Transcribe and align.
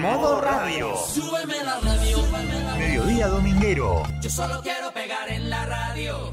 Modo 0.00 0.40
Radio. 0.40 0.96
Súbeme 0.96 1.62
la 1.62 1.78
radio. 1.78 2.18
Mediodía 2.78 3.26
dominguero. 3.28 4.02
Yo 4.22 4.30
solo 4.30 4.62
quiero 4.62 4.90
pegar 4.94 5.28
en 5.28 5.50
la 5.50 5.66
radio. 5.66 6.32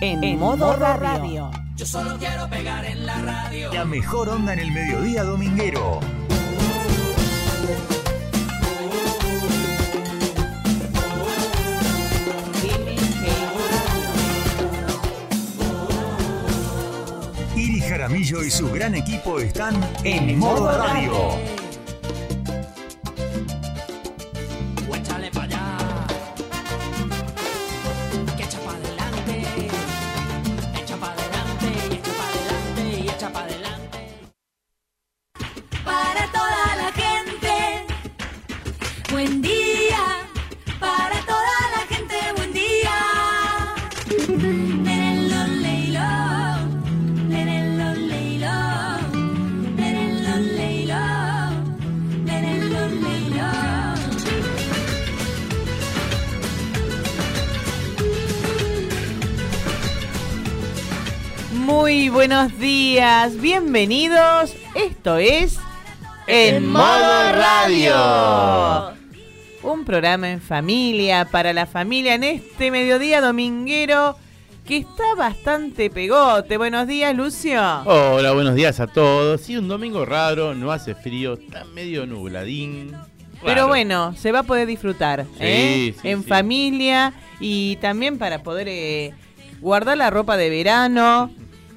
En, 0.00 0.38
modo, 0.40 0.74
radio. 0.76 1.52
Yo 1.76 1.86
solo 1.86 2.18
quiero 2.18 2.48
pegar 2.50 2.84
en 2.84 3.06
la 3.06 3.16
radio. 3.18 3.72
La 3.72 3.84
mejor 3.84 4.30
onda 4.30 4.54
en 4.54 4.58
el 4.58 4.72
mediodía 4.72 5.22
dominguero. 5.22 6.00
Iri 17.54 17.80
Jaramillo 17.82 18.42
y 18.42 18.50
su 18.50 18.68
gran 18.72 18.96
equipo 18.96 19.38
están 19.38 19.80
en 20.02 20.36
Modo 20.40 20.76
Radio. 20.76 21.12
Échale 21.38 21.59
bienvenidos. 63.28 64.54
Esto 64.74 65.18
es 65.18 65.58
En 66.26 66.66
Modo 66.66 67.32
Radio. 67.32 68.94
Un 69.62 69.84
programa 69.84 70.30
en 70.30 70.40
familia, 70.40 71.26
para 71.30 71.52
la 71.52 71.66
familia 71.66 72.14
en 72.14 72.24
este 72.24 72.70
mediodía 72.70 73.20
dominguero 73.20 74.16
que 74.66 74.78
está 74.78 75.14
bastante 75.18 75.90
pegote. 75.90 76.56
Buenos 76.56 76.86
días, 76.86 77.14
Lucio. 77.14 77.60
Hola, 77.84 78.32
buenos 78.32 78.54
días 78.54 78.80
a 78.80 78.86
todos. 78.86 79.42
Sí, 79.42 79.54
un 79.54 79.68
domingo 79.68 80.06
raro, 80.06 80.54
no 80.54 80.72
hace 80.72 80.94
frío, 80.94 81.34
está 81.34 81.64
medio 81.64 82.06
nubladín. 82.06 82.96
Pero 83.44 83.68
bueno, 83.68 84.16
se 84.16 84.32
va 84.32 84.40
a 84.40 84.44
poder 84.44 84.66
disfrutar 84.66 85.26
¿eh? 85.38 85.94
sí, 86.00 86.08
en 86.08 86.22
sí. 86.22 86.28
familia 86.28 87.12
y 87.38 87.76
también 87.76 88.16
para 88.16 88.42
poder 88.42 88.68
eh, 88.68 89.12
guardar 89.60 89.98
la 89.98 90.08
ropa 90.08 90.38
de 90.38 90.48
verano, 90.48 91.30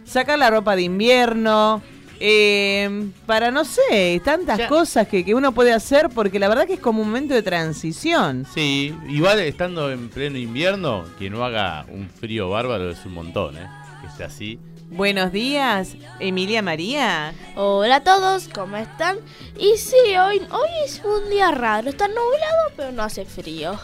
sacar 0.06 0.38
la 0.40 0.50
ropa 0.50 0.76
de 0.76 0.84
invierno, 0.84 1.82
eh, 2.20 3.10
para 3.26 3.52
no 3.52 3.66
sé, 3.66 4.22
tantas 4.24 4.58
Ya. 4.58 4.68
cosas 4.68 5.08
que, 5.08 5.26
que 5.26 5.36
uno 5.36 5.52
puede 5.54 5.74
hacer 5.74 6.10
porque 6.10 6.40
la 6.40 6.48
verdad 6.48 6.66
que 6.68 6.74
es 6.76 6.80
como 6.80 7.02
un 7.02 7.08
momento 7.08 7.34
de 7.34 7.42
transición. 7.44 8.46
Sí, 8.54 8.96
igual 9.10 9.40
estando 9.40 9.92
en 9.92 10.10
pleno 10.10 10.38
invierno, 10.38 11.04
que 11.20 11.30
no 11.30 11.44
haga 11.44 11.86
un 11.90 12.10
frío 12.10 12.50
bárbaro 12.50 12.90
es 12.92 13.06
un 13.06 13.14
montón, 13.14 13.58
¿eh? 13.58 13.68
Que 14.02 14.08
esté 14.08 14.24
así. 14.24 14.60
Buenos 14.90 15.32
días, 15.32 15.96
Emilia 16.20 16.62
María. 16.62 17.34
Hola 17.56 17.96
a 17.98 18.04
todos, 18.04 18.48
¿cómo 18.54 18.78
están? 18.78 19.18
Y 19.60 19.78
sí, 19.78 19.96
hoy, 20.24 20.40
hoy 20.52 20.70
es 20.86 21.02
un 21.04 21.30
día 21.32 21.50
raro, 21.52 21.90
está 21.90 22.08
nublado 22.08 22.72
pero 22.78 22.92
no 22.92 23.02
hace 23.04 23.26
frío. 23.26 23.80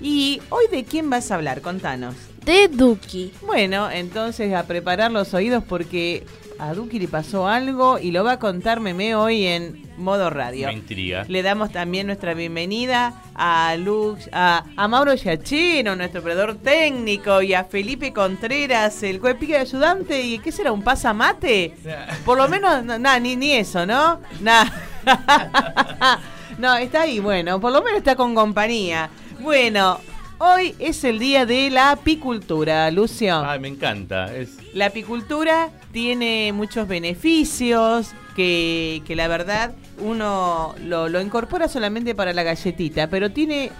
¿Y 0.00 0.42
hoy 0.50 0.64
de 0.70 0.84
quién 0.84 1.08
vas 1.08 1.30
a 1.30 1.36
hablar? 1.36 1.62
Contanos. 1.62 2.14
De 2.44 2.68
Duki. 2.68 3.32
Bueno, 3.42 3.90
entonces 3.90 4.52
a 4.54 4.64
preparar 4.64 5.12
los 5.12 5.32
oídos 5.32 5.62
porque 5.62 6.24
a 6.58 6.74
Duki 6.74 6.98
le 6.98 7.08
pasó 7.08 7.46
algo 7.46 7.98
y 7.98 8.10
lo 8.10 8.24
va 8.24 8.32
a 8.32 8.38
contar 8.38 8.80
Meme 8.80 9.14
hoy 9.14 9.46
en 9.46 9.82
modo 9.96 10.28
radio. 10.28 10.66
Me 10.66 10.74
intriga. 10.74 11.24
Le 11.28 11.42
damos 11.42 11.70
también 11.70 12.06
nuestra 12.06 12.34
bienvenida 12.34 13.22
a 13.34 13.76
Lux, 13.76 14.28
a, 14.32 14.64
a 14.76 14.88
Mauro 14.88 15.16
Giachino, 15.16 15.94
nuestro 15.94 16.20
operador 16.20 16.56
técnico, 16.56 17.42
y 17.42 17.54
a 17.54 17.64
Felipe 17.64 18.12
Contreras, 18.12 19.02
el 19.02 19.20
cuepique 19.20 19.52
de 19.52 19.58
ayudante. 19.60 20.20
¿Y 20.20 20.38
qué 20.40 20.50
será? 20.50 20.72
¿Un 20.72 20.82
pasamate? 20.82 21.74
Por 22.24 22.38
lo 22.38 22.48
menos, 22.48 22.84
no, 22.84 22.98
nada, 22.98 23.20
ni, 23.20 23.36
ni 23.36 23.52
eso, 23.52 23.86
¿no? 23.86 24.20
Nada. 24.40 24.72
no, 26.58 26.76
está 26.76 27.02
ahí, 27.02 27.18
bueno, 27.18 27.60
por 27.60 27.72
lo 27.72 27.82
menos 27.82 27.98
está 27.98 28.14
con 28.14 28.34
compañía. 28.34 29.10
Bueno, 29.40 29.98
hoy 30.42 30.74
es 30.78 31.04
el 31.04 31.18
día 31.18 31.46
de 31.46 31.70
la 31.70 31.92
apicultura, 31.92 32.90
Lucio. 32.90 33.44
Ay, 33.44 33.60
me 33.60 33.68
encanta. 33.68 34.34
Es 34.34 34.58
La 34.74 34.86
apicultura 34.86 35.70
tiene 35.92 36.52
muchos 36.52 36.88
beneficios 36.88 38.12
que, 38.34 39.02
que 39.06 39.14
la 39.14 39.28
verdad 39.28 39.72
uno 39.98 40.74
lo, 40.84 41.08
lo 41.08 41.20
incorpora 41.20 41.68
solamente 41.68 42.14
para 42.14 42.32
la 42.32 42.42
galletita, 42.42 43.08
pero 43.08 43.30
tiene 43.30 43.70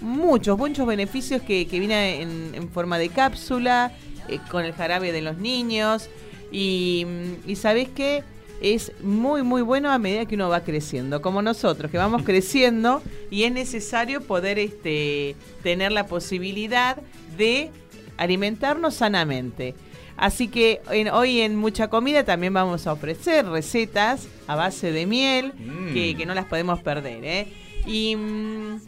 muchos, 0.00 0.56
muchos 0.56 0.86
beneficios 0.86 1.42
que, 1.42 1.66
que 1.66 1.78
viene 1.78 2.22
en, 2.22 2.52
en 2.54 2.70
forma 2.70 2.98
de 2.98 3.10
cápsula, 3.10 3.92
eh, 4.28 4.38
con 4.50 4.64
el 4.64 4.72
jarabe 4.72 5.12
de 5.12 5.20
los 5.20 5.36
niños 5.38 6.08
y, 6.50 7.06
y 7.46 7.56
¿sabés 7.56 7.88
qué? 7.94 8.24
Es 8.60 8.92
muy 9.02 9.42
muy 9.42 9.62
bueno 9.62 9.90
a 9.90 9.98
medida 9.98 10.26
que 10.26 10.34
uno 10.34 10.48
va 10.48 10.64
creciendo, 10.64 11.22
como 11.22 11.42
nosotros, 11.42 11.90
que 11.90 11.96
vamos 11.98 12.22
creciendo 12.24 13.02
y 13.30 13.44
es 13.44 13.52
necesario 13.52 14.20
poder 14.20 14.58
este, 14.58 15.36
tener 15.62 15.92
la 15.92 16.06
posibilidad 16.06 16.96
de 17.36 17.70
alimentarnos 18.16 18.94
sanamente. 18.94 19.74
Así 20.16 20.48
que 20.48 20.80
en- 20.90 21.08
hoy 21.10 21.40
en 21.42 21.54
Mucha 21.54 21.86
Comida 21.88 22.24
también 22.24 22.52
vamos 22.52 22.88
a 22.88 22.92
ofrecer 22.92 23.46
recetas 23.46 24.26
a 24.48 24.56
base 24.56 24.90
de 24.90 25.06
miel 25.06 25.52
Mm. 25.56 25.92
que, 25.94 26.16
que 26.16 26.26
no 26.26 26.34
las 26.34 26.46
podemos 26.46 26.80
perder. 26.80 27.24
¿eh? 27.24 27.46
Y 27.86 28.16
mm, 28.16 28.80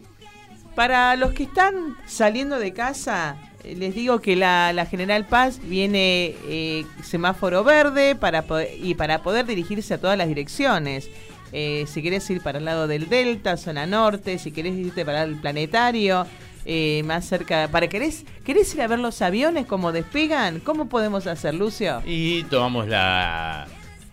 para 0.74 1.14
los 1.14 1.32
que 1.32 1.44
están 1.44 1.96
saliendo 2.06 2.58
de 2.58 2.72
casa, 2.72 3.36
les 3.64 3.94
digo 3.94 4.20
que 4.20 4.36
la, 4.36 4.72
la 4.72 4.86
General 4.86 5.26
Paz 5.26 5.60
viene 5.62 6.34
eh, 6.48 6.84
semáforo 7.02 7.64
verde 7.64 8.14
para 8.14 8.44
y 8.80 8.94
para 8.94 9.22
poder 9.22 9.46
dirigirse 9.46 9.94
a 9.94 9.98
todas 9.98 10.16
las 10.16 10.28
direcciones. 10.28 11.10
Eh, 11.52 11.84
si 11.88 12.02
querés 12.02 12.28
ir 12.30 12.42
para 12.42 12.58
el 12.58 12.64
lado 12.64 12.86
del 12.86 13.08
Delta, 13.08 13.56
zona 13.56 13.86
norte, 13.86 14.38
si 14.38 14.52
querés 14.52 14.74
irte 14.74 15.04
para 15.04 15.24
el 15.24 15.36
planetario, 15.36 16.26
eh, 16.64 17.02
más 17.04 17.24
cerca, 17.24 17.68
para 17.72 17.88
querés, 17.88 18.24
querés 18.44 18.72
ir 18.74 18.82
a 18.82 18.86
ver 18.86 18.98
los 18.98 19.20
aviones 19.22 19.66
cómo 19.66 19.92
despegan, 19.92 20.60
¿cómo 20.60 20.88
podemos 20.88 21.26
hacer, 21.26 21.54
Lucio? 21.54 22.02
Y 22.04 22.44
tomamos 22.44 22.86
la 22.86 23.66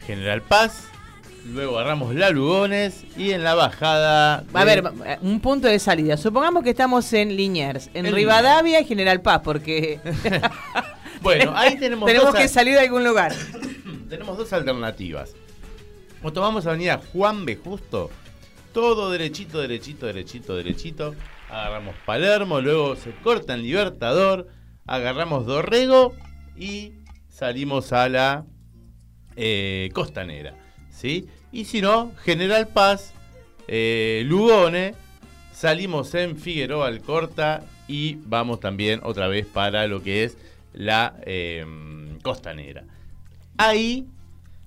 General 0.06 0.42
Paz, 0.42 0.86
luego 1.48 1.78
agarramos 1.80 2.14
la 2.16 2.30
Lugones 2.30 3.04
y 3.18 3.32
en 3.32 3.44
la 3.44 3.56
bajada. 3.56 4.44
A 4.54 4.66
de- 4.66 4.82
ver, 4.82 4.92
eh, 5.06 5.18
un 5.22 5.40
punto 5.40 5.68
de 5.68 5.80
salida. 5.80 6.18
Supongamos 6.18 6.64
que 6.64 6.72
estamos 6.72 7.12
en 7.14 7.36
Liniers, 7.36 7.90
en 7.94 8.06
En 8.06 8.14
Rivadavia 8.14 8.80
y 8.82 8.86
General 8.86 9.22
Paz, 9.22 9.42
porque 9.44 10.00
Bueno, 11.22 11.54
ahí 11.56 11.76
tenemos, 11.80 12.06
tenemos 12.06 12.28
dos 12.30 12.36
que 12.36 12.44
al- 12.44 12.50
salir 12.50 12.74
de 12.76 12.82
algún 12.82 13.04
lugar. 13.04 13.34
tenemos 14.10 14.38
dos 14.38 14.52
alternativas. 14.54 15.34
O 16.24 16.32
tomamos 16.34 16.66
Avenida 16.66 17.00
Juan 17.14 17.46
B. 17.46 17.56
Justo, 17.58 18.10
todo 18.74 19.12
derechito, 19.12 19.62
derechito, 19.62 20.06
derechito, 20.08 20.56
derechito. 20.56 21.16
Agarramos 21.50 21.96
Palermo, 22.06 22.60
luego 22.60 22.96
se 22.96 23.12
corta 23.24 23.54
en 23.54 23.62
Libertador, 23.62 24.48
agarramos 24.86 25.46
Dorrego 25.46 26.14
y 26.58 26.94
salimos 27.30 27.94
a 27.94 28.10
la 28.10 28.46
eh, 29.38 29.90
Costanera. 29.94 30.56
¿sí? 30.90 31.28
Y 31.58 31.66
si 31.66 31.82
no, 31.82 32.12
General 32.24 32.68
Paz, 32.68 33.16
eh, 33.68 34.22
Lugone, 34.28 34.94
salimos 35.52 36.14
en 36.14 36.38
Figueroa 36.38 36.86
Alcorta 36.86 37.64
y 37.88 38.20
vamos 38.28 38.60
también 38.60 39.00
otra 39.02 39.28
vez 39.28 39.48
para 39.48 39.88
lo 39.88 40.04
que 40.04 40.24
es 40.24 40.38
la 40.74 41.16
eh, 41.26 41.66
Costanera. 42.22 42.84
Ahí 43.58 44.06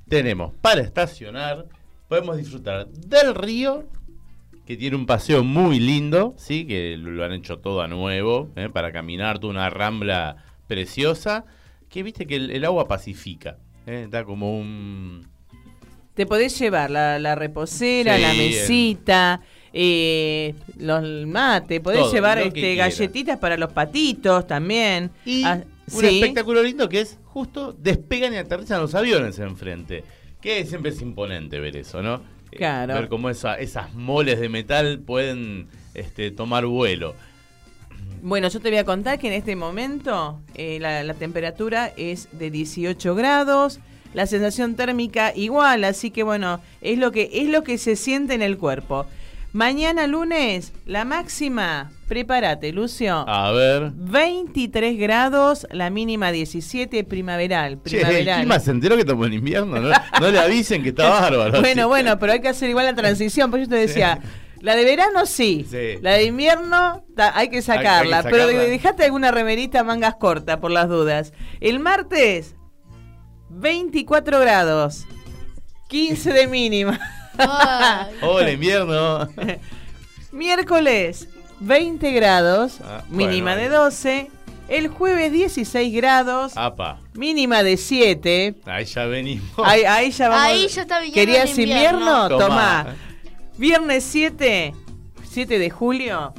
tenemos 0.08 0.52
para 0.60 0.80
estacionar, 0.80 1.66
podemos 2.08 2.36
disfrutar 2.36 2.88
del 2.88 3.36
río, 3.36 3.84
que 4.66 4.76
tiene 4.76 4.96
un 4.96 5.06
paseo 5.06 5.44
muy 5.44 5.78
lindo, 5.78 6.34
¿sí? 6.38 6.66
que 6.66 6.96
lo 6.96 7.24
han 7.24 7.34
hecho 7.34 7.60
todo 7.60 7.82
a 7.82 7.86
nuevo, 7.86 8.50
¿eh? 8.56 8.68
para 8.68 8.90
caminar 8.90 9.38
toda 9.38 9.52
una 9.52 9.70
rambla 9.70 10.38
preciosa, 10.66 11.44
que 11.88 12.02
viste 12.02 12.26
que 12.26 12.34
el, 12.34 12.50
el 12.50 12.64
agua 12.64 12.88
pacifica, 12.88 13.58
¿eh? 13.86 14.08
da 14.10 14.24
como 14.24 14.58
un... 14.58 15.29
Te 16.14 16.26
podés 16.26 16.58
llevar 16.58 16.90
la, 16.90 17.18
la 17.18 17.34
reposera, 17.34 18.16
Sí, 18.16 18.22
la 18.22 18.30
el- 18.32 18.36
mesita, 18.38 19.40
eh, 19.72 20.54
los 20.78 21.02
mate, 21.26 21.80
podés 21.80 22.00
Todo, 22.00 22.12
llevar 22.12 22.38
este, 22.38 22.74
galletitas 22.74 23.38
para 23.38 23.56
los 23.56 23.72
patitos 23.72 24.46
también. 24.46 25.10
Y 25.24 25.44
Ah, 25.44 25.62
un 25.92 26.00
sí. 26.00 26.06
espectáculo 26.20 26.62
lindo 26.62 26.88
que 26.88 27.00
es 27.00 27.18
justo 27.24 27.72
despegan 27.72 28.34
y 28.34 28.36
aterrizan 28.38 28.80
los 28.80 28.94
aviones 28.94 29.38
enfrente. 29.38 30.04
Que 30.40 30.64
siempre 30.66 30.90
es 30.90 31.00
imponente 31.00 31.60
ver 31.60 31.76
eso, 31.76 32.02
¿no? 32.02 32.22
eh, 32.52 32.56
Claro. 32.56 32.94
ver 32.94 33.08
cómo 33.08 33.30
esa- 33.30 33.54
esas 33.58 33.94
moles 33.94 34.40
de 34.40 34.48
metal 34.48 34.98
pueden 34.98 35.68
este, 35.94 36.30
tomar 36.32 36.66
vuelo. 36.66 37.14
Bueno, 38.22 38.48
yo 38.48 38.58
te 38.60 38.68
voy 38.70 38.78
a 38.78 38.84
contar 38.84 39.18
que 39.18 39.28
en 39.28 39.34
este 39.34 39.54
momento 39.56 40.40
eh, 40.54 40.78
la, 40.80 41.02
la 41.04 41.14
temperatura 41.14 41.92
es 41.96 42.28
de 42.32 42.50
18 42.50 43.14
grados, 43.14 43.78
la 44.14 44.26
sensación 44.26 44.74
térmica 44.74 45.32
igual, 45.34 45.84
así 45.84 46.10
que 46.10 46.22
bueno, 46.22 46.60
es 46.80 46.98
lo 46.98 47.12
que 47.12 47.30
es 47.32 47.48
lo 47.48 47.62
que 47.62 47.78
se 47.78 47.96
siente 47.96 48.34
en 48.34 48.42
el 48.42 48.58
cuerpo. 48.58 49.06
Mañana 49.52 50.06
lunes, 50.06 50.72
la 50.86 51.04
máxima, 51.04 51.90
prepárate, 52.06 52.72
Lucio. 52.72 53.24
A 53.28 53.50
ver. 53.50 53.90
23 53.94 54.96
grados, 54.96 55.66
la 55.72 55.90
mínima 55.90 56.30
17, 56.30 57.02
primaveral. 57.02 57.78
Che, 57.84 57.96
el 57.96 58.02
primaveral. 58.02 58.40
clima 58.42 58.60
se 58.60 58.70
enteró 58.70 58.94
que 58.94 59.00
estamos 59.00 59.26
en 59.26 59.32
invierno. 59.32 59.80
No, 59.80 59.90
no 60.20 60.30
le 60.30 60.38
avisen 60.38 60.84
que 60.84 60.90
está 60.90 61.08
bárbaro. 61.20 61.60
Bueno, 61.60 61.82
así. 61.82 61.88
bueno, 61.88 62.18
pero 62.20 62.32
hay 62.34 62.40
que 62.40 62.46
hacer 62.48 62.70
igual 62.70 62.86
la 62.86 62.94
transición. 62.94 63.50
Pues 63.50 63.64
yo 63.64 63.68
te 63.68 63.74
decía, 63.74 64.20
la 64.60 64.76
de 64.76 64.84
verano 64.84 65.26
sí, 65.26 65.66
Sí. 65.68 65.98
la 66.00 66.12
de 66.12 66.26
invierno 66.26 67.04
hay 67.16 67.48
que 67.48 67.60
sacarla. 67.60 68.18
hay 68.18 68.22
que 68.22 68.30
pero 68.30 68.44
sacarla. 68.46 68.68
dejate 68.68 69.04
alguna 69.04 69.32
remerita 69.32 69.82
mangas 69.82 70.14
cortas 70.14 70.58
por 70.58 70.70
las 70.70 70.88
dudas. 70.88 71.32
El 71.60 71.80
martes, 71.80 72.54
24 73.50 74.38
grados, 74.40 75.04
15 75.88 76.32
de 76.32 76.46
mínima. 76.46 76.98
Hola, 78.22 78.50
invierno. 78.52 79.28
Miércoles, 80.32 81.28
20 81.60 82.12
grados, 82.12 82.78
Ah, 82.84 83.02
mínima 83.08 83.52
bueno, 83.54 83.62
de 83.62 83.68
12. 83.68 84.30
El 84.68 84.86
jueves, 84.86 85.32
16 85.32 85.92
grados, 85.96 86.52
Apa. 86.56 87.00
mínima 87.14 87.64
de 87.64 87.76
7. 87.76 88.54
Ahí 88.66 88.84
ya 88.84 89.04
venimos. 89.06 89.50
Ahí, 89.64 89.82
ahí 89.82 90.10
ya 90.12 90.28
vamos. 90.28 90.44
Ahí 90.44 90.68
ya 90.68 90.82
está 90.82 91.00
¿Querías 91.12 91.50
el 91.58 91.60
invierno. 91.60 91.98
invierno? 91.98 92.28
Tomá. 92.28 92.84
Tomá. 92.84 92.94
Viernes 93.58 94.04
7, 94.04 94.72
7 95.28 95.58
de 95.58 95.70
julio, 95.70 96.32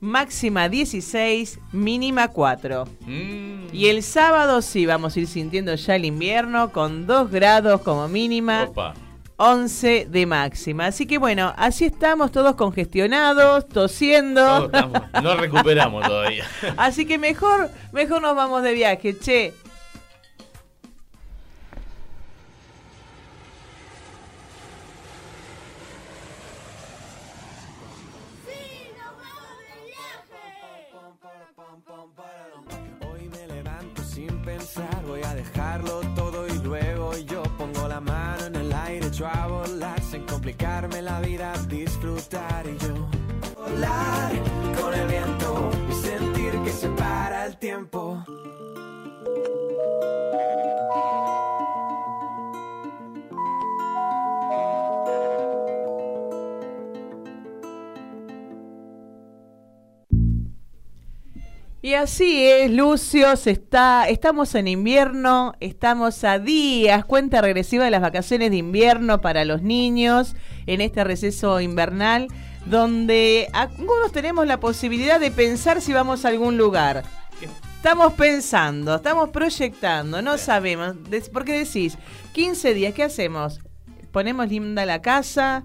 máxima 0.00 0.68
16, 0.68 1.58
mínima 1.72 2.28
4. 2.28 2.84
Mm. 3.06 3.58
Y 3.72 3.86
el 3.88 4.02
sábado 4.02 4.62
sí 4.62 4.86
vamos 4.86 5.16
a 5.16 5.20
ir 5.20 5.26
sintiendo 5.26 5.74
ya 5.74 5.96
el 5.96 6.04
invierno 6.04 6.70
con 6.72 7.06
2 7.06 7.30
grados 7.30 7.80
como 7.82 8.08
mínima, 8.08 8.64
Opa. 8.64 8.94
11 9.36 10.06
de 10.10 10.26
máxima. 10.26 10.86
Así 10.86 11.06
que 11.06 11.18
bueno, 11.18 11.52
así 11.56 11.84
estamos 11.84 12.32
todos 12.32 12.54
congestionados, 12.56 13.68
tosiendo. 13.68 14.66
Estamos- 14.66 15.02
no 15.22 15.34
recuperamos 15.36 16.04
todavía. 16.08 16.44
Así 16.76 17.06
que 17.06 17.18
mejor, 17.18 17.70
mejor 17.92 18.20
nos 18.22 18.34
vamos 18.34 18.62
de 18.62 18.72
viaje, 18.72 19.16
che. 19.18 19.52
Sin 40.18 40.26
complicarme 40.26 41.02
la 41.02 41.20
vida, 41.20 41.52
disfrutar 41.68 42.66
y 42.66 42.76
yo. 42.78 42.94
Volar 43.56 44.32
con 44.80 44.94
el 44.94 45.06
viento 45.06 45.70
Y 61.88 61.94
así 61.94 62.44
es, 62.46 62.70
Lucio, 62.70 63.32
está, 63.32 64.10
estamos 64.10 64.54
en 64.54 64.68
invierno, 64.68 65.54
estamos 65.58 66.22
a 66.22 66.38
días, 66.38 67.02
cuenta 67.06 67.40
regresiva 67.40 67.82
de 67.86 67.90
las 67.90 68.02
vacaciones 68.02 68.50
de 68.50 68.58
invierno 68.58 69.22
para 69.22 69.46
los 69.46 69.62
niños 69.62 70.36
en 70.66 70.82
este 70.82 71.02
receso 71.02 71.62
invernal, 71.62 72.28
donde 72.66 73.48
algunos 73.54 74.12
tenemos 74.12 74.46
la 74.46 74.60
posibilidad 74.60 75.18
de 75.18 75.30
pensar 75.30 75.80
si 75.80 75.94
vamos 75.94 76.26
a 76.26 76.28
algún 76.28 76.58
lugar. 76.58 77.04
Estamos 77.76 78.12
pensando, 78.12 78.96
estamos 78.96 79.30
proyectando, 79.30 80.20
no 80.20 80.36
sabemos, 80.36 80.94
porque 81.32 81.64
decís, 81.64 81.96
15 82.34 82.74
días, 82.74 82.92
¿qué 82.92 83.04
hacemos? 83.04 83.60
Ponemos 84.12 84.46
linda 84.50 84.84
la 84.84 85.00
casa, 85.00 85.64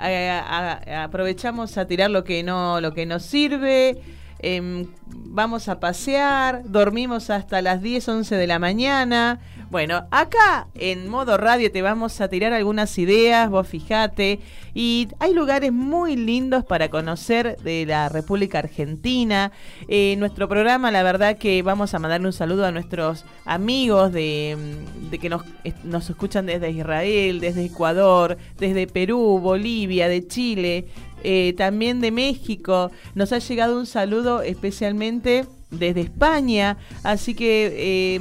eh, 0.00 0.30
a- 0.30 1.02
aprovechamos 1.04 1.76
a 1.76 1.86
tirar 1.86 2.10
lo 2.10 2.24
que 2.24 2.42
no, 2.42 2.80
lo 2.80 2.94
que 2.94 3.04
nos 3.04 3.22
sirve, 3.22 4.00
em, 4.38 4.86
vamos 5.06 5.68
a 5.68 5.80
pasear, 5.80 6.62
dormimos 6.64 7.30
hasta 7.30 7.62
las 7.62 7.82
10, 7.82 8.08
11 8.08 8.36
de 8.36 8.46
la 8.46 8.58
mañana. 8.58 9.40
Bueno, 9.70 10.06
acá 10.10 10.68
en 10.74 11.08
modo 11.08 11.36
radio 11.36 11.70
te 11.70 11.82
vamos 11.82 12.22
a 12.22 12.28
tirar 12.28 12.54
algunas 12.54 12.96
ideas, 12.96 13.50
vos 13.50 13.68
fijate. 13.68 14.40
Y 14.72 15.08
hay 15.18 15.34
lugares 15.34 15.72
muy 15.72 16.16
lindos 16.16 16.64
para 16.64 16.88
conocer 16.88 17.58
de 17.58 17.84
la 17.84 18.08
República 18.08 18.60
Argentina. 18.60 19.52
Eh, 19.88 20.16
nuestro 20.18 20.48
programa, 20.48 20.90
la 20.90 21.02
verdad 21.02 21.36
que 21.36 21.62
vamos 21.62 21.92
a 21.92 21.98
mandarle 21.98 22.28
un 22.28 22.32
saludo 22.32 22.64
a 22.64 22.72
nuestros 22.72 23.26
amigos 23.44 24.10
de, 24.10 24.56
mm, 24.56 25.10
de 25.10 25.18
que 25.18 25.28
nos, 25.28 25.42
nos 25.84 26.08
escuchan 26.08 26.46
desde 26.46 26.70
Israel, 26.70 27.40
desde 27.40 27.66
Ecuador, 27.66 28.38
desde 28.58 28.86
Perú, 28.86 29.38
Bolivia, 29.38 30.08
de 30.08 30.26
Chile, 30.26 30.86
eh, 31.22 31.54
también 31.56 32.00
de 32.00 32.10
México. 32.10 32.90
Nos 33.14 33.32
ha 33.32 33.38
llegado 33.38 33.78
un 33.78 33.86
saludo 33.86 34.42
especialmente 34.42 35.46
desde 35.70 36.00
España, 36.02 36.78
así 37.02 37.34
que 37.34 37.74
eh, 37.76 38.20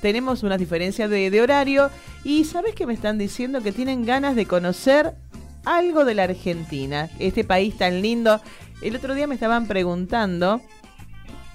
tenemos 0.00 0.42
unas 0.42 0.58
diferencias 0.58 1.08
de, 1.10 1.40
horario 1.40 1.90
y 2.24 2.44
sabes 2.44 2.74
que 2.74 2.86
me 2.86 2.94
están 2.94 3.18
diciendo 3.18 3.62
que 3.62 3.72
tienen 3.72 4.04
ganas 4.04 4.34
de 4.34 4.46
conocer 4.46 5.14
algo 5.64 6.04
de 6.04 6.14
la 6.14 6.24
Argentina, 6.24 7.08
este 7.18 7.44
país 7.44 7.76
tan 7.76 8.02
lindo. 8.02 8.40
El 8.82 8.96
otro 8.96 9.14
día 9.14 9.26
me 9.26 9.34
estaban 9.34 9.66
preguntando 9.66 10.60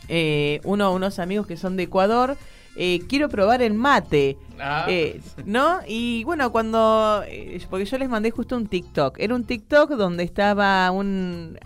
eh, 0.07 0.59
uno, 0.63 0.93
unos 0.93 1.19
amigos 1.19 1.47
que 1.47 1.57
son 1.57 1.77
de 1.77 1.83
Ecuador, 1.83 2.37
eh, 2.75 2.99
quiero 3.07 3.29
probar 3.29 3.61
el 3.61 3.73
mate. 3.73 4.37
Ah. 4.59 4.85
Eh, 4.87 5.21
¿No? 5.45 5.79
Y 5.87 6.23
bueno, 6.23 6.51
cuando. 6.51 7.23
eh, 7.27 7.59
porque 7.69 7.85
yo 7.85 7.97
les 7.97 8.09
mandé 8.09 8.31
justo 8.31 8.55
un 8.55 8.67
TikTok. 8.67 9.17
Era 9.19 9.35
un 9.35 9.43
TikTok 9.43 9.91
donde 9.91 10.23
estaba 10.23 10.89
un- 10.91 11.57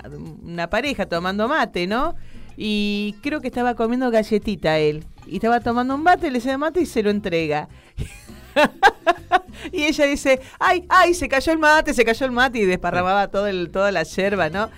una 0.43 0.69
pareja 0.69 1.05
tomando 1.05 1.47
mate, 1.47 1.87
¿no? 1.87 2.15
Y 2.55 3.15
creo 3.21 3.39
que 3.39 3.47
estaba 3.47 3.75
comiendo 3.75 4.09
galletita 4.09 4.79
él. 4.79 5.05
Y 5.27 5.35
estaba 5.35 5.59
tomando 5.59 5.93
un 5.95 6.03
mate, 6.03 6.31
le 6.31 6.39
da 6.39 6.57
mate 6.57 6.81
y 6.81 6.85
se 6.85 7.03
lo 7.03 7.09
entrega. 7.11 7.67
y 9.71 9.83
ella 9.83 10.05
dice, 10.05 10.39
ay, 10.59 10.85
ay, 10.89 11.13
se 11.13 11.27
cayó 11.27 11.51
el 11.51 11.59
mate, 11.59 11.93
se 11.93 12.03
cayó 12.05 12.25
el 12.25 12.31
mate 12.31 12.59
y 12.59 12.65
desparramaba 12.65 13.27
todo 13.27 13.47
el, 13.47 13.69
toda 13.69 13.91
la 13.91 14.03
yerba, 14.03 14.49
¿no? 14.49 14.69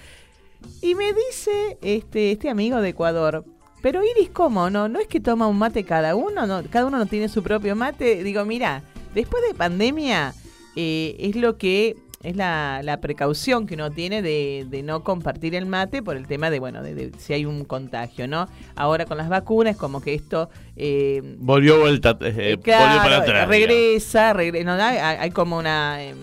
Y 0.82 0.96
me 0.96 1.14
dice 1.14 1.78
este, 1.82 2.32
este 2.32 2.50
amigo 2.50 2.82
de 2.82 2.90
Ecuador, 2.90 3.46
pero 3.82 4.02
Iris, 4.04 4.30
¿cómo? 4.32 4.70
¿No, 4.70 4.88
¿No 4.88 5.00
es 5.00 5.08
que 5.08 5.20
toma 5.20 5.48
un 5.48 5.58
mate 5.58 5.84
cada 5.84 6.16
uno? 6.16 6.46
¿No? 6.48 6.64
¿Cada 6.70 6.86
uno 6.86 6.98
no 6.98 7.06
tiene 7.06 7.30
su 7.30 7.44
propio 7.44 7.76
mate? 7.76 8.24
Digo, 8.24 8.46
mira, 8.46 8.84
después 9.14 9.44
de 9.48 9.54
pandemia 9.54 10.34
eh, 10.76 11.16
es 11.20 11.36
lo 11.36 11.58
que 11.58 11.96
es 12.22 12.36
la, 12.36 12.82
la 12.84 13.00
precaución 13.00 13.66
que 13.66 13.76
uno 13.76 13.92
tiene 13.92 14.22
de, 14.22 14.66
de 14.70 14.84
no 14.84 15.06
compartir 15.06 15.56
el 15.56 15.66
mate 15.66 16.04
por 16.04 16.18
el 16.18 16.28
tema 16.28 16.50
de, 16.50 16.60
bueno, 16.60 16.84
de, 16.84 16.94
de 16.94 17.12
si 17.18 17.32
hay 17.32 17.46
un 17.46 17.64
contagio, 17.64 18.28
¿no? 18.28 18.50
Ahora 18.76 19.06
con 19.06 19.18
las 19.18 19.30
vacunas 19.30 19.78
como 19.78 20.02
que 20.02 20.16
esto... 20.16 20.50
eh, 20.76 21.22
Volvió 21.38 21.80
vuelta, 21.80 22.18
eh, 22.20 22.58
Claro, 22.62 22.86
volvió 22.88 23.02
para 23.04 23.18
atrás. 23.20 23.48
regresa, 23.48 24.34
regre- 24.34 24.66
no, 24.66 24.74
hay, 24.74 24.98
hay 24.98 25.32
como 25.32 25.58
una... 25.58 26.04
em, 26.04 26.18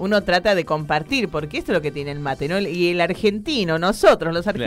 uno 0.00 0.22
trata 0.24 0.54
de 0.54 0.64
compartir, 0.64 1.28
porque 1.28 1.58
esto 1.58 1.72
es 1.72 1.76
lo 1.76 1.82
que 1.82 1.90
tiene 1.92 2.10
el 2.10 2.20
mate, 2.20 2.48
¿no? 2.48 2.58
Y 2.58 2.88
el 2.88 3.00
argentino, 3.02 3.78
nosotros, 3.78 4.32
los 4.34 4.44
Claro. 4.44 4.58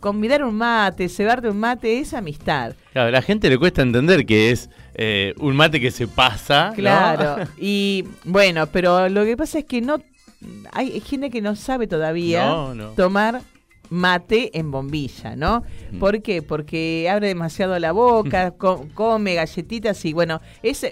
Convidar 0.00 0.44
un 0.44 0.54
mate, 0.56 1.08
cebarte 1.08 1.48
un 1.48 1.58
mate, 1.58 1.98
es 2.00 2.14
amistad. 2.14 2.74
Claro, 2.92 3.08
a 3.08 3.10
la 3.12 3.22
gente 3.22 3.48
le 3.48 3.58
cuesta 3.58 3.82
entender 3.82 4.24
que 4.26 4.50
es 4.50 4.70
eh, 4.94 5.34
un 5.38 5.56
mate 5.56 5.80
que 5.80 5.90
se 5.90 6.06
pasa. 6.08 6.68
¿no? 6.70 6.74
Claro. 6.74 7.36
Y 7.58 8.04
bueno, 8.24 8.66
pero 8.68 9.08
lo 9.08 9.24
que 9.24 9.36
pasa 9.36 9.58
es 9.60 9.64
que 9.64 9.80
no... 9.80 9.98
Hay 10.72 11.00
gente 11.00 11.30
que 11.30 11.40
no 11.40 11.56
sabe 11.56 11.86
todavía 11.88 12.46
No, 12.46 12.74
no. 12.74 12.88
tomar 12.90 13.40
mate 13.90 14.56
en 14.58 14.70
bombilla, 14.70 15.34
¿no? 15.34 15.64
Mm. 15.92 15.98
¿Por 15.98 16.22
qué? 16.22 16.42
Porque 16.42 17.08
abre 17.10 17.28
demasiado 17.28 17.78
la 17.78 17.90
boca, 17.92 18.50
co- 18.58 18.86
come 18.94 19.34
galletitas 19.34 20.04
y 20.04 20.12
bueno, 20.12 20.40
es, 20.62 20.86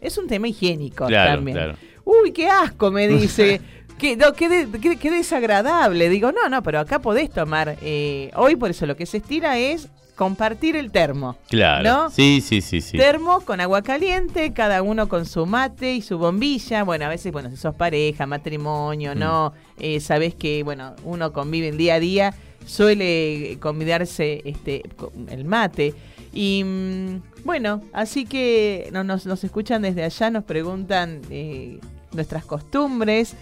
es 0.00 0.18
un 0.18 0.26
tema 0.26 0.48
higiénico 0.48 1.06
Claro, 1.06 1.36
también. 1.36 1.56
claro. 1.56 1.74
Uy, 2.04 2.32
qué 2.32 2.48
asco, 2.48 2.90
me 2.90 3.06
dice. 3.06 3.60
Qué, 3.98 4.16
no, 4.16 4.32
qué, 4.32 4.48
de- 4.48 4.80
qué- 4.80 4.96
qué 4.96 5.10
desagradable. 5.10 6.08
Digo, 6.08 6.30
no, 6.32 6.48
no, 6.48 6.62
pero 6.62 6.80
acá 6.80 7.00
podés 7.00 7.30
tomar. 7.30 7.76
eh, 7.82 8.30
hoy 8.36 8.56
por 8.56 8.70
eso 8.70 8.86
lo 8.86 8.96
que 8.96 9.06
se 9.06 9.16
estira 9.18 9.58
es 9.58 9.88
compartir 10.14 10.74
el 10.76 10.90
termo. 10.90 11.36
Claro. 11.48 11.84
¿No? 11.84 12.10
Sí, 12.10 12.40
sí, 12.40 12.60
sí, 12.60 12.80
sí. 12.80 12.96
Termo 12.98 13.40
con 13.42 13.60
agua 13.60 13.82
caliente, 13.82 14.52
cada 14.52 14.82
uno 14.82 15.08
con 15.08 15.26
su 15.26 15.46
mate 15.46 15.94
y 15.94 16.02
su 16.02 16.18
bombilla. 16.18 16.82
Bueno, 16.82 17.04
a 17.04 17.08
veces, 17.08 17.32
bueno, 17.32 17.50
si 17.50 17.56
sos 17.56 17.74
pareja, 17.74 18.26
matrimonio, 18.26 19.14
Mm. 19.14 19.18
¿no? 19.18 19.52
Eh, 19.78 20.00
sabés 20.00 20.34
que, 20.34 20.62
bueno, 20.64 20.94
uno 21.04 21.32
convive 21.32 21.68
el 21.68 21.76
día 21.76 21.94
a 21.94 22.00
día, 22.00 22.34
suele 22.66 23.58
convidarse 23.60 24.42
este, 24.44 24.82
el 25.30 25.44
mate. 25.44 25.94
Y 26.32 26.62
mm, 26.64 27.22
bueno, 27.44 27.80
así 27.92 28.24
que 28.26 28.88
no- 28.92 29.04
nos, 29.04 29.24
nos 29.26 29.42
escuchan 29.44 29.82
desde 29.82 30.04
allá, 30.04 30.30
nos 30.30 30.44
preguntan 30.44 31.20
eh, 31.30 31.78
nuestras 32.12 32.44
costumbres 32.44 33.34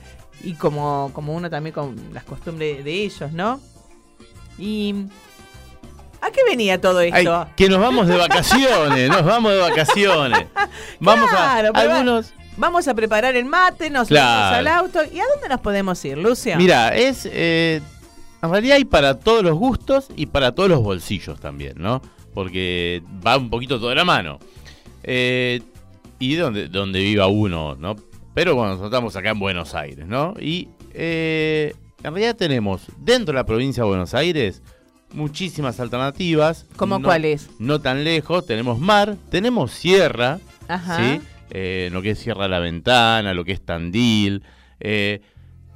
y 0.46 0.54
como, 0.54 1.10
como 1.12 1.34
uno 1.34 1.50
también 1.50 1.74
con 1.74 1.96
las 2.12 2.24
costumbres 2.24 2.84
de 2.84 2.92
ellos, 3.04 3.32
¿no? 3.32 3.60
Y... 4.58 4.94
¿A 6.20 6.30
qué 6.30 6.40
venía 6.48 6.80
todo 6.80 6.98
Ay, 6.98 7.10
esto? 7.14 7.46
que 7.56 7.68
nos 7.68 7.78
vamos 7.78 8.06
de 8.08 8.16
vacaciones, 8.16 9.08
nos 9.10 9.24
vamos 9.24 9.52
de 9.52 9.58
vacaciones. 9.58 10.46
Vamos 11.00 11.28
Claro, 11.30 11.70
a 11.74 11.78
algunos. 11.80 12.32
Vamos 12.56 12.88
a 12.88 12.94
preparar 12.94 13.36
el 13.36 13.44
mate, 13.44 13.90
nos 13.90 14.08
Claro. 14.08 14.26
vamos 14.26 14.58
al 14.58 14.66
auto. 14.66 15.00
¿Y 15.14 15.20
a 15.20 15.24
dónde 15.34 15.48
nos 15.48 15.60
podemos 15.60 16.02
ir, 16.04 16.16
Lucio? 16.18 16.56
Mira, 16.56 16.96
es 16.96 17.28
eh, 17.30 17.80
en 18.42 18.50
realidad 18.50 18.76
hay 18.76 18.84
para 18.86 19.20
todos 19.20 19.42
los 19.44 19.54
gustos 19.54 20.08
y 20.16 20.26
para 20.26 20.52
todos 20.54 20.68
los 20.70 20.82
bolsillos 20.82 21.38
también, 21.38 21.74
¿no? 21.76 22.00
Porque 22.34 23.02
va 23.24 23.36
un 23.36 23.50
poquito 23.50 23.78
todo 23.78 23.90
de 23.90 23.96
la 23.96 24.04
mano. 24.04 24.38
Eh, 25.02 25.60
y 26.18 26.34
donde, 26.34 26.68
donde 26.68 26.98
viva 27.00 27.26
uno, 27.26 27.76
¿no? 27.76 27.94
Pero 28.36 28.54
bueno, 28.54 28.72
nosotros 28.72 28.90
estamos 28.92 29.16
acá 29.16 29.30
en 29.30 29.38
Buenos 29.38 29.74
Aires, 29.74 30.06
¿no? 30.06 30.34
Y 30.38 30.68
eh, 30.92 31.72
en 32.04 32.12
realidad 32.12 32.36
tenemos 32.36 32.82
dentro 32.98 33.32
de 33.32 33.38
la 33.38 33.46
provincia 33.46 33.82
de 33.82 33.88
Buenos 33.88 34.12
Aires 34.12 34.62
muchísimas 35.14 35.80
alternativas. 35.80 36.66
¿Cómo 36.76 36.98
no, 36.98 37.06
cuáles? 37.06 37.48
No 37.58 37.80
tan 37.80 38.04
lejos, 38.04 38.44
tenemos 38.44 38.78
mar, 38.78 39.16
tenemos 39.30 39.70
sierra, 39.70 40.38
Ajá. 40.68 40.98
¿sí? 40.98 41.22
Eh, 41.48 41.88
lo 41.90 42.02
que 42.02 42.10
es 42.10 42.18
Sierra 42.18 42.46
La 42.46 42.58
Ventana, 42.58 43.32
lo 43.32 43.42
que 43.42 43.52
es 43.52 43.64
Tandil. 43.64 44.42
Eh, 44.80 45.22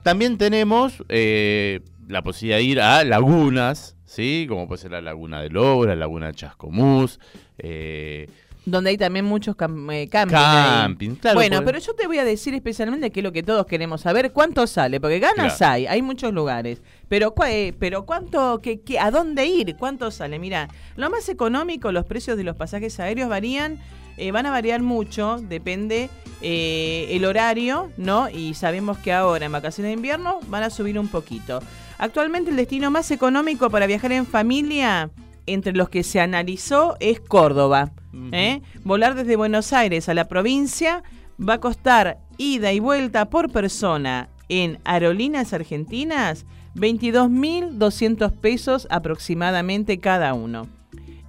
también 0.02 0.36
tenemos 0.36 0.98
la 1.08 2.22
posibilidad 2.22 2.58
de 2.58 2.64
ir 2.64 2.80
a 2.82 3.04
lagunas, 3.04 3.96
¿sí? 4.04 4.44
Como 4.46 4.68
puede 4.68 4.82
ser 4.82 4.90
la 4.90 5.00
Laguna 5.00 5.40
de 5.40 5.48
Lobo, 5.48 5.86
la 5.86 5.96
Laguna 5.96 6.26
de 6.26 6.34
Chascomús. 6.34 7.20
eh, 7.56 8.28
Donde 8.66 8.90
hay 8.90 8.98
también 8.98 9.24
muchos 9.24 9.56
cam- 9.56 9.90
eh, 9.92 10.06
camping. 10.08 10.36
ahí. 10.36 10.80
camping, 10.82 11.14
claro. 11.16 11.34
bueno, 11.36 11.56
por- 11.56 11.64
pero 11.66 11.78
yo 11.78 11.94
te 11.94 12.06
voy 12.06 12.18
a 12.18 12.24
decir 12.24 12.54
especialmente 12.54 13.10
que 13.10 13.20
es 13.20 13.24
lo 13.24 13.32
que 13.32 13.42
todos 13.42 13.64
queremos 13.66 14.02
saber, 14.02 14.32
cuánto 14.32 14.66
sale, 14.66 15.00
porque 15.00 15.18
ganas 15.18 15.56
Claro. 15.56 15.72
hay, 15.72 15.86
hay 15.86 16.02
muchos 16.02 16.32
lugares, 16.34 16.82
pero 17.08 17.34
eh, 17.46 17.72
pero 17.78 18.04
cuánto, 18.04 18.60
qué, 18.62 18.80
qué- 18.80 18.98
a 18.98 19.10
dónde 19.10 19.46
ir, 19.46 19.76
cuánto 19.78 20.10
sale, 20.10 20.38
mira, 20.38 20.68
lo 20.96 21.08
más 21.08 21.28
económico, 21.30 21.90
los 21.90 22.04
precios 22.04 22.36
de 22.36 22.44
los 22.44 22.54
pasajes 22.54 23.00
aéreos 23.00 23.30
varían, 23.30 23.78
eh, 24.18 24.30
van 24.32 24.44
a 24.44 24.50
variar 24.50 24.82
mucho, 24.82 25.38
depende 25.40 26.10
eh, 26.42 27.06
el 27.10 27.24
horario, 27.24 27.90
¿no? 27.96 28.28
Y 28.28 28.52
sabemos 28.54 28.98
que 28.98 29.12
ahora 29.12 29.46
en 29.46 29.52
vacaciones 29.52 29.88
de 29.90 29.94
invierno 29.94 30.40
van 30.48 30.62
a 30.64 30.70
subir 30.70 30.98
un 30.98 31.08
poquito. 31.08 31.60
Actualmente 31.96 32.50
el 32.50 32.56
destino 32.56 32.90
más 32.90 33.10
económico 33.10 33.70
para 33.70 33.86
viajar 33.86 34.12
en 34.12 34.26
familia 34.26 35.10
entre 35.46 35.72
los 35.72 35.88
que 35.88 36.02
se 36.02 36.20
analizó 36.20 36.96
es 37.00 37.20
Córdoba. 37.20 37.92
¿Eh? 38.32 38.62
Volar 38.84 39.14
desde 39.14 39.36
Buenos 39.36 39.72
Aires 39.72 40.08
a 40.08 40.14
la 40.14 40.26
provincia 40.28 41.02
va 41.40 41.54
a 41.54 41.60
costar 41.60 42.18
ida 42.38 42.72
y 42.72 42.80
vuelta 42.80 43.30
por 43.30 43.50
persona 43.50 44.28
en 44.48 44.78
aerolíneas 44.84 45.52
argentinas 45.52 46.44
22.200 46.74 48.32
pesos 48.32 48.86
aproximadamente 48.90 49.98
cada 49.98 50.34
uno. 50.34 50.66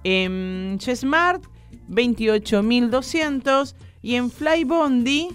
En 0.04 0.78
Smart 0.80 1.42
28.200 1.88 3.74
y 4.02 4.14
en 4.16 4.30
Flybondi 4.30 5.28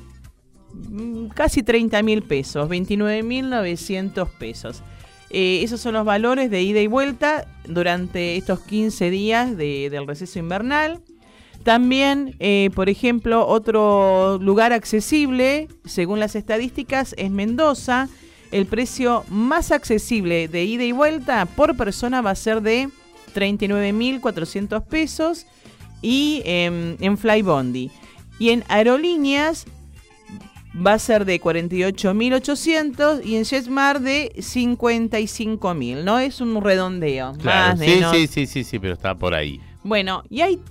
mm, 0.74 1.28
casi 1.28 1.62
30.000 1.62 2.24
pesos, 2.24 2.70
29.900 2.70 4.28
pesos. 4.38 4.84
Eh, 5.30 5.62
esos 5.64 5.82
son 5.82 5.94
los 5.94 6.06
valores 6.06 6.50
de 6.50 6.62
ida 6.62 6.80
y 6.82 6.88
vuelta 6.88 7.46
durante 7.68 8.38
estos 8.38 8.62
15 8.62 9.10
días 9.10 9.58
de- 9.58 9.90
del 9.90 10.08
receso 10.08 10.40
invernal. 10.40 11.02
También, 11.68 12.34
eh, 12.40 12.70
por 12.76 12.88
ejemplo, 12.88 13.46
otro 13.46 14.38
lugar 14.42 14.72
accesible, 14.72 15.68
según 15.84 16.18
las 16.18 16.38
estadísticas, 16.38 17.14
es 17.18 17.30
Mendoza. 17.30 18.08
El 18.52 18.68
precio 18.68 19.26
más 19.28 19.74
accesible 19.74 20.48
de 20.48 20.64
ida 20.64 20.86
y 20.86 20.94
vuelta 20.94 21.46
por 21.46 21.76
persona 21.76 22.22
va 22.22 22.30
a 22.32 22.36
ser 22.36 22.62
de 22.62 22.88
39.400 23.36 24.82
pesos 24.86 25.46
y 26.02 26.42
em, 26.46 26.96
en 27.02 27.18
Flybondi. 27.18 27.92
Y 28.40 28.52
en 28.52 28.64
aerolíneas 28.70 29.66
va 30.74 30.94
a 30.94 31.00
ser 31.00 31.26
de 31.26 31.42
48.800 31.42 33.26
y 33.26 33.36
en 33.36 33.44
JetSmart 33.44 34.00
de 34.00 34.32
55.000, 34.38 36.06
¿no? 36.06 36.18
Es 36.18 36.40
un 36.40 36.64
redondeo, 36.64 37.34
Claro, 37.42 37.76
más 37.76 37.80
sí, 37.82 37.86
menos. 37.88 38.16
sí, 38.16 38.28
sí, 38.28 38.46
sí, 38.46 38.64
sí, 38.64 38.80
pero 38.80 38.94
está 38.94 39.16
por 39.16 39.34
ahí. 39.34 39.60
Bueno, 39.84 40.24
y 40.30 40.40
hay 40.40 40.62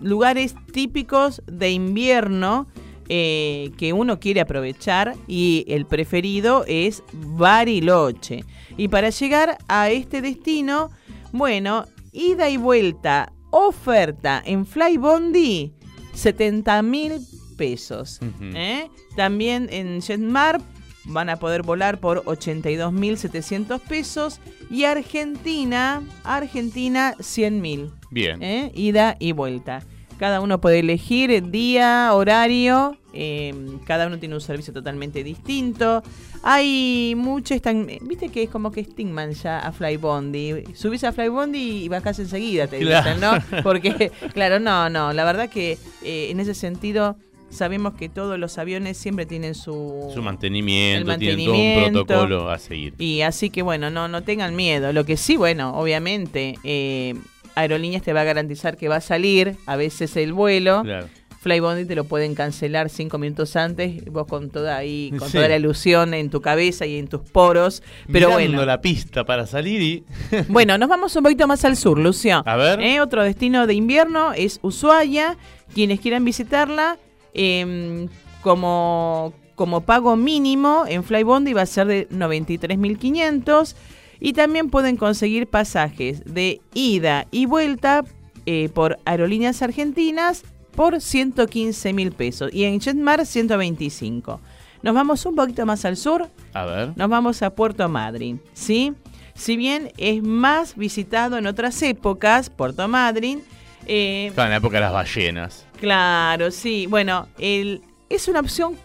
lugares 0.00 0.54
típicos 0.72 1.42
de 1.46 1.70
invierno 1.70 2.66
eh, 3.08 3.72
que 3.76 3.92
uno 3.92 4.20
quiere 4.20 4.40
aprovechar 4.40 5.16
y 5.26 5.64
el 5.68 5.84
preferido 5.86 6.64
es 6.68 7.02
Bariloche. 7.12 8.44
Y 8.76 8.88
para 8.88 9.10
llegar 9.10 9.58
a 9.68 9.90
este 9.90 10.22
destino, 10.22 10.90
bueno, 11.32 11.86
ida 12.12 12.48
y 12.48 12.56
vuelta, 12.56 13.32
oferta 13.50 14.40
en 14.44 14.64
Flybondi, 14.64 15.74
70 16.14 16.82
mil 16.82 17.14
pesos. 17.56 18.20
¿eh? 18.54 18.88
También 19.16 19.68
en 19.70 20.00
JetMar 20.00 20.60
van 21.04 21.28
a 21.30 21.36
poder 21.36 21.62
volar 21.62 21.98
por 21.98 22.24
82.700 22.24 23.80
pesos 23.80 24.40
y 24.70 24.84
Argentina, 24.84 26.02
Argentina 26.24 27.14
100.000. 27.18 27.90
Bien. 28.10 28.42
¿eh? 28.42 28.72
ida 28.74 29.16
y 29.20 29.32
vuelta. 29.32 29.82
Cada 30.18 30.40
uno 30.40 30.60
puede 30.60 30.80
elegir 30.80 31.30
el 31.30 31.50
día, 31.50 32.10
horario, 32.12 32.98
eh, 33.14 33.54
cada 33.86 34.06
uno 34.06 34.18
tiene 34.18 34.34
un 34.34 34.40
servicio 34.42 34.72
totalmente 34.74 35.24
distinto. 35.24 36.02
Hay 36.42 37.14
mucho, 37.16 37.54
están, 37.54 37.86
viste 38.02 38.28
que 38.28 38.42
es 38.42 38.50
como 38.50 38.70
que 38.70 38.80
estigman 38.80 39.32
ya 39.32 39.60
a 39.60 39.72
Flybondi. 39.72 40.64
Subís 40.74 41.04
a 41.04 41.12
Flybondi 41.12 41.84
y 41.84 41.88
bajás 41.88 42.18
enseguida, 42.18 42.66
te 42.66 42.80
Claro. 42.80 43.10
dicen, 43.10 43.20
¿no? 43.20 43.62
Porque, 43.62 44.12
claro, 44.34 44.58
no, 44.60 44.90
no, 44.90 45.12
la 45.14 45.24
verdad 45.24 45.48
que 45.48 45.78
eh, 46.02 46.28
en 46.30 46.38
ese 46.40 46.52
sentido 46.54 47.16
sabemos 47.50 47.94
que 47.94 48.08
todos 48.08 48.38
los 48.38 48.56
aviones 48.58 48.96
siempre 48.96 49.26
tienen 49.26 49.54
su... 49.54 50.10
Su 50.14 50.22
mantenimiento, 50.22 51.12
el 51.12 51.18
tienen 51.18 51.44
todo 51.44 51.54
un 51.54 51.60
mantenimiento. 51.60 52.06
protocolo 52.06 52.50
a 52.50 52.58
seguir. 52.58 52.94
Y 52.98 53.20
así 53.22 53.50
que 53.50 53.62
bueno, 53.62 53.90
no, 53.90 54.08
no 54.08 54.22
tengan 54.22 54.56
miedo. 54.56 54.92
Lo 54.92 55.04
que 55.04 55.16
sí, 55.16 55.36
bueno, 55.36 55.76
obviamente, 55.78 56.54
eh, 56.64 57.14
Aerolíneas 57.54 58.02
te 58.02 58.12
va 58.12 58.20
a 58.22 58.24
garantizar 58.24 58.76
que 58.76 58.88
va 58.88 58.96
a 58.96 59.00
salir 59.00 59.56
a 59.66 59.76
veces 59.76 60.16
el 60.16 60.32
vuelo. 60.32 60.82
Claro. 60.82 61.08
Flybondi 61.40 61.86
te 61.86 61.94
lo 61.94 62.04
pueden 62.04 62.34
cancelar 62.34 62.90
cinco 62.90 63.16
minutos 63.16 63.56
antes, 63.56 64.04
vos 64.12 64.26
con 64.26 64.50
toda 64.50 64.76
ahí, 64.76 65.10
con 65.18 65.26
Sí. 65.30 65.38
toda 65.38 65.48
la 65.48 65.56
ilusión 65.56 66.12
en 66.12 66.28
tu 66.28 66.42
cabeza 66.42 66.84
y 66.84 66.98
en 66.98 67.08
tus 67.08 67.22
poros. 67.22 67.82
Pero 68.12 68.28
Mirando 68.28 68.34
bueno, 68.58 68.66
la 68.66 68.82
pista 68.82 69.24
para 69.24 69.46
salir 69.46 69.80
y. 69.80 70.04
bueno, 70.48 70.76
nos 70.76 70.90
vamos 70.90 71.16
un 71.16 71.22
poquito 71.22 71.46
más 71.46 71.64
al 71.64 71.78
sur, 71.78 71.98
Lucio. 71.98 72.42
A 72.44 72.56
ver. 72.56 72.80
Eh, 72.82 73.00
Otro 73.00 73.22
destino 73.22 73.66
de 73.66 73.72
invierno 73.72 74.34
es 74.34 74.58
Ushuaia. 74.60 75.38
Quienes 75.72 76.00
quieran 76.00 76.26
visitarla, 76.26 76.98
eh, 77.34 78.08
como, 78.42 79.32
como 79.54 79.82
pago 79.82 80.16
mínimo 80.16 80.84
en 80.88 81.04
Flybondi 81.04 81.52
va 81.52 81.62
a 81.62 81.66
ser 81.66 81.86
de 81.86 82.08
93.500. 82.08 83.74
Y 84.22 84.34
también 84.34 84.68
pueden 84.68 84.96
conseguir 84.98 85.46
pasajes 85.46 86.22
de 86.26 86.60
ida 86.74 87.26
y 87.30 87.46
vuelta 87.46 88.04
eh, 88.44 88.68
por 88.74 88.98
aerolíneas 89.06 89.62
argentinas 89.62 90.42
por 90.76 91.00
115 91.00 91.92
mil 91.94 92.12
pesos. 92.12 92.52
Y 92.52 92.64
en 92.64 92.80
Jetmar 92.80 93.24
125. 93.24 94.40
Nos 94.82 94.94
vamos 94.94 95.24
un 95.26 95.34
poquito 95.36 95.64
más 95.66 95.84
al 95.84 95.96
sur 95.96 96.28
A 96.52 96.64
ver. 96.64 96.92
nos 96.96 97.08
vamos 97.08 97.42
a 97.42 97.50
Puerto 97.54 97.88
Madryn, 97.88 98.40
¿sí? 98.54 98.92
Si 99.34 99.56
bien 99.56 99.90
es 99.96 100.22
más 100.22 100.76
visitado 100.76 101.38
en 101.38 101.46
otras 101.46 101.82
épocas, 101.82 102.50
Puerto 102.50 102.88
Madryn, 102.88 103.42
eh, 103.86 104.30
Claro, 104.34 104.48
en 104.48 104.50
la 104.52 104.56
época 104.58 104.76
de 104.76 104.80
las 104.82 104.92
ballenas. 104.92 105.66
Claro, 105.80 106.50
sí, 106.50 106.86
bueno, 106.86 107.26
el- 107.38 107.80
es 108.08 108.28
una 108.28 108.40
opción 108.40 108.76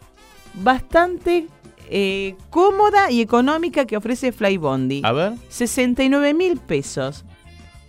bastante 0.56 1.48
eh, 1.90 2.36
cómoda 2.50 3.12
y 3.12 3.22
económica 3.22 3.86
que 3.86 3.96
ofrece 3.98 4.32
Flybondi. 4.32 5.02
A 5.04 5.12
ver. 5.12 5.34
69 5.50 6.34
mil 6.34 6.58
pesos. 6.58 7.26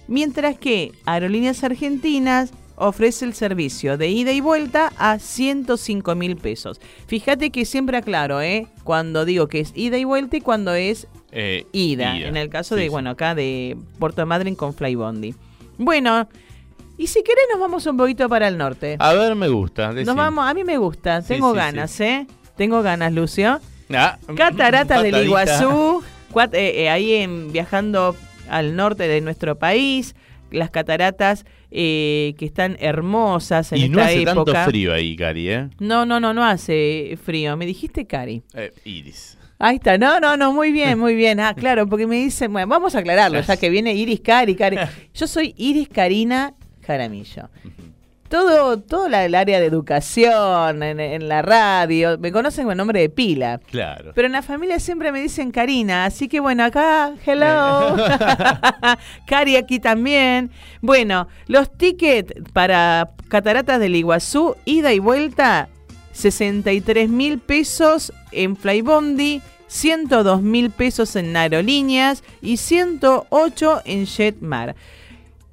Mientras 0.09 0.59
que 0.59 0.93
Aerolíneas 1.07 1.65
Argentinas 1.65 2.53
ofrece 2.77 3.25
el 3.25 3.33
servicio 3.33 3.97
de 3.97 4.09
ida 4.11 4.33
y 4.33 4.41
vuelta 4.43 4.93
a 4.99 5.19
105 5.19 6.15
mil 6.15 6.37
pesos. 6.37 6.79
Fíjate 7.07 7.51
que 7.51 7.65
siempre 7.65 7.97
aclaro, 7.97 8.43
¿eh? 8.43 8.67
Cuando 8.85 9.25
digo 9.25 9.49
que 9.49 9.61
es 9.61 9.73
ida 9.75 9.97
y 9.97 10.05
vuelta 10.05 10.37
y 10.37 10.41
cuando 10.43 10.75
es 10.75 11.07
Eh, 11.33 11.65
ida. 11.73 12.17
En 12.19 12.37
el 12.37 12.51
caso 12.51 12.75
Sí, 12.75 12.81
de, 12.83 12.87
sí. 12.87 12.91
bueno, 12.91 13.11
acá 13.11 13.35
de 13.35 13.77
Puerto 13.99 14.25
Madryn 14.27 14.55
con 14.57 14.75
Flybondi. 14.75 15.35
Bueno, 15.79 16.29
y 16.99 17.07
si 17.09 17.23
querés 17.23 17.45
nos 17.53 17.61
vamos 17.61 17.87
un 17.87 17.97
poquito 17.97 18.29
para 18.29 18.49
el 18.49 18.57
norte. 18.59 18.97
A 18.99 19.13
ver, 19.15 19.35
me 19.35 19.49
gusta. 19.49 19.93
Nos 19.93 20.17
vamos, 20.17 20.47
a 20.49 20.55
mí 20.55 20.65
me 20.65 20.77
gusta, 20.79 21.23
tengo 21.23 21.51
sí, 21.53 21.57
ganas, 21.57 22.01
¿eh? 22.01 22.27
Tengo 22.57 22.83
ganas, 22.83 23.13
Lucio. 23.13 23.61
Ah, 23.93 24.19
Cataratas 24.37 25.03
del. 25.03 25.25
Iguazú, 25.25 26.03
cuat- 26.33 26.55
eh, 26.55 26.83
eh, 26.85 26.89
ahí 26.91 27.13
en, 27.15 27.53
viajando 27.53 28.17
al 28.49 28.75
norte 28.77 29.07
de 29.09 29.21
nuestro 29.21 29.59
país, 29.59 30.15
las 30.51 30.71
cataratas 30.71 31.45
eh, 31.71 32.35
que 32.39 32.47
están 32.47 32.77
hermosas 32.81 33.73
en 33.73 33.79
Y 33.79 33.89
no 33.89 33.99
esta 33.99 34.09
hace 34.11 34.23
época. 34.23 34.53
tanto 34.53 34.71
frío 34.71 34.93
ahí, 34.95 35.17
Cari, 35.17 35.49
¿eh? 35.51 35.69
No, 35.79 36.07
no, 36.07 36.19
no, 36.21 36.33
no 36.33 36.45
hace 36.45 37.19
frío. 37.23 37.57
Me 37.57 37.67
dijiste 37.67 38.07
Cari. 38.07 38.43
Eh, 38.55 38.73
Iris. 38.85 39.37
Ahí 39.59 39.77
está, 39.77 39.97
no, 39.99 40.21
no, 40.21 40.37
no, 40.37 40.53
muy 40.53 40.71
bien, 40.73 40.99
muy 40.99 41.15
bien. 41.15 41.41
Ah, 41.41 41.55
claro, 41.55 41.87
porque 41.87 42.07
me 42.07 42.17
dicen, 42.17 42.53
bueno, 42.53 42.69
vamos 42.69 42.95
a 42.95 43.01
aclararlo, 43.01 43.41
ya 43.41 43.57
que 43.57 43.71
viene 43.71 43.95
Iris 43.95 44.21
Cari, 44.21 44.55
Cari. 44.55 44.77
Yo 45.15 45.27
soy 45.27 45.55
Iris 45.57 45.89
Karina 45.89 46.55
Jaramillo. 46.87 47.49
Todo, 48.29 48.81
todo 48.81 49.09
la- 49.09 49.25
el 49.25 49.37
área 49.37 49.61
de 49.61 49.67
educación, 49.67 50.83
en, 50.83 50.99
en 50.99 51.29
la 51.29 51.43
radio, 51.43 52.19
me 52.19 52.33
conocen 52.33 52.65
con 52.65 52.73
el 52.73 52.77
nombre 52.79 53.01
de 53.01 53.09
pila. 53.09 53.61
Claro. 53.71 54.11
Pero 54.17 54.27
en 54.27 54.33
la 54.33 54.43
familia 54.43 54.81
siempre 54.81 55.13
me 55.13 55.21
dicen 55.23 55.53
Karina, 55.53 56.07
así 56.07 56.27
que 56.29 56.41
bueno, 56.41 56.65
acá, 56.65 57.13
hello. 57.25 57.97
Cari 59.27 59.57
aquí 59.57 59.79
también. 59.79 60.51
Bueno, 60.81 61.29
los 61.47 61.71
tickets 61.79 62.35
para 62.53 63.11
Cataratas 63.29 63.79
del 63.79 63.95
Iguazú, 63.95 64.57
ida 64.65 64.93
y 64.93 64.99
vuelta, 64.99 65.69
63 66.13 67.09
mil 67.09 67.39
pesos 67.39 68.13
en 68.33 68.57
Flybondi, 68.57 69.41
102 69.69 70.43
mil 70.43 70.71
pesos 70.71 71.15
en 71.15 71.37
aerolíneas 71.37 72.25
y 72.43 72.57
108 72.57 73.83
en 73.85 74.07
Jetmar. 74.07 74.75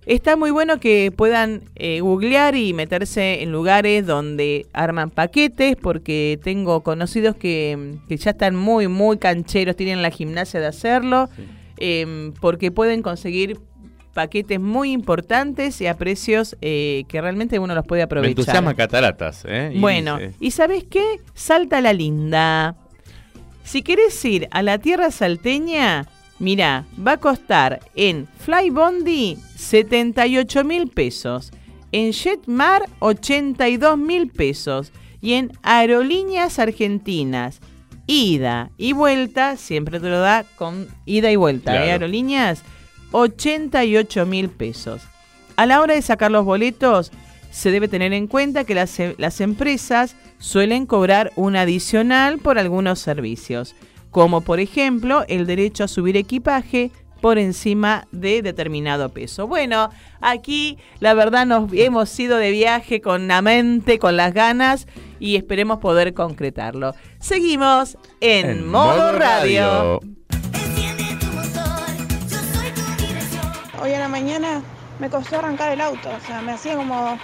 Está 0.05 0.35
muy 0.35 0.51
bueno 0.51 0.79
que 0.79 1.11
puedan 1.15 1.61
eh, 1.75 2.01
googlear 2.01 2.55
y 2.55 2.73
meterse 2.73 3.41
en 3.41 3.51
lugares 3.51 4.05
donde 4.05 4.65
arman 4.73 5.09
paquetes, 5.09 5.75
porque 5.77 6.39
tengo 6.43 6.81
conocidos 6.83 7.35
que, 7.35 7.95
que 8.09 8.17
ya 8.17 8.31
están 8.31 8.55
muy, 8.55 8.87
muy 8.87 9.17
cancheros, 9.17 9.75
tienen 9.75 10.01
la 10.01 10.09
gimnasia 10.11 10.59
de 10.59 10.67
hacerlo, 10.67 11.29
em, 11.77 12.33
porque 12.33 12.69
pueden 12.71 13.01
conseguir 13.01 13.59
paquetes 14.13 14.59
muy 14.59 14.91
importantes 14.91 15.79
y 15.81 15.87
a 15.87 15.95
precios 15.97 16.55
eh, 16.61 17.03
que 17.07 17.19
realmente 17.21 17.57
uno 17.57 17.73
los 17.73 17.85
puede 17.85 18.01
Me 18.01 18.03
aprovechar. 18.03 18.29
entusiasma 18.31 18.73
cataratas, 18.75 19.43
¿eh? 19.47 19.71
Bueno. 19.77 20.19
¿y 20.39 20.51
sabes 20.51 20.83
qué? 20.83 21.19
Salta 21.33 21.81
la 21.81 21.93
linda. 21.93 22.75
Si 23.63 23.81
querés 23.81 24.23
ir 24.25 24.47
a 24.51 24.61
la 24.61 24.77
tierra 24.77 25.09
salteña, 25.09 26.05
mira, 26.39 26.85
va 27.05 27.13
a 27.13 27.17
costar 27.17 27.79
en 27.95 28.27
Flybondi 28.39 29.37
78 29.55 30.63
mil 30.63 30.87
pesos, 30.87 31.51
en 31.91 32.13
Jetmar 32.13 32.83
82 32.99 33.97
mil 33.97 34.29
pesos 34.29 34.91
y 35.21 35.33
en 35.33 35.51
Aerolíneas 35.61 36.59
Argentinas, 36.59 37.59
ida 38.07 38.71
y 38.77 38.93
vuelta, 38.93 39.55
siempre 39.57 39.99
te 39.99 40.09
lo 40.09 40.19
da 40.19 40.43
con 40.55 40.87
ida 41.05 41.31
y 41.31 41.35
vuelta, 41.35 41.71
¿eh? 41.71 41.75
Claro. 41.75 41.91
Aerolíneas 41.91 42.61
88 43.11 44.25
mil 44.25 44.49
pesos. 44.49 45.01
A 45.55 45.65
la 45.65 45.81
hora 45.81 45.93
de 45.93 46.01
sacar 46.01 46.31
los 46.31 46.45
boletos, 46.45 47.11
se 47.51 47.69
debe 47.69 47.87
tener 47.87 48.13
en 48.13 48.27
cuenta 48.27 48.63
que 48.63 48.73
las, 48.73 48.97
las 49.17 49.39
empresas 49.39 50.15
suelen 50.39 50.87
cobrar 50.87 51.31
un 51.35 51.55
adicional 51.55 52.39
por 52.39 52.57
algunos 52.57 52.99
servicios, 52.99 53.75
como 54.13 54.41
por 54.41 54.61
ejemplo 54.61 55.25
el 55.27 55.45
derecho 55.45 55.83
a 55.83 55.87
subir 55.89 56.15
equipaje 56.15 56.91
por 57.19 57.39
encima 57.39 58.07
de 58.11 58.41
determinado 58.41 59.09
peso. 59.09 59.47
Bueno, 59.47 59.89
aquí 60.21 60.77
la 60.99 61.13
verdad 61.13 61.45
nos 61.45 61.71
hemos 61.73 62.17
ido 62.19 62.37
de 62.37 62.51
viaje 62.51 63.01
con 63.01 63.27
la 63.27 63.41
mente, 63.41 63.97
con 63.97 64.15
las 64.15 64.33
ganas 64.33 64.87
y 65.19 65.35
esperemos 65.35 65.79
poder 65.79 66.13
concretarlo. 66.13 66.93
Seguimos 67.19 67.97
en, 68.21 68.67
modo, 68.67 69.13
radio. 69.13 69.99
Enciende 70.53 71.17
tu 71.19 71.25
motor, 71.27 71.79
yo 72.29 72.37
soy 72.37 72.69
tu 72.71 73.01
dirección. 73.01 73.51
Hoy 73.81 73.93
a 73.93 73.99
la 73.99 74.09
mañana 74.09 74.61
me 74.99 75.09
costó 75.09 75.39
arrancar 75.39 75.71
el 75.71 75.81
auto, 75.81 76.09
o 76.09 76.27
sea, 76.27 76.41
me 76.41 76.51
hacía 76.51 76.75
como... 76.75 77.17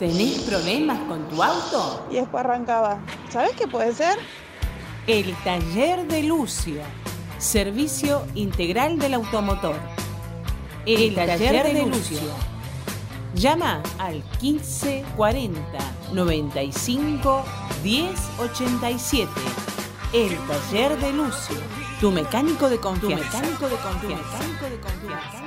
¿Tenés 0.00 0.40
problemas 0.40 0.98
con 1.00 1.28
tu 1.28 1.40
auto? 1.40 2.08
y 2.10 2.14
después 2.14 2.42
arrancaba. 2.42 2.98
¿Sabes 3.28 3.52
qué 3.52 3.68
puede 3.68 3.92
ser? 3.92 4.16
El 5.06 5.34
taller 5.42 6.06
de 6.06 6.22
Lucio. 6.22 6.82
Servicio 7.38 8.26
integral 8.34 8.98
del 8.98 9.14
automotor. 9.14 9.76
El, 10.84 11.14
taller, 11.14 11.72
de, 11.72 11.86
Lucio. 11.86 12.18
Llama 13.34 13.82
al 13.98 14.22
1540 14.42 15.62
95 16.12 17.44
1087. 17.82 19.30
El 20.12 20.36
taller 20.46 20.98
de 20.98 21.12
Lucio. 21.12 21.56
Tu 22.00 22.10
mecánico 22.10 22.68
de 22.68 22.78
confianza. 22.78 23.30
Tu 23.30 23.36
mecánico 23.38 23.68
de 23.68 23.76
confianza. 23.76 24.38
Tu 24.38 24.44
mecánico 24.44 24.64
de 24.66 24.80
confianza. 24.80 25.44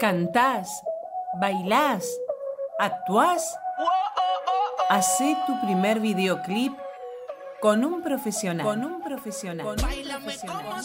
Cantás, 0.00 0.68
bailás, 1.40 2.08
actuás. 2.78 3.58
Hacé 4.88 5.36
tu 5.46 5.60
primer 5.60 6.00
videoclip 6.00 6.72
con 7.60 7.84
un 7.84 8.02
profesional. 8.02 8.64
Con 8.64 8.84
un 8.84 9.02
profesional. 9.02 9.66
Con 9.66 9.84
un 9.84 10.00
profesional. 10.10 10.84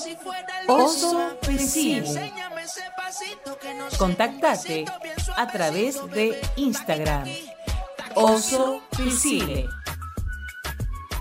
Oso. 0.67 1.38
Contactate 3.97 4.86
a 5.36 5.47
través 5.47 6.06
de 6.12 6.41
Instagram. 6.58 7.29
Oso 8.15 8.82
Pesile. 8.97 9.69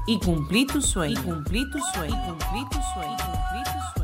Y 0.06 0.18
cumplí 0.18 0.66
tu 0.66 0.82
sueño. 0.82 1.20
Y 1.20 1.22
cumplí 1.22 1.70
tu 1.70 1.78
sueño. 1.78 2.14
Y 2.14 2.28
cumplí 2.28 2.68
tu 2.70 2.82
sueño. 2.92 3.16
Y 3.16 3.22
cumplí 3.22 3.62
tu 3.64 3.70
sueño. 3.70 4.02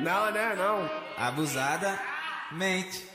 Não, 0.00 0.32
né? 0.32 0.54
Não. 0.56 0.90
Abusada 1.16 1.98
mente. 2.50 3.12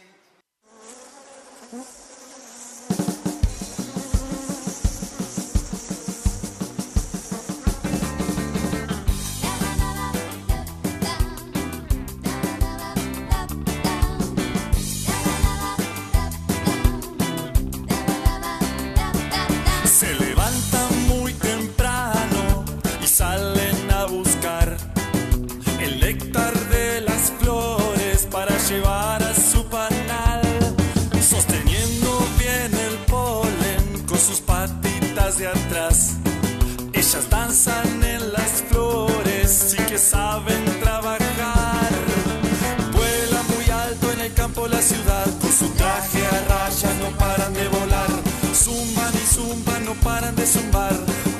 Rayas 46.68 46.96
no 46.98 47.10
paran 47.18 47.54
de 47.54 47.68
volar. 47.70 48.08
Zumban 48.54 49.14
y 49.14 49.26
zumban, 49.34 49.86
no 49.86 49.94
paran 50.04 50.36
de 50.36 50.46
zumbar. 50.46 50.94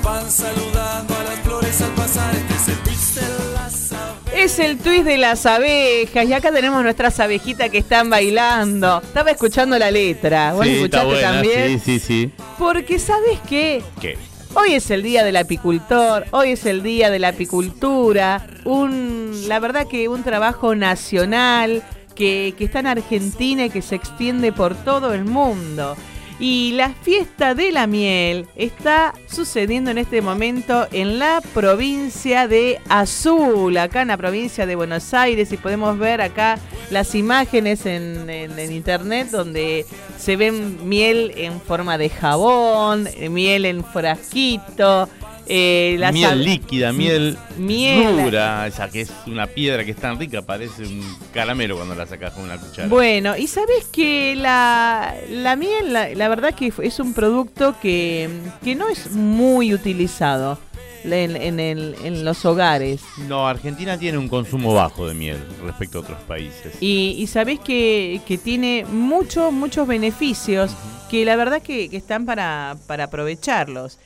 Van 0.04 0.30
saludando 0.32 1.16
a 1.16 1.24
las 1.24 1.40
flores 1.40 1.82
al 1.82 1.92
pasar. 1.92 2.34
Este 2.36 2.54
es 2.56 2.68
el 2.70 2.78
twist 2.84 3.16
de 3.18 3.54
las 3.54 3.92
abejas. 3.92 4.34
Es 4.34 4.60
el 4.60 4.78
twist 4.78 5.04
de 5.06 5.18
las 5.18 5.46
abejas 5.46 6.26
y 6.26 6.34
acá 6.34 6.52
tenemos 6.52 6.84
nuestras 6.84 7.20
abejitas 7.20 7.70
que 7.70 7.80
están 7.80 8.10
bailando. 8.10 9.02
Estaba 9.04 9.32
escuchando 9.32 9.78
la 9.78 9.92
letra. 9.92 10.54
¿Vos 10.54 10.66
Sí, 10.66 10.84
está 10.84 11.02
escuchaste 11.02 11.08
buena, 11.08 11.32
también? 11.32 11.80
Sí, 11.82 12.00
sí, 12.00 12.00
sí. 12.00 12.32
Porque 12.58 13.00
¿sabes 13.00 13.40
qué? 13.50 13.84
¿Qué? 14.00 14.18
Hoy 14.54 14.74
es 14.74 14.90
el 14.90 15.04
día 15.04 15.24
del 15.24 15.36
apicultor, 15.36 16.26
hoy 16.32 16.52
es 16.52 16.66
el 16.66 16.82
día 16.82 17.12
de 17.12 17.20
la 17.20 17.28
apicultura, 17.28 18.48
un, 18.64 19.44
la 19.48 19.60
verdad 19.60 19.88
que 19.88 20.08
un 20.08 20.24
trabajo 20.24 20.74
nacional 20.74 21.84
que, 22.18 22.54
que 22.58 22.66
está 22.66 22.80
en 22.80 22.88
Argentina 22.88 23.66
y 23.66 23.70
que 23.70 23.82
se 23.82 23.96
extiende 23.96 24.52
por 24.52 24.76
todo 24.76 25.14
el 25.14 25.24
mundo. 25.26 25.96
Y 26.40 26.74
la 26.74 26.90
fiesta 26.90 27.56
de 27.56 27.72
la 27.72 27.88
miel 27.88 28.46
está 28.56 29.16
sucediendo 29.28 29.90
en 29.90 29.98
este 29.98 30.22
momento 30.22 30.86
en 30.92 31.18
la 31.18 31.42
provincia 31.54 32.48
de 32.48 32.80
Azul, 32.90 33.76
acá 33.78 34.04
en 34.04 34.10
la 34.10 34.18
provincia 34.18 34.68
de 34.68 34.76
Buenos 34.76 35.16
Aires, 35.16 35.52
y 35.52 35.58
podemos 35.58 35.98
ver 35.98 36.22
acá 36.22 36.60
las 36.92 37.16
imágenes 37.16 37.88
en, 37.88 38.30
en- 38.30 38.72
internet 38.72 39.30
donde 39.32 39.88
se 40.20 40.36
ven 40.36 40.88
miel 40.88 41.34
en 41.38 41.60
forma 41.60 41.98
de 41.98 42.10
jabón, 42.10 43.10
miel 43.32 43.66
en 43.66 43.84
frasquito, 43.84 45.10
Eh, 45.50 45.96
la 46.00 46.12
miel 46.12 46.44
líquida, 46.44 46.92
miel, 46.92 47.38
Miel. 47.58 48.24
dura, 48.24 48.68
esa 48.68 48.90
que 48.90 49.02
es 49.02 49.12
una 49.28 49.48
piedra 49.48 49.86
que 49.86 49.92
es 49.92 49.98
tan 49.98 50.20
rica, 50.20 50.42
parece 50.42 50.84
un 50.84 51.02
caramelo 51.34 51.76
cuando 51.78 51.96
la 51.96 52.06
sacas 52.06 52.34
con 52.34 52.44
una 52.44 52.58
cuchara. 52.58 52.88
Bueno, 52.90 53.38
y 53.38 53.48
sabes 53.48 53.86
que 53.86 54.36
la, 54.36 55.16
la 55.30 55.56
miel, 55.56 55.94
la, 55.94 56.10
la 56.10 56.28
verdad 56.30 56.54
que 56.54 56.74
es 56.84 57.00
un 57.00 57.14
producto 57.14 57.76
que, 57.82 58.30
que 58.64 58.76
no 58.76 58.90
es 58.90 59.12
muy 59.12 59.74
utilizado 59.74 60.60
en, 61.06 61.38
en 61.38 61.60
el- 61.62 61.96
en 62.04 62.26
los 62.26 62.44
hogares. 62.44 63.02
No, 63.30 63.48
Argentina 63.48 63.98
tiene 63.98 64.18
un 64.18 64.28
consumo 64.28 64.74
bajo 64.74 65.08
de 65.08 65.14
miel 65.14 65.38
respecto 65.64 66.00
a 66.00 66.02
otros 66.02 66.20
países. 66.28 66.74
Y, 66.82 67.16
y 67.18 67.28
sabés 67.28 67.62
que, 67.62 68.20
que 68.28 68.38
tiene 68.38 68.84
muchos, 68.92 69.54
muchos 69.54 69.88
beneficios 69.88 70.72
que 71.10 71.24
la 71.24 71.38
verdad 71.38 71.62
que, 71.62 71.90
que 71.90 71.96
están 71.96 72.26
para, 72.26 72.76
para 72.88 73.06
aprovecharlos. 73.06 73.98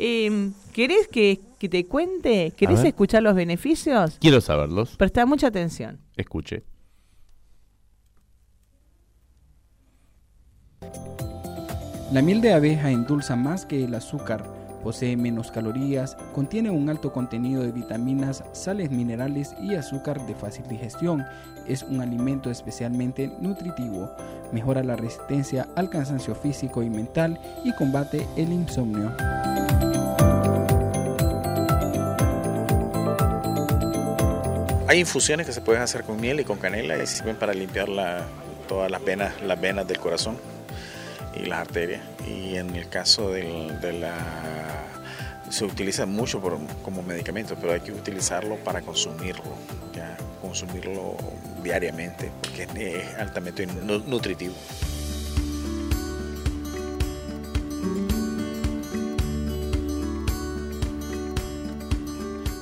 Eh, 0.00 0.50
¿Querés 0.72 1.08
que, 1.08 1.40
que 1.58 1.68
te 1.68 1.84
cuente? 1.86 2.52
¿Querés 2.56 2.84
escuchar 2.84 3.24
los 3.24 3.34
beneficios? 3.34 4.16
Quiero 4.20 4.40
saberlos. 4.40 4.96
Presta 4.96 5.26
mucha 5.26 5.48
atención. 5.48 5.98
Escuche. 6.16 6.62
La 12.12 12.22
miel 12.22 12.40
de 12.40 12.54
abeja 12.54 12.92
endulza 12.92 13.34
más 13.34 13.66
que 13.66 13.84
el 13.84 13.94
azúcar, 13.94 14.44
posee 14.84 15.16
menos 15.16 15.50
calorías, 15.50 16.16
contiene 16.32 16.70
un 16.70 16.88
alto 16.88 17.12
contenido 17.12 17.62
de 17.62 17.72
vitaminas, 17.72 18.44
sales 18.52 18.90
minerales 18.90 19.54
y 19.60 19.74
azúcar 19.74 20.24
de 20.26 20.34
fácil 20.34 20.66
digestión. 20.68 21.24
Es 21.66 21.82
un 21.82 22.00
alimento 22.00 22.50
especialmente 22.50 23.30
nutritivo, 23.40 24.08
mejora 24.52 24.84
la 24.84 24.96
resistencia 24.96 25.68
al 25.74 25.90
cansancio 25.90 26.34
físico 26.36 26.82
y 26.84 26.88
mental 26.88 27.38
y 27.64 27.72
combate 27.72 28.26
el 28.36 28.52
insomnio. 28.52 29.12
Hay 34.88 34.98
infusiones 35.00 35.46
que 35.46 35.52
se 35.52 35.60
pueden 35.60 35.82
hacer 35.82 36.02
con 36.04 36.18
miel 36.20 36.40
y 36.40 36.44
con 36.44 36.58
canela 36.58 36.96
y 37.00 37.06
sirven 37.06 37.36
para 37.36 37.52
limpiar 37.52 37.88
la- 37.88 38.26
todas 38.66 38.90
las 38.90 39.04
venas, 39.04 39.40
las 39.42 39.60
venas 39.60 39.86
del 39.86 39.98
corazón 39.98 40.38
y 41.36 41.44
las 41.46 41.60
arterias. 41.60 42.00
Y 42.26 42.56
en 42.56 42.74
el 42.74 42.88
caso 42.88 43.30
de 43.30 43.92
la 44.00 44.16
se 45.50 45.64
utiliza 45.64 46.04
mucho 46.04 46.42
como 46.82 47.02
medicamento, 47.02 47.56
pero 47.58 47.72
hay 47.72 47.80
que 47.80 47.90
utilizarlo 47.92 48.56
para 48.56 48.82
consumirlo, 48.82 49.44
ya 49.94 50.14
consumirlo 50.42 51.16
diariamente, 51.62 52.30
porque 52.42 52.66
es, 52.76 53.14
altamente 53.18 53.66
nu- 53.66 54.02
nutritivo. 54.06 54.54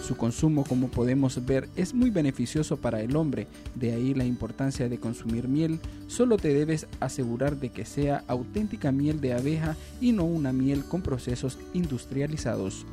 Su 0.06 0.16
consumo, 0.16 0.62
como 0.62 0.86
podemos 0.86 1.44
ver, 1.46 1.68
es 1.74 1.92
muy 1.92 2.10
beneficioso 2.10 2.76
para 2.76 3.00
el 3.00 3.16
hombre, 3.16 3.48
de 3.74 3.92
ahí 3.92 4.14
la 4.14 4.24
importancia 4.24 4.88
de 4.88 5.00
consumir 5.00 5.48
miel. 5.48 5.80
Solo 6.06 6.36
te 6.36 6.54
debes 6.54 6.86
asegurar 7.00 7.56
de 7.56 7.70
que 7.70 7.84
sea 7.84 8.22
auténtica 8.28 8.92
miel 8.92 9.20
de 9.20 9.32
abeja 9.32 9.74
y 10.00 10.12
no 10.12 10.22
una 10.22 10.52
miel 10.52 10.84
con 10.84 11.02
procesos 11.02 11.58
industrializados. 11.74 12.86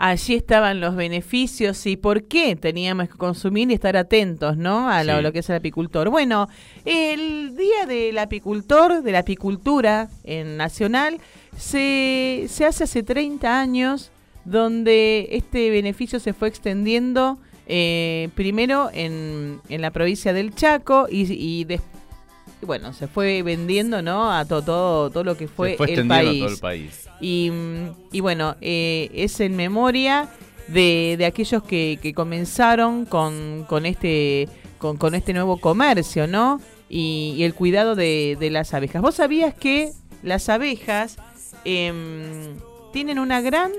Allí 0.00 0.34
estaban 0.36 0.78
los 0.80 0.94
beneficios 0.94 1.84
y 1.86 1.96
por 1.96 2.22
qué 2.28 2.54
teníamos 2.54 3.08
que 3.08 3.16
consumir 3.16 3.68
y 3.70 3.74
estar 3.74 3.96
atentos, 3.96 4.56
¿no? 4.56 4.88
A 4.88 5.02
lo, 5.02 5.16
Sí. 5.16 5.22
lo 5.22 5.32
que 5.32 5.40
es 5.40 5.50
el 5.50 5.56
apicultor. 5.56 6.08
Bueno, 6.08 6.48
el 6.84 7.56
Día 7.56 7.84
del 7.86 8.16
Apicultor, 8.18 9.02
de 9.02 9.10
la 9.10 9.18
Apicultura 9.20 10.08
en 10.22 10.56
Nacional, 10.56 11.18
se, 11.56 12.46
se 12.48 12.64
hace 12.64 12.84
hace 12.84 13.02
30 13.02 13.60
años, 13.60 14.12
donde 14.44 15.28
este 15.32 15.68
beneficio 15.70 16.20
se 16.20 16.32
fue 16.32 16.46
extendiendo 16.48 17.38
eh, 17.66 18.28
primero 18.36 18.90
en, 18.94 19.60
en 19.68 19.80
la 19.82 19.90
provincia 19.90 20.32
del 20.32 20.54
Chaco 20.54 21.06
y, 21.10 21.30
y 21.32 21.64
des- 21.64 21.82
y 22.62 22.66
bueno, 22.66 22.92
se 22.92 23.08
fue 23.08 23.42
vendiendo, 23.42 24.00
¿no? 24.00 24.32
A 24.32 24.44
to- 24.44 24.62
todo, 24.62 25.10
todo 25.10 25.24
lo 25.24 25.36
que 25.36 25.48
fue, 25.48 25.72
Se 25.72 25.76
fue 25.76 25.86
el 25.86 25.92
extendiendo 25.92 26.14
a 26.14 26.18
país. 26.32 26.40
todo 26.44 26.52
el 26.54 26.58
país. 26.60 27.07
Y, 27.20 27.50
y 28.12 28.20
bueno, 28.20 28.56
eh, 28.60 29.10
es 29.12 29.40
en 29.40 29.56
memoria 29.56 30.28
de, 30.68 31.16
de 31.18 31.26
aquellos 31.26 31.62
que, 31.62 31.98
que 32.00 32.14
comenzaron 32.14 33.04
con, 33.06 33.64
con 33.68 33.86
este 33.86 34.48
con, 34.78 34.96
con 34.96 35.14
este 35.14 35.32
nuevo 35.32 35.56
comercio, 35.56 36.26
¿no? 36.26 36.60
Y, 36.88 37.34
y 37.36 37.44
el 37.44 37.54
cuidado 37.54 37.96
de, 37.96 38.36
de 38.38 38.50
las 38.50 38.72
abejas. 38.74 39.02
¿Vos 39.02 39.16
sabías 39.16 39.54
que 39.54 39.92
las 40.22 40.48
abejas 40.48 41.16
em, 41.64 42.56
tienen 42.92 43.18
una 43.18 43.40
gran 43.40 43.72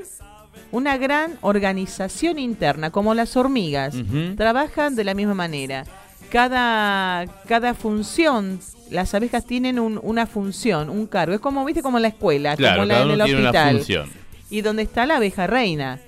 una 0.72 0.98
gran 0.98 1.38
organización 1.42 2.38
interna, 2.38 2.92
como 2.92 3.14
las 3.14 3.36
hormigas? 3.36 3.96
Trabajan 4.36 4.96
de 4.96 5.04
la 5.04 5.14
misma 5.14 5.34
manera. 5.34 5.86
Cada, 6.32 7.26
cada 7.48 7.74
función, 7.74 8.60
las 8.92 9.14
abejas 9.16 9.46
tienen 9.46 9.80
un- 9.80 10.00
una 10.04 10.26
función, 10.28 10.90
un 10.90 11.08
cargo. 11.08 11.34
Es 11.34 11.40
como, 11.42 11.66
viste, 11.66 11.82
como 11.82 11.98
en 11.98 12.04
la 12.04 12.08
escuela, 12.10 12.56
Claro, 12.56 12.76
como 12.82 12.86
la 12.86 13.02
en 13.02 13.10
el 13.12 13.24
tiene 13.24 13.40
una 13.42 13.50
hospital. 13.50 13.76
función. 13.78 14.10
Y 14.50 14.62
donde 14.62 14.84
está 14.84 15.06
la 15.06 15.18
abeja 15.18 15.48
reina. 15.48 16.00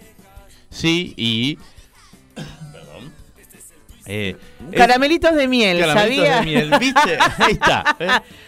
Sí, 0.70 1.14
y. 1.18 1.58
Perdón. 2.36 3.12
Eh, 4.06 4.36
es- 4.72 4.78
Caramelitos 4.78 5.36
de 5.36 5.48
miel, 5.48 5.80
Caramelitos 5.80 6.26
¿sabía? 6.28 6.40
de 6.40 6.46
miel, 6.46 6.72
¿viste? 6.80 7.18
Ahí 7.38 7.52
está. 7.54 7.96
¿eh? 8.00 8.08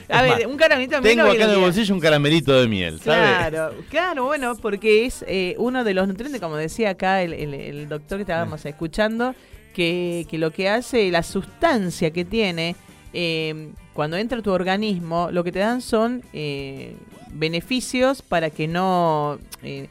A 0.10 0.22
ver, 0.22 0.32
más, 0.32 0.46
un 0.46 0.58
caramelito 0.58 0.96
de 0.96 1.02
miel. 1.02 1.16
Tengo 1.18 1.30
acá 1.32 1.44
en 1.46 1.50
el 1.50 1.58
bolsillo 1.60 1.94
un 1.96 2.00
caramelito 2.02 2.60
de 2.60 2.68
miel, 2.68 3.00
¿sabes? 3.02 3.30
Claro, 3.50 3.74
claro, 3.90 4.26
bueno, 4.26 4.56
porque 4.56 5.06
es 5.06 5.24
eh, 5.28 5.56
uno 5.58 5.84
de 5.84 5.94
los 5.94 6.08
nutrientes, 6.08 6.40
como 6.42 6.56
decía 6.56 6.92
acá 6.92 7.22
el, 7.24 7.34
el- 7.34 7.54
el 7.54 7.90
doctor 7.90 8.18
que 8.18 8.24
estábamos 8.24 8.66
escuchando, 8.66 9.34
que, 9.74 10.26
que 10.30 10.38
lo 10.38 10.52
que 10.52 10.70
hace, 10.70 11.10
la 11.12 11.24
sustancia 11.24 12.12
que 12.12 12.24
tiene, 12.26 12.76
eh, 13.14 13.72
cuando 13.94 14.18
entra 14.18 14.40
a 14.40 14.42
tu 14.42 14.52
organismo, 14.52 15.30
lo 15.32 15.44
que 15.44 15.52
te 15.52 15.60
dan 15.60 15.82
son 15.82 16.24
eh, 16.34 16.96
beneficios 17.32 18.22
para 18.22 18.50
que 18.50 18.68
no... 18.68 19.38
eh, 19.64 19.88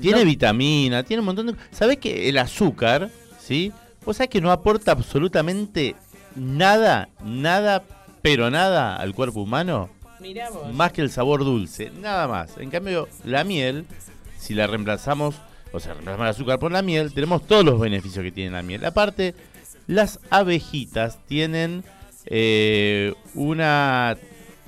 Tiene 0.00 0.20
no- 0.20 0.24
vitamina, 0.26 1.02
tiene 1.02 1.20
un 1.20 1.26
montón 1.26 1.46
de. 1.46 1.54
¿Sabés 1.70 1.98
que 1.98 2.28
el 2.28 2.38
azúcar, 2.38 3.10
sí? 3.38 3.72
Vos 4.04 4.16
sabés 4.18 4.30
que 4.30 4.40
no 4.40 4.50
aporta 4.52 4.92
absolutamente 4.92 5.94
nada, 6.36 7.08
nada, 7.24 7.82
pero 8.20 8.50
nada 8.50 8.96
al 8.96 9.14
cuerpo 9.14 9.40
humano. 9.42 9.88
Mirá 10.20 10.50
vos. 10.50 10.72
Más 10.72 10.92
que 10.92 11.00
el 11.02 11.10
sabor 11.10 11.44
dulce, 11.44 11.90
nada 12.00 12.26
más. 12.28 12.56
En 12.58 12.70
cambio, 12.70 13.08
la 13.24 13.44
miel, 13.44 13.86
si 14.38 14.54
la 14.54 14.66
reemplazamos, 14.66 15.34
o 15.74 15.80
sea, 15.80 15.92
reemplazamos 15.94 16.24
el 16.26 16.30
azúcar 16.30 16.58
por 16.58 16.72
la 16.72 16.82
miel, 16.82 17.12
tenemos 17.12 17.46
todos 17.46 17.64
los 17.64 17.78
beneficios 17.80 18.22
que 18.24 18.30
tiene 18.32 18.50
la 18.52 18.62
miel. 18.62 18.84
Aparte, 18.84 19.34
las 19.86 20.20
abejitas 20.30 21.18
tienen 21.26 21.84
eh, 22.26 23.12
una 23.34 24.16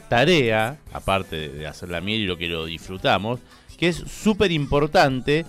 tarea, 0.08 0.78
aparte 0.92 1.48
de- 1.48 1.66
hacer 1.66 1.88
la 1.88 2.00
miel 2.00 2.20
y 2.20 2.26
lo 2.26 2.36
que 2.36 2.48
lo 2.48 2.66
disfrutamos, 2.66 3.40
que 3.78 3.88
es 3.88 3.96
súper 3.96 4.52
importante, 4.52 5.44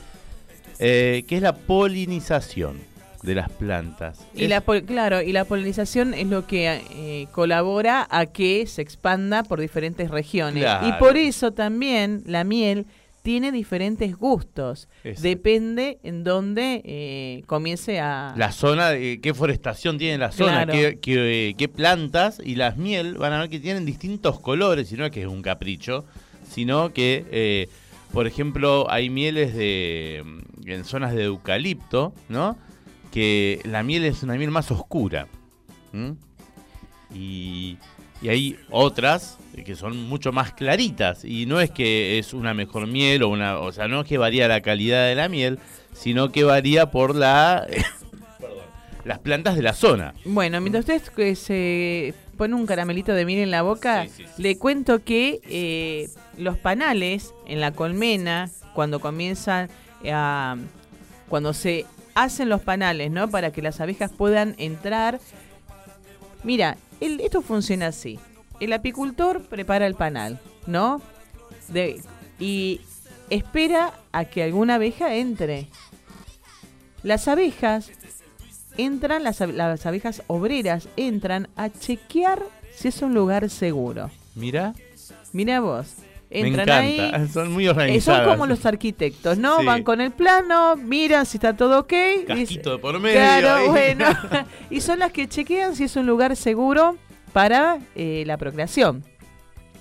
eh, 0.79 1.23
que 1.27 1.35
es 1.37 1.41
la 1.41 1.55
polinización 1.55 2.77
de 3.23 3.35
las 3.35 3.49
plantas. 3.49 4.19
Y 4.35 4.43
Es- 4.43 4.49
la 4.49 4.61
claro, 4.61 5.21
y 5.21 5.31
la 5.33 5.43
polinización 5.45 6.13
es 6.13 6.27
lo 6.27 6.45
que 6.47 6.81
eh, 6.91 7.27
colabora 7.31 8.07
a 8.09 8.27
que 8.27 8.65
se 8.67 8.81
expanda 8.83 9.43
por 9.43 9.59
diferentes 9.59 10.09
regiones. 10.09 10.63
Claro. 10.63 10.87
Y 10.87 10.91
por 10.93 11.17
eso 11.17 11.51
también 11.51 12.23
la 12.25 12.43
miel 12.43 12.85
tiene 13.27 13.51
diferentes 13.51 14.15
gustos. 14.15 14.87
Depende 15.21 15.99
en 16.03 16.23
dónde 16.23 16.81
eh, 16.85 17.43
comience 17.45 17.99
a... 17.99 18.33
la 18.37 18.53
zona, 18.53 18.91
de 18.91 19.19
qué 19.19 19.33
forestación 19.33 19.97
tiene 19.97 20.17
la 20.17 20.31
zona, 20.31 20.63
Claro. 20.63 20.71
qué, 20.71 20.99
qué- 21.01 21.53
qué 21.57 21.67
plantas 21.67 22.39
y 22.41 22.55
las 22.55 22.77
miel 22.77 23.15
van 23.17 23.33
a 23.33 23.41
ver 23.41 23.49
que 23.49 23.59
tienen 23.59 23.85
distintos 23.85 24.39
colores, 24.39 24.89
y 24.93 24.95
no 24.95 25.03
es 25.03 25.11
que 25.11 25.19
es 25.23 25.27
un 25.27 25.41
capricho, 25.41 26.05
sino 26.49 26.93
que, 26.93 27.25
eh, 27.29 27.67
por 28.13 28.27
ejemplo, 28.27 28.89
hay 28.89 29.09
mieles 29.09 29.53
de 29.53 30.23
mm, 30.25 30.69
en 30.69 30.85
zonas 30.85 31.13
de 31.13 31.25
eucalipto, 31.25 32.13
¿no? 32.29 32.57
Que 33.11 33.59
la 33.65 33.83
miel 33.83 34.05
es 34.05 34.23
una 34.23 34.35
miel 34.35 34.51
más 34.51 34.71
oscura. 34.71 35.27
Y, 37.13 37.77
y 38.21 38.30
hay 38.30 38.60
otras 38.69 39.38
que 39.65 39.75
son 39.75 39.97
mucho 40.08 40.32
más 40.32 40.53
claritas. 40.53 41.25
Y 41.25 41.45
no 41.45 41.60
es 41.60 41.71
que 41.71 42.19
es 42.19 42.34
una 42.34 42.53
mejor 42.53 42.88
miel 42.88 43.23
o 43.23 43.30
una. 43.30 43.60
O 43.60 43.71
sea, 43.71 43.88
no 43.88 44.01
es 44.01 44.08
que 44.08 44.17
varía 44.17 44.47
la 44.47 44.62
calidad 44.62 45.08
de 45.08 45.15
la 45.15 45.30
miel, 45.30 45.60
sino 45.93 46.32
que 46.32 46.43
varía 46.43 46.91
por 46.91 47.15
la. 47.15 47.65
perdón, 48.39 48.58
las 49.03 49.19
plantas 49.19 49.56
de 49.56 49.62
la 49.63 49.73
zona. 49.73 50.13
Bueno, 50.25 50.62
mientras 50.62 50.82
usted 50.88 51.01
que 51.13 51.36
se 51.36 52.13
pone 52.38 52.53
un 52.53 52.67
caramelito 52.67 53.13
de 53.13 53.25
miel 53.25 53.39
en 53.39 53.51
la 53.51 53.63
boca, 53.63 54.03
Sí, 54.06 54.12
sí, 54.17 54.25
sí. 54.36 54.41
le 54.43 54.58
cuento 54.60 55.03
que 55.03 55.39
eh, 55.49 56.10
los 56.38 56.58
panales 56.58 57.34
en 57.47 57.60
la 57.62 57.71
colmena, 57.71 58.49
cuando 58.75 58.99
comienzan 58.99 59.69
a... 60.12 60.56
cuando 61.30 61.53
se 61.53 61.86
hacen 62.13 62.47
los 62.49 62.62
panales, 62.62 63.10
¿no? 63.10 63.27
Para 63.32 63.51
que 63.51 63.63
las 63.63 63.82
abejas 63.82 64.12
puedan 64.12 64.53
entrar. 64.60 65.19
Mira, 66.43 66.77
el- 67.01 67.19
esto 67.21 67.41
funciona 67.41 67.88
así. 67.88 68.19
el 68.60 68.73
apicultor 68.73 69.43
prepara 69.43 69.86
el 69.86 69.93
panal, 69.93 70.39
¿no? 70.65 70.99
De- 71.67 72.01
y 72.39 72.81
espera 73.29 73.93
a 74.12 74.25
que 74.25 74.41
alguna 74.41 74.75
abeja 74.75 75.13
entre. 75.15 75.67
Las 77.03 77.27
abejas 77.27 77.91
entran, 78.77 79.23
las 79.23 79.86
abejas 79.86 80.23
obreras 80.27 80.88
entran 80.97 81.49
a 81.55 81.69
chequear 81.69 82.41
si 82.75 82.88
es 82.88 83.01
un 83.03 83.13
lugar 83.13 83.49
seguro. 83.49 84.10
Mira, 84.36 84.73
Mira 85.33 85.60
vos. 85.60 85.88
Me 86.29 86.39
Entran 86.47 86.69
encanta. 86.69 87.17
ahí. 87.17 87.27
Son 87.29 87.51
muy 87.51 87.65
eh, 87.65 87.69
organizadas. 87.69 88.23
son 88.23 88.29
como 88.33 88.45
los 88.47 88.65
arquitectos, 88.65 89.37
¿no? 89.37 89.59
Sí. 89.59 89.65
Van 89.65 89.83
con 89.83 90.01
el 90.01 90.11
plano, 90.11 90.75
miran 90.75 91.25
si 91.25 91.37
está 91.37 91.55
todo 91.55 91.79
ok. 91.79 91.93
Casquito 92.27 92.71
de 92.71 92.77
por 92.79 92.99
medio. 92.99 93.17
Claro, 93.19 93.49
ahí. 93.55 93.67
bueno. 93.69 94.05
y 94.69 94.81
son 94.81 94.99
las 94.99 95.11
que 95.11 95.27
chequean 95.27 95.75
si 95.75 95.85
es 95.85 95.95
un 95.95 96.05
lugar 96.05 96.35
seguro 96.35 96.97
para 97.33 97.79
eh, 97.95 98.23
la 98.25 98.37
procreación. 98.37 99.03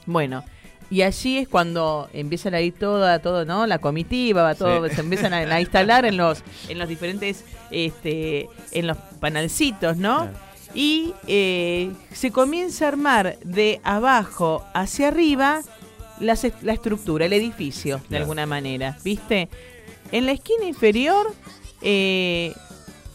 Bueno, 0.07 0.45
y 0.89 1.03
allí 1.03 1.39
es 1.39 1.49
cuando 1.49 2.09
empiezan 2.13 2.55
a 2.55 2.61
ir 2.61 2.75
toda, 2.75 3.19
todo, 3.19 3.45
¿no? 3.45 3.67
La 3.67 3.79
comitiva, 3.79 4.43
va 4.45 4.55
todo, 4.55 4.89
Sí. 4.89 4.95
se 4.95 5.01
empiezan 5.01 5.35
a, 5.35 5.39
a 5.39 5.61
instalar 5.61 6.05
en 6.05 6.17
los, 6.17 6.45
en 6.69 6.79
los 6.79 6.89
diferentes, 6.89 7.45
este, 7.73 8.49
en 8.71 8.87
los 8.87 8.97
panalcitos, 9.21 9.97
¿no? 9.97 10.29
Y 10.75 11.15
eh, 11.27 11.91
se 12.13 12.31
comienza 12.31 12.85
a 12.85 12.89
armar 12.89 13.39
de 13.43 13.81
abajo 13.83 14.63
hacia 14.75 15.09
arriba 15.09 15.63
est- 16.21 16.63
la 16.63 16.73
estructura, 16.73 17.25
el 17.27 17.33
edificio, 17.33 18.01
de 18.09 18.17
alguna 18.19 18.47
manera, 18.47 18.97
¿viste? 19.05 19.49
En 20.13 20.27
la 20.27 20.33
esquina 20.33 20.65
inferior 20.67 21.27
eh, 21.83 22.55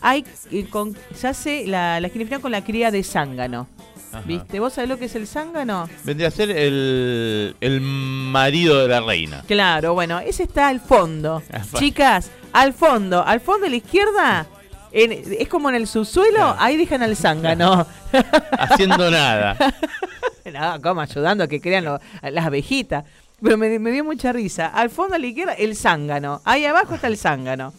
hay 0.01 0.25
eh, 0.51 0.65
con, 0.69 0.95
se 1.15 1.27
hace 1.27 1.65
la, 1.67 1.99
la 1.99 2.07
esquina 2.07 2.23
inferior 2.23 2.41
con 2.41 2.51
la 2.51 2.63
cría 2.63 2.91
de 2.91 3.03
zángano. 3.03 3.67
Ajá. 4.13 4.23
¿Viste? 4.27 4.59
¿Vos 4.59 4.73
sabés 4.73 4.89
lo 4.89 4.99
que 4.99 5.05
es 5.05 5.15
el 5.15 5.25
zángano? 5.25 5.87
Vendría 6.03 6.27
a 6.27 6.31
ser 6.31 6.51
el, 6.51 7.55
el 7.61 7.79
marido 7.79 8.81
de 8.81 8.89
la 8.89 8.99
reina. 8.99 9.41
Claro, 9.47 9.93
bueno, 9.93 10.19
ese 10.19 10.43
está 10.43 10.67
al 10.67 10.81
fondo. 10.81 11.41
Chicas, 11.77 12.29
al 12.51 12.73
fondo, 12.73 13.23
al 13.25 13.39
fondo 13.39 13.63
de 13.63 13.69
la 13.69 13.75
izquierda, 13.77 14.47
en- 14.91 15.13
es 15.39 15.47
como 15.47 15.69
en 15.69 15.75
el 15.75 15.87
subsuelo, 15.87 16.55
ahí 16.59 16.75
dejan 16.75 17.01
al 17.03 17.15
zángano. 17.15 17.87
Haciendo 18.59 19.09
nada. 19.09 19.55
no, 20.53 20.81
como 20.81 21.01
ayudando 21.01 21.43
a 21.43 21.47
que 21.47 21.61
crean 21.61 21.85
lo- 21.85 21.99
las 22.21 22.45
abejitas. 22.45 23.05
Pero 23.41 23.57
me, 23.57 23.79
me 23.79 23.91
dio 23.91 24.03
mucha 24.03 24.31
risa. 24.31 24.67
Al 24.67 24.89
fondo 24.89 25.15
a 25.15 25.19
la 25.19 25.25
izquierda, 25.27 25.53
el 25.53 25.75
zángano. 25.75 26.41
Ahí 26.45 26.65
abajo 26.65 26.95
está 26.95 27.07
el 27.07 27.17
zángano. 27.17 27.73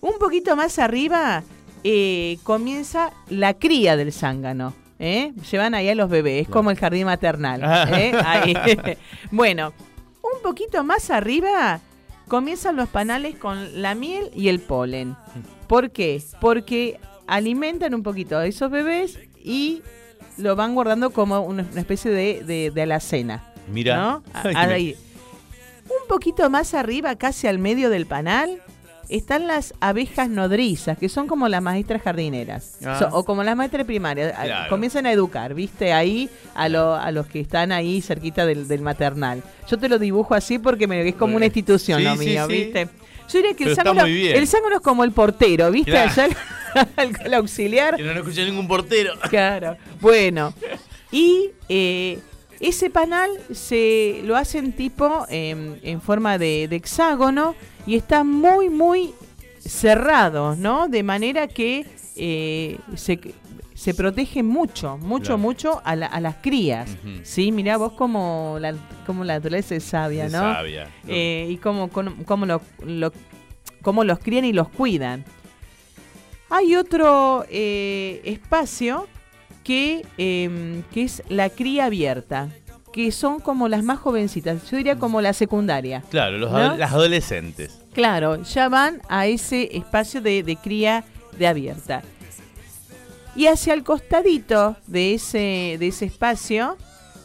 Un 0.00 0.18
poquito 0.18 0.56
más 0.56 0.78
arriba 0.78 1.42
eh, 1.84 2.38
comienza 2.42 3.10
la 3.28 3.54
cría 3.54 3.96
del 3.96 4.12
zángano. 4.12 4.74
¿eh? 4.98 5.32
Llevan 5.50 5.74
ahí 5.74 5.88
a 5.88 5.94
los 5.94 6.08
bebés, 6.08 6.42
es 6.42 6.48
como 6.48 6.70
el 6.70 6.78
jardín 6.78 7.04
maternal. 7.06 7.62
¿eh? 7.94 8.12
Ahí. 8.24 8.54
bueno, 9.30 9.72
un 10.22 10.42
poquito 10.42 10.82
más 10.84 11.10
arriba 11.10 11.80
comienzan 12.28 12.76
los 12.76 12.88
panales 12.88 13.36
con 13.36 13.82
la 13.82 13.94
miel 13.94 14.30
y 14.34 14.48
el 14.48 14.60
polen. 14.60 15.16
¿Por 15.66 15.90
qué? 15.90 16.22
Porque 16.40 16.98
alimentan 17.26 17.94
un 17.94 18.02
poquito 18.02 18.38
a 18.38 18.46
esos 18.46 18.70
bebés 18.70 19.18
y 19.42 19.82
lo 20.38 20.56
van 20.56 20.74
guardando 20.74 21.10
como 21.10 21.40
una, 21.40 21.66
especie 21.76 22.10
de, 22.10 22.42
de, 22.44 22.70
de 22.70 22.82
alacena. 22.82 23.44
Mira. 23.70 24.20
ahí. 24.56 24.96
Un 25.84 26.08
poquito 26.08 26.48
más 26.50 26.74
arriba, 26.74 27.16
casi 27.16 27.46
al 27.46 27.58
medio 27.58 27.90
del 27.90 28.06
panal, 28.06 28.62
están 29.08 29.46
las 29.46 29.72
abejas 29.80 30.28
nodrizas, 30.28 30.98
que 30.98 31.08
son 31.08 31.26
como 31.28 31.48
las 31.48 31.62
maestras 31.62 32.02
jardineras. 32.02 32.76
Ah. 32.84 32.98
So- 32.98 33.08
o 33.16 33.24
como 33.24 33.42
las 33.42 33.56
maestras 33.56 33.86
primarias. 33.86 34.34
A- 34.38 34.44
Claro. 34.44 34.68
Comienzan 34.70 35.06
a 35.06 35.12
educar, 35.12 35.54
¿viste? 35.54 35.92
Ahí 35.94 36.28
a, 36.54 36.68
lo- 36.68 36.94
a 36.94 37.10
los 37.10 37.26
que 37.26 37.40
están 37.40 37.72
ahí 37.72 38.02
cerquita 38.02 38.44
del, 38.44 38.68
del 38.68 38.82
maternal. 38.82 39.42
Yo 39.68 39.78
te 39.78 39.88
lo 39.88 39.98
dibujo 39.98 40.34
así 40.34 40.58
porque 40.58 40.86
me, 40.86 41.06
es 41.08 41.14
como 41.14 41.36
una 41.36 41.46
institución 41.46 41.98
Sí, 42.00 42.04
lo 42.04 42.16
mío, 42.16 42.46
sí. 42.48 42.52
¿viste? 42.52 42.88
Yo 43.28 43.38
diría 43.38 43.54
que 43.54 43.64
el 43.64 44.46
zángano 44.46 44.76
es 44.76 44.82
como 44.82 45.04
el 45.04 45.12
portero, 45.12 45.70
¿viste? 45.70 45.90
Claro. 45.90 46.10
Allá 46.10 46.28
el, 46.96 47.16
el 47.24 47.34
auxiliar. 47.34 47.96
Que 47.96 48.02
no 48.02 48.12
lo 48.12 48.20
escucha 48.20 48.44
ningún 48.44 48.68
portero. 48.68 49.14
Claro. 49.28 49.76
Bueno, 50.00 50.54
y 51.10 51.50
eh, 51.68 52.18
ese 52.60 52.90
panal 52.90 53.30
se 53.52 54.20
lo 54.24 54.36
hacen 54.36 54.72
tipo 54.72 55.26
em, 55.28 55.76
en 55.82 56.00
forma 56.00 56.38
de, 56.38 56.68
de 56.68 56.76
hexágono 56.76 57.54
y 57.86 57.96
está 57.96 58.24
muy, 58.24 58.68
muy 58.68 59.14
cerrado, 59.60 60.56
¿no? 60.56 60.88
De 60.88 61.02
manera 61.02 61.48
que 61.48 61.86
eh, 62.16 62.78
se, 62.96 63.20
se 63.78 63.94
protege 63.94 64.42
mucho, 64.42 64.98
mucho, 64.98 65.24
Claro. 65.26 65.38
mucho 65.38 65.82
a, 65.84 65.94
la- 65.94 66.06
a 66.06 66.20
las 66.20 66.36
crías. 66.36 66.90
Sí, 67.22 67.52
mirá 67.52 67.76
vos 67.76 67.92
como 67.92 68.56
la, 68.60 68.74
como 69.06 69.22
la 69.22 69.34
naturaleza 69.34 69.76
es 69.76 69.84
sabia, 69.84 70.26
Es 70.26 70.32
¿no? 70.32 70.40
sabia. 70.40 70.88
Eh, 71.06 71.46
y 71.48 71.56
cómo, 71.58 71.88
cómo, 71.88 72.44
lo- 72.46 72.60
lo- 72.84 73.12
cómo 73.82 74.02
los 74.02 74.18
crían 74.18 74.44
y 74.44 74.52
los 74.52 74.68
cuidan. 74.68 75.24
Hay 76.50 76.74
otro 76.74 77.44
eh, 77.50 78.20
espacio 78.24 79.06
que, 79.62 80.04
em, 80.16 80.82
que 80.92 81.02
es 81.04 81.22
la 81.28 81.50
cría 81.50 81.84
abierta, 81.84 82.48
que 82.92 83.12
son 83.12 83.38
como 83.38 83.68
las 83.68 83.84
más 83.84 83.98
jovencitas, 83.98 84.68
yo 84.70 84.76
diría 84.78 84.96
como 84.98 85.20
la 85.20 85.34
secundaria. 85.34 86.02
Claro, 86.10 86.38
los 86.38 86.50
¿No? 86.50 86.56
ado- 86.56 86.76
las 86.78 86.90
adolescentes. 86.92 87.78
Claro, 87.92 88.42
ya 88.42 88.68
van 88.68 89.02
a 89.08 89.26
ese 89.26 89.76
espacio 89.76 90.20
de, 90.22 90.42
de 90.42 90.56
cría 90.56 91.04
de 91.38 91.46
abierta. 91.46 92.02
Y 93.38 93.46
hacia 93.46 93.72
el 93.74 93.84
costadito 93.84 94.76
de 94.86 95.14
ese, 95.14 95.76
de 95.78 95.86
ese 95.88 96.06
espacio 96.06 96.76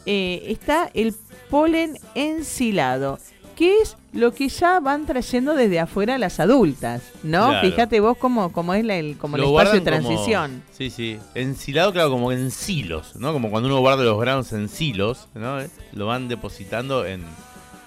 eh, 0.06 0.44
está 0.46 0.88
el 0.94 1.14
polen 1.50 1.98
ensilado, 2.14 3.18
que 3.56 3.80
es 3.80 3.96
lo 4.12 4.32
que 4.32 4.48
ya 4.48 4.78
van 4.80 5.06
trayendo 5.06 5.54
desde 5.54 5.80
afuera 5.80 6.16
las 6.18 6.38
adultas, 6.38 7.02
¿no? 7.24 7.48
Claro. 7.48 7.68
Fíjate 7.68 7.98
vos 8.00 8.16
cómo, 8.16 8.52
cómo 8.52 8.74
es 8.74 8.84
la- 8.84 8.96
el, 8.96 9.16
como 9.18 9.34
el 9.36 9.42
Lo 9.42 9.48
espacio 9.60 9.80
de 9.80 9.90
como- 9.90 10.08
transición. 10.08 10.62
sí, 10.70 10.90
sí. 10.90 11.18
Ensilado, 11.34 11.92
claro, 11.92 12.10
como 12.10 12.30
en 12.32 12.50
silos, 12.52 13.16
¿no? 13.16 13.32
Como 13.32 13.50
cuando 13.50 13.68
uno 13.68 13.80
guarda 13.80 14.04
los 14.04 14.20
granos 14.20 14.52
en 14.52 14.68
silos, 14.68 15.26
¿no? 15.34 15.60
Eh, 15.60 15.68
Lo 15.92 16.06
van 16.06 16.28
depositando 16.28 17.04
en, 17.06 17.22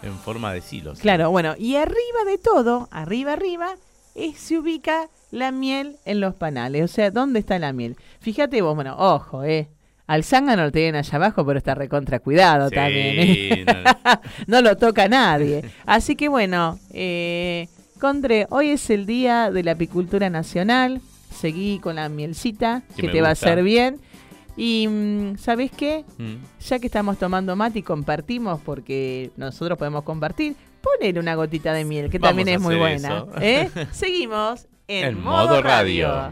en 0.04 0.18
forma 0.20 0.52
de 0.54 0.60
silos. 0.62 1.00
Claro, 1.00 1.30
bueno, 1.32 1.56
y 1.58 1.76
arriba 1.76 2.24
de 2.26 2.38
todo, 2.38 2.88
arriba, 2.92 3.34
arriba, 3.34 3.76
es- 4.18 4.40
se 4.40 4.58
ubica 4.58 5.08
la 5.32 5.52
miel 5.52 5.98
en 6.06 6.20
los 6.20 6.36
panales. 6.36 6.84
O 6.84 6.88
sea, 6.88 7.12
¿dónde 7.12 7.40
está 7.40 7.58
la 7.60 7.72
miel? 7.74 7.96
Fíjate 8.20 8.62
vos, 8.62 8.76
bueno, 8.76 8.96
ojo, 8.98 9.44
¿eh? 9.44 9.70
Al 10.08 10.24
zángano 10.24 10.64
lo 10.64 10.72
tienen 10.72 10.96
allá 10.96 11.16
abajo, 11.18 11.46
pero 11.46 11.58
está 11.58 11.76
recontra 11.76 12.20
cuidado 12.20 12.70
Sí, 12.70 12.76
también. 12.76 13.16
¿eh? 13.18 13.66
no 14.48 14.62
lo 14.62 14.78
toca 14.78 15.08
nadie. 15.10 15.64
Así 15.86 16.16
que 16.16 16.30
bueno, 16.30 16.80
eh, 16.94 17.68
Condre, 18.00 18.48
hoy 18.50 18.70
es 18.70 18.90
el 18.90 19.06
día 19.06 19.52
de 19.52 19.64
la 19.64 19.72
apicultura 19.72 20.30
nacional. 20.30 21.02
Seguí 21.36 21.80
con 21.80 21.96
la 21.98 22.08
mielcita, 22.10 22.84
Que 22.96 23.10
te 23.10 23.22
va 23.22 23.30
a 23.30 23.32
hacer 23.32 23.64
bien. 23.64 24.00
Y, 24.56 24.88
mm, 24.88 25.38
¿sabes 25.38 25.72
qué? 25.72 26.04
Mm. 26.18 26.36
Ya 26.68 26.80
que 26.80 26.88
estamos 26.88 27.18
tomando 27.20 27.56
mate 27.56 27.80
y 27.80 27.84
compartimos, 27.84 28.60
porque 28.62 29.30
nosotros 29.38 29.78
podemos 29.78 30.04
compartir, 30.04 30.56
ponele 30.98 31.20
una 31.20 31.36
gotita 31.36 31.74
de 31.74 31.86
miel, 31.86 32.10
que 32.10 32.20
Vamos 32.20 32.30
también 32.30 32.50
es 32.50 32.62
muy 32.62 32.76
buena. 32.76 33.26
¿eh? 33.42 33.70
Seguimos 33.92 34.68
en, 34.88 35.06
En 35.06 35.22
modo, 35.24 35.48
modo 35.48 35.62
radio. 35.62 36.08
radio. 36.08 36.32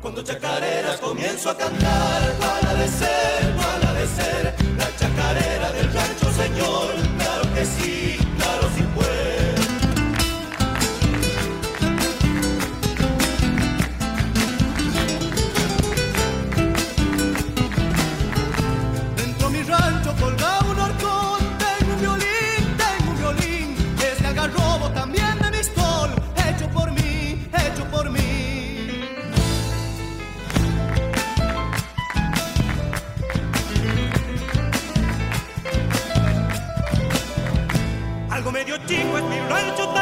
Cuando 0.00 0.22
chacareras 0.22 0.98
comienzo 1.00 1.50
a 1.50 1.56
cantar, 1.56 1.89
medio 38.60 38.76
chico 38.86 39.16
es 39.16 39.24
mi 39.24 39.38
rancho 39.48 39.99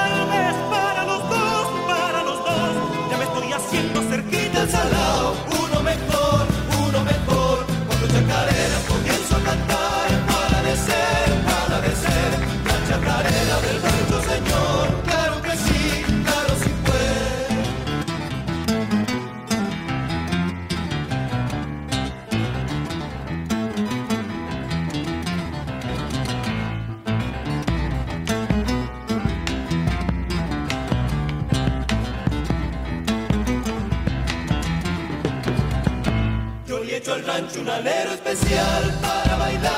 alero 37.71 38.13
especial 38.13 38.83
para 39.03 39.37
bailar, 39.37 39.78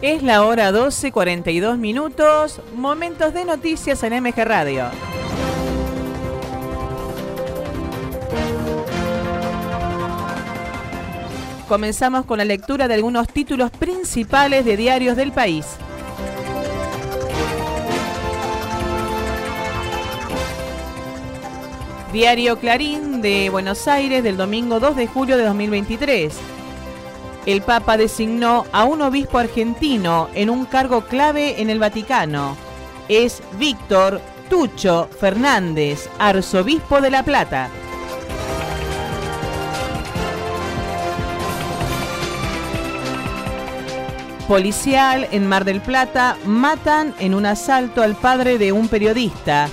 Es 0.00 0.22
la 0.22 0.44
hora 0.44 0.70
12, 0.70 1.10
42 1.10 1.76
minutos. 1.76 2.60
Momentos 2.76 3.34
de 3.34 3.44
noticias 3.44 4.00
en 4.04 4.22
MG 4.22 4.44
Radio. 4.44 4.84
Comenzamos 11.66 12.26
con 12.26 12.38
la 12.38 12.44
lectura 12.44 12.86
de 12.86 12.94
algunos 12.94 13.26
títulos 13.26 13.72
principales 13.72 14.64
de 14.64 14.76
diarios 14.76 15.16
del 15.16 15.32
país. 15.32 15.66
Diario 22.12 22.60
Clarín 22.60 23.20
de 23.20 23.50
Buenos 23.50 23.88
Aires 23.88 24.22
del 24.22 24.36
domingo 24.36 24.78
2 24.78 24.94
de 24.94 25.08
julio 25.08 25.36
de 25.36 25.44
2023. 25.44 26.57
El 27.48 27.62
Papa 27.62 27.96
designó 27.96 28.66
a 28.72 28.84
un 28.84 29.00
obispo 29.00 29.38
argentino 29.38 30.28
en 30.34 30.50
un 30.50 30.66
cargo 30.66 31.06
clave 31.06 31.62
en 31.62 31.70
el 31.70 31.78
Vaticano. 31.78 32.58
Es 33.08 33.42
Víctor 33.58 34.20
Tucho 34.50 35.08
Fernández, 35.18 36.10
arzobispo 36.18 37.00
de 37.00 37.10
La 37.10 37.22
Plata. 37.22 37.70
Policial 44.46 45.26
en 45.32 45.46
Mar 45.46 45.64
del 45.64 45.80
Plata 45.80 46.36
matan 46.44 47.14
en 47.18 47.34
un 47.34 47.46
asalto 47.46 48.02
al 48.02 48.14
padre 48.14 48.58
de 48.58 48.72
un 48.72 48.88
periodista. 48.88 49.70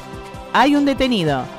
Hay 0.54 0.78
un 0.78 0.86
detenido. 0.86 1.55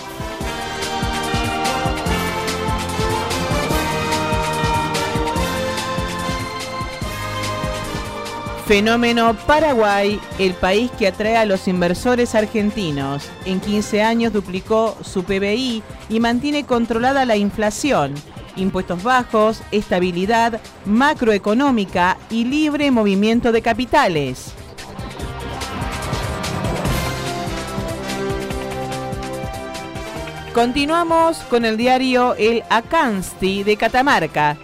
Fenómeno 8.67 9.37
Paraguay, 9.47 10.21
el 10.41 10.53
país 10.55 10.91
que 10.99 11.07
atrae 11.07 11.37
a 11.37 11.45
los 11.45 11.69
inversores 11.69 12.35
argentinos. 12.35 13.31
En 13.45 13.61
15 13.61 14.03
años 14.03 14.33
duplicó 14.33 14.97
su 15.03 15.23
PBI 15.23 15.85
y 16.09 16.19
mantiene 16.19 16.67
controlada 16.67 17.25
la 17.27 17.37
inflación, 17.37 18.13
impuestos 18.57 19.05
bajos, 19.05 19.63
estabilidad 19.71 20.61
macroeconómica 20.85 22.19
y 22.29 22.45
libre 22.45 22.91
movimiento 22.91 23.53
de 23.53 23.63
capitales. 23.63 24.53
Continuamos 30.53 31.39
con 31.51 31.65
el 31.65 31.77
diario 31.77 32.35
El 32.35 32.65
Acansti 32.69 33.63
de 33.63 33.77
Catamarca. 33.77 34.59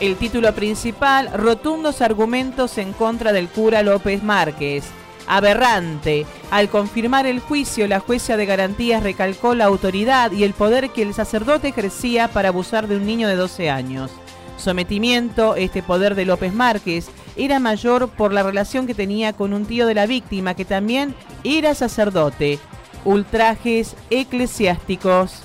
El 0.00 0.16
título 0.16 0.54
principal, 0.54 1.30
rotundos 1.34 2.00
argumentos 2.00 2.78
en 2.78 2.94
contra 2.94 3.34
del 3.34 3.48
cura 3.48 3.82
López 3.82 4.22
Márquez. 4.22 4.84
Aberrante. 5.26 6.24
Al 6.50 6.70
confirmar 6.70 7.26
el 7.26 7.38
juicio, 7.38 7.86
la 7.86 8.00
jueza 8.00 8.38
de 8.38 8.46
garantías 8.46 9.02
recalcó 9.02 9.54
la 9.54 9.66
autoridad 9.66 10.32
y 10.32 10.44
el 10.44 10.54
poder 10.54 10.88
que 10.88 11.02
el 11.02 11.12
sacerdote 11.12 11.68
ejercía 11.68 12.28
para 12.28 12.48
abusar 12.48 12.88
de 12.88 12.96
un 12.96 13.04
niño 13.04 13.28
de 13.28 13.36
12 13.36 13.68
años. 13.68 14.10
Sometimiento, 14.56 15.54
este 15.54 15.82
poder 15.82 16.14
de 16.14 16.24
López 16.24 16.54
Márquez 16.54 17.10
era 17.36 17.58
mayor 17.58 18.08
por 18.08 18.32
la 18.32 18.42
relación 18.42 18.86
que 18.86 18.94
tenía 18.94 19.34
con 19.34 19.52
un 19.52 19.66
tío 19.66 19.86
de 19.86 19.94
la 19.94 20.06
víctima 20.06 20.54
que 20.54 20.64
también 20.64 21.14
era 21.44 21.74
sacerdote. 21.74 22.58
Ultrajes 23.04 23.96
eclesiásticos. 24.08 25.42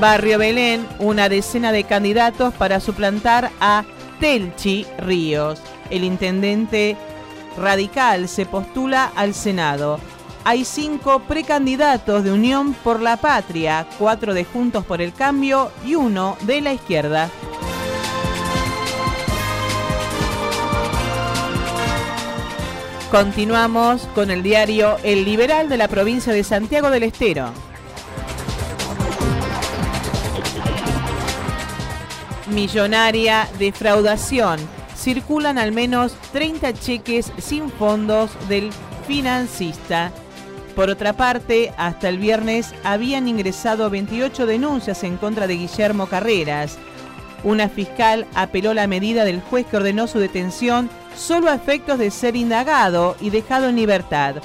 Barrio 0.00 0.38
Belén, 0.38 0.88
una 0.98 1.28
decena 1.28 1.72
de 1.72 1.84
candidatos 1.84 2.54
para 2.54 2.80
suplantar 2.80 3.50
a 3.60 3.84
Telchi 4.18 4.86
Ríos. 4.96 5.60
El 5.90 6.04
intendente 6.04 6.96
radical 7.58 8.26
se 8.26 8.46
postula 8.46 9.12
al 9.14 9.34
Senado. 9.34 10.00
Hay 10.44 10.64
cinco 10.64 11.20
precandidatos 11.28 12.24
de 12.24 12.32
Unión 12.32 12.72
por 12.72 13.02
la 13.02 13.18
Patria, 13.18 13.86
cuatro 13.98 14.32
de 14.32 14.46
Juntos 14.46 14.86
por 14.86 15.02
el 15.02 15.12
Cambio 15.12 15.70
y 15.84 15.96
uno 15.96 16.38
de 16.40 16.62
la 16.62 16.72
izquierda. 16.72 17.28
Continuamos 23.10 24.08
con 24.14 24.30
el 24.30 24.42
diario 24.42 24.96
El 25.02 25.26
Liberal 25.26 25.68
de 25.68 25.76
la 25.76 25.88
provincia 25.88 26.32
de 26.32 26.42
Santiago 26.42 26.88
del 26.88 27.02
Estero. 27.02 27.52
Millonaria 32.50 33.48
defraudación. 33.58 34.58
Circulan 34.96 35.58
al 35.58 35.72
menos 35.72 36.14
30 36.32 36.74
cheques 36.74 37.32
sin 37.38 37.70
fondos 37.70 38.30
del 38.48 38.70
financista. 39.06 40.12
Por 40.74 40.90
otra 40.90 41.14
parte, 41.14 41.72
hasta 41.76 42.08
el 42.08 42.18
viernes 42.18 42.74
habían 42.84 43.28
ingresado 43.28 43.90
28 43.90 44.46
denuncias 44.46 45.02
en 45.04 45.16
contra 45.16 45.46
de 45.46 45.56
Guillermo 45.56 46.06
Carreras. 46.06 46.78
Una 47.42 47.68
fiscal 47.68 48.26
apeló 48.34 48.74
la 48.74 48.86
medida 48.86 49.24
del 49.24 49.40
juez 49.40 49.66
que 49.66 49.78
ordenó 49.78 50.06
su 50.06 50.18
detención 50.18 50.90
solo 51.16 51.50
a 51.50 51.54
efectos 51.54 51.98
de 51.98 52.10
ser 52.10 52.36
indagado 52.36 53.16
y 53.20 53.30
dejado 53.30 53.68
en 53.68 53.76
libertad. 53.76 54.36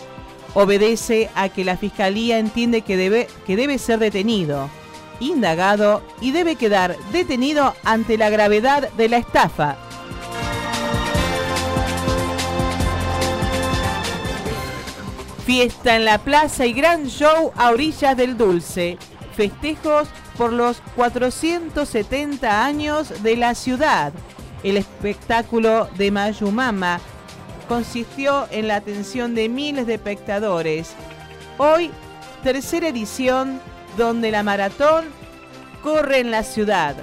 Obedece 0.53 1.29
a 1.35 1.49
que 1.49 1.65
la 1.65 1.75
fiscalía 1.75 2.39
entiende 2.39 2.81
que 2.81 2.95
debe, 2.95 3.27
que 3.45 3.57
debe 3.57 3.77
ser 3.77 3.99
detenido 3.99 4.69
indagado 5.19 6.01
y 6.21 6.31
debe 6.31 6.55
quedar 6.55 6.97
detenido 7.11 7.73
ante 7.83 8.17
la 8.17 8.29
gravedad 8.29 8.89
de 8.93 9.09
la 9.09 9.17
estafa. 9.17 9.77
Fiesta 15.45 15.95
en 15.95 16.05
la 16.05 16.17
plaza 16.17 16.65
y 16.65 16.73
gran 16.73 17.05
show 17.05 17.51
a 17.55 17.69
orillas 17.69 18.17
del 18.17 18.35
Dulce. 18.35 18.97
Festejos 19.35 20.07
por 20.37 20.51
los 20.51 20.81
470 20.95 22.65
años 22.65 23.21
de 23.21 23.37
la 23.37 23.53
ciudad. 23.53 24.11
El 24.63 24.77
espectáculo 24.77 25.87
de 25.97 26.09
Mayumama 26.09 26.99
consistió 27.67 28.47
en 28.49 28.67
la 28.67 28.77
atención 28.77 29.35
de 29.35 29.49
miles 29.49 29.85
de 29.85 29.95
espectadores. 29.95 30.93
Hoy, 31.57 31.91
tercera 32.43 32.87
edición 32.87 33.61
donde 33.97 34.31
la 34.31 34.43
maratón 34.43 35.05
corre 35.83 36.19
en 36.19 36.31
la 36.31 36.43
ciudad. 36.43 36.95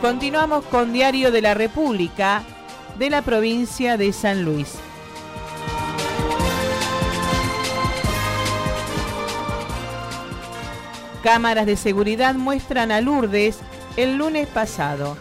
Continuamos 0.00 0.64
con 0.66 0.92
Diario 0.92 1.30
de 1.30 1.42
la 1.42 1.54
República 1.54 2.42
de 2.98 3.10
la 3.10 3.22
provincia 3.22 3.96
de 3.96 4.12
San 4.12 4.44
Luis. 4.44 4.78
Cámaras 11.22 11.66
de 11.66 11.76
seguridad 11.76 12.34
muestran 12.34 12.90
a 12.90 13.00
Lourdes 13.00 13.58
el 13.96 14.16
lunes 14.16 14.48
pasado. 14.48 15.16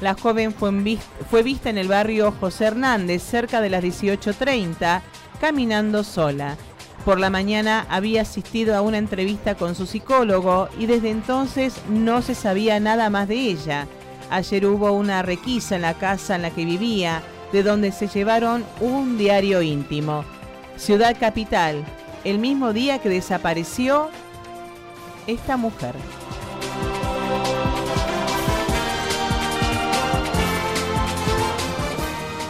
La 0.00 0.14
joven 0.14 0.54
fue, 0.54 0.68
en 0.68 0.84
vis- 0.84 1.00
fue 1.30 1.42
vista 1.42 1.68
en 1.70 1.76
el 1.78 1.88
barrio 1.88 2.32
José 2.38 2.66
Hernández 2.66 3.22
cerca 3.22 3.60
de 3.60 3.68
las 3.70 3.82
18.30 3.82 5.02
caminando 5.40 6.04
sola. 6.04 6.56
Por 7.04 7.18
la 7.18 7.30
mañana 7.30 7.86
había 7.88 8.22
asistido 8.22 8.76
a 8.76 8.82
una 8.82 8.98
entrevista 8.98 9.54
con 9.54 9.74
su 9.74 9.86
psicólogo 9.86 10.68
y 10.78 10.86
desde 10.86 11.10
entonces 11.10 11.74
no 11.88 12.20
se 12.20 12.34
sabía 12.34 12.78
nada 12.78 13.08
más 13.08 13.26
de 13.26 13.36
ella. 13.36 13.86
Ayer 14.30 14.66
hubo 14.66 14.92
una 14.92 15.22
requisa 15.22 15.76
en 15.76 15.82
la 15.82 15.94
casa 15.94 16.36
en 16.36 16.42
la 16.42 16.50
que 16.50 16.64
vivía, 16.64 17.22
de 17.52 17.62
donde 17.62 17.90
se 17.90 18.06
llevaron 18.06 18.64
un 18.80 19.18
diario 19.18 19.62
íntimo. 19.62 20.24
Ciudad 20.76 21.16
Capital, 21.18 21.84
el 22.22 22.38
mismo 22.38 22.72
día 22.72 23.00
que 23.00 23.08
desapareció 23.08 24.10
esta 25.26 25.56
mujer. 25.56 25.94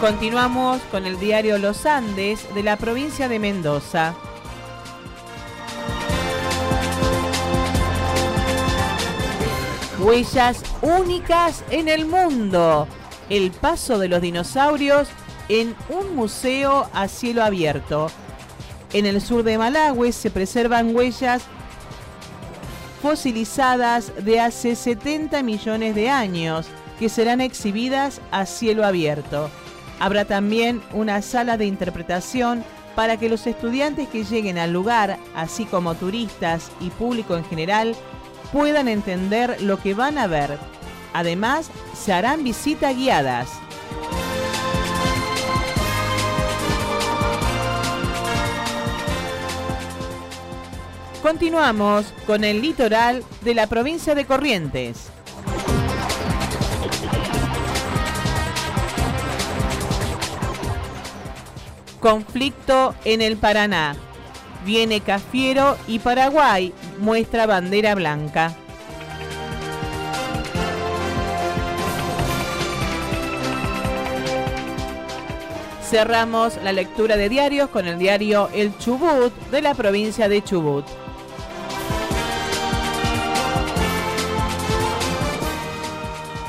Continuamos 0.00 0.80
con 0.90 1.04
el 1.04 1.20
diario 1.20 1.58
Los 1.58 1.84
Andes 1.84 2.46
de 2.54 2.62
la 2.62 2.78
provincia 2.78 3.28
de 3.28 3.38
Mendoza. 3.38 4.14
Huellas 9.98 10.62
únicas 10.80 11.62
en 11.70 11.88
el 11.88 12.06
mundo. 12.06 12.88
El 13.28 13.50
paso 13.50 13.98
de 13.98 14.08
los 14.08 14.22
dinosaurios 14.22 15.08
en 15.50 15.76
un 15.90 16.16
museo 16.16 16.88
a 16.94 17.06
cielo 17.06 17.44
abierto. 17.44 18.10
En 18.94 19.04
el 19.04 19.20
sur 19.20 19.42
de 19.42 19.58
Malawi 19.58 20.12
se 20.12 20.30
preservan 20.30 20.96
huellas 20.96 21.42
fosilizadas 23.02 24.12
de 24.24 24.40
hace 24.40 24.76
70 24.76 25.42
millones 25.42 25.94
de 25.94 26.08
años 26.08 26.68
que 26.98 27.10
serán 27.10 27.42
exhibidas 27.42 28.22
a 28.30 28.46
cielo 28.46 28.86
abierto. 28.86 29.50
Habrá 30.00 30.24
también 30.24 30.82
una 30.94 31.20
sala 31.20 31.58
de 31.58 31.66
interpretación 31.66 32.64
para 32.96 33.18
que 33.18 33.28
los 33.28 33.46
estudiantes 33.46 34.08
que 34.08 34.24
lleguen 34.24 34.58
al 34.58 34.72
lugar, 34.72 35.18
así 35.34 35.66
como 35.66 35.94
turistas 35.94 36.72
y 36.80 36.88
público 36.88 37.36
en 37.36 37.44
general, 37.44 37.94
puedan 38.50 38.88
entender 38.88 39.60
lo 39.60 39.78
que 39.78 39.94
van 39.94 40.16
a 40.16 40.26
ver. 40.26 40.58
Además, 41.12 41.70
se 41.94 42.14
harán 42.14 42.42
visitas 42.42 42.96
guiadas. 42.96 43.48
Continuamos 51.22 52.06
con 52.26 52.44
el 52.44 52.62
litoral 52.62 53.22
de 53.42 53.54
la 53.54 53.66
provincia 53.66 54.14
de 54.14 54.24
Corrientes. 54.24 55.10
Conflicto 62.00 62.94
en 63.04 63.20
el 63.20 63.36
Paraná. 63.36 63.94
Viene 64.64 65.00
Cafiero 65.00 65.76
y 65.86 65.98
Paraguay 65.98 66.72
muestra 66.98 67.44
bandera 67.44 67.94
blanca. 67.94 68.54
Cerramos 75.82 76.56
la 76.62 76.72
lectura 76.72 77.16
de 77.16 77.28
diarios 77.28 77.68
con 77.68 77.86
el 77.86 77.98
diario 77.98 78.48
El 78.54 78.76
Chubut 78.78 79.34
de 79.50 79.60
la 79.60 79.74
provincia 79.74 80.28
de 80.28 80.42
Chubut. 80.42 80.86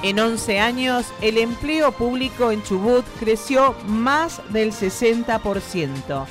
En 0.03 0.19
11 0.19 0.59
años, 0.59 1.05
el 1.21 1.37
empleo 1.37 1.91
público 1.91 2.49
en 2.49 2.63
Chubut 2.63 3.05
creció 3.19 3.75
más 3.85 4.41
del 4.49 4.71
60%. 4.71 6.25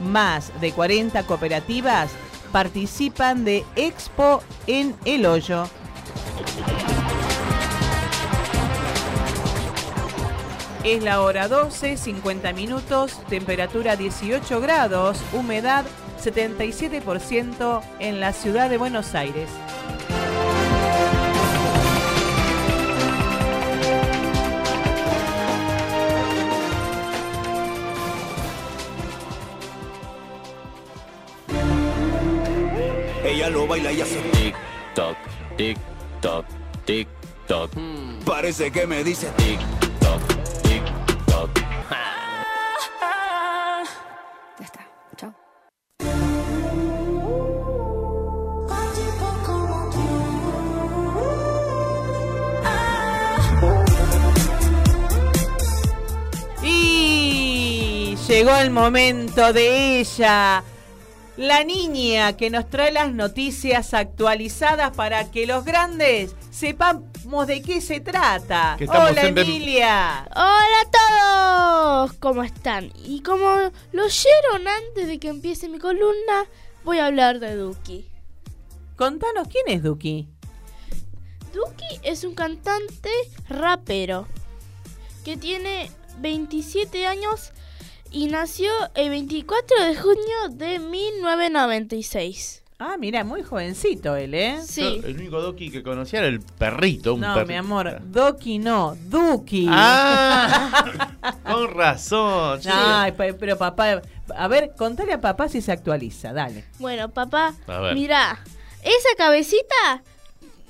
Más 0.00 0.52
de 0.60 0.72
40 0.72 1.22
cooperativas 1.22 2.10
participan 2.52 3.46
de 3.46 3.64
Expo 3.76 4.42
en 4.66 4.94
El 5.06 5.24
Hoyo. 5.24 5.64
Es 10.84 11.02
la 11.02 11.22
hora 11.22 11.48
12, 11.48 11.96
50 11.96 12.52
minutos, 12.52 13.20
temperatura 13.30 13.96
18 13.96 14.60
grados, 14.60 15.18
humedad 15.32 15.86
77% 16.22 17.80
en 18.00 18.20
la 18.20 18.34
ciudad 18.34 18.68
de 18.68 18.76
Buenos 18.76 19.14
Aires. 19.14 19.48
Parece 38.48 38.70
que 38.70 38.86
me 38.86 39.04
dice 39.04 39.26
tic 39.36 39.60
toc, 40.00 40.22
tic 40.62 40.82
toc. 41.26 41.50
Ya 44.58 44.64
está. 44.64 44.88
Chao. 45.18 45.34
Y 56.62 58.16
llegó 58.26 58.56
el 58.56 58.70
momento 58.70 59.52
de 59.52 60.00
ella, 60.00 60.64
la 61.36 61.64
niña 61.64 62.38
que 62.38 62.48
nos 62.48 62.70
trae 62.70 62.92
las 62.92 63.12
noticias 63.12 63.92
actualizadas 63.92 64.96
para 64.96 65.30
que 65.30 65.46
los 65.46 65.66
grandes 65.66 66.34
sepamos 66.50 67.17
de 67.28 67.60
qué 67.60 67.82
se 67.82 68.00
trata. 68.00 68.78
Hola 68.88 69.26
Emilia. 69.26 70.26
Hola 70.34 70.80
a 70.80 70.90
todos, 72.08 72.14
¿cómo 72.14 72.42
están? 72.42 72.90
Y 73.04 73.20
como 73.20 73.70
lo 73.92 74.04
oyeron 74.04 74.66
antes 74.66 75.06
de 75.06 75.18
que 75.18 75.28
empiece 75.28 75.68
mi 75.68 75.78
columna, 75.78 76.46
voy 76.84 76.98
a 76.98 77.06
hablar 77.06 77.38
de 77.38 77.54
Duki. 77.54 78.06
Contanos 78.96 79.46
quién 79.48 79.64
es 79.68 79.82
Duki. 79.82 80.26
Duki 81.52 82.00
es 82.02 82.24
un 82.24 82.34
cantante 82.34 83.10
rapero 83.46 84.26
que 85.22 85.36
tiene 85.36 85.90
27 86.20 87.06
años 87.06 87.52
y 88.10 88.28
nació 88.28 88.70
el 88.94 89.10
24 89.10 89.84
de 89.84 89.96
junio 89.96 90.48
de 90.50 90.78
1996. 90.78 92.62
Ah, 92.80 92.96
mira, 92.96 93.24
muy 93.24 93.42
jovencito 93.42 94.14
él, 94.14 94.34
¿eh? 94.34 94.58
Sí. 94.64 95.00
Yo, 95.02 95.08
el 95.08 95.16
único 95.16 95.42
Doki 95.42 95.68
que 95.68 95.82
conocía 95.82 96.20
era 96.20 96.28
el 96.28 96.38
perrito. 96.40 97.14
Un 97.14 97.22
No, 97.22 97.34
perrito. 97.34 97.48
mi 97.48 97.56
amor, 97.56 97.98
Doki 98.04 98.60
no, 98.60 98.96
Duki. 99.06 99.66
Ah, 99.68 101.10
con 101.42 101.74
razón. 101.74 102.60
Ay, 102.72 103.10
pe- 103.12 103.34
pero 103.34 103.58
papá, 103.58 104.00
a 104.32 104.46
ver, 104.46 104.74
contale 104.78 105.12
a 105.12 105.20
papá 105.20 105.48
si 105.48 105.60
se 105.60 105.72
actualiza, 105.72 106.32
dale. 106.32 106.66
Bueno, 106.78 107.08
papá, 107.08 107.52
A 107.66 107.80
ver. 107.80 107.94
mira, 107.96 108.38
esa 108.84 109.08
cabecita, 109.16 110.04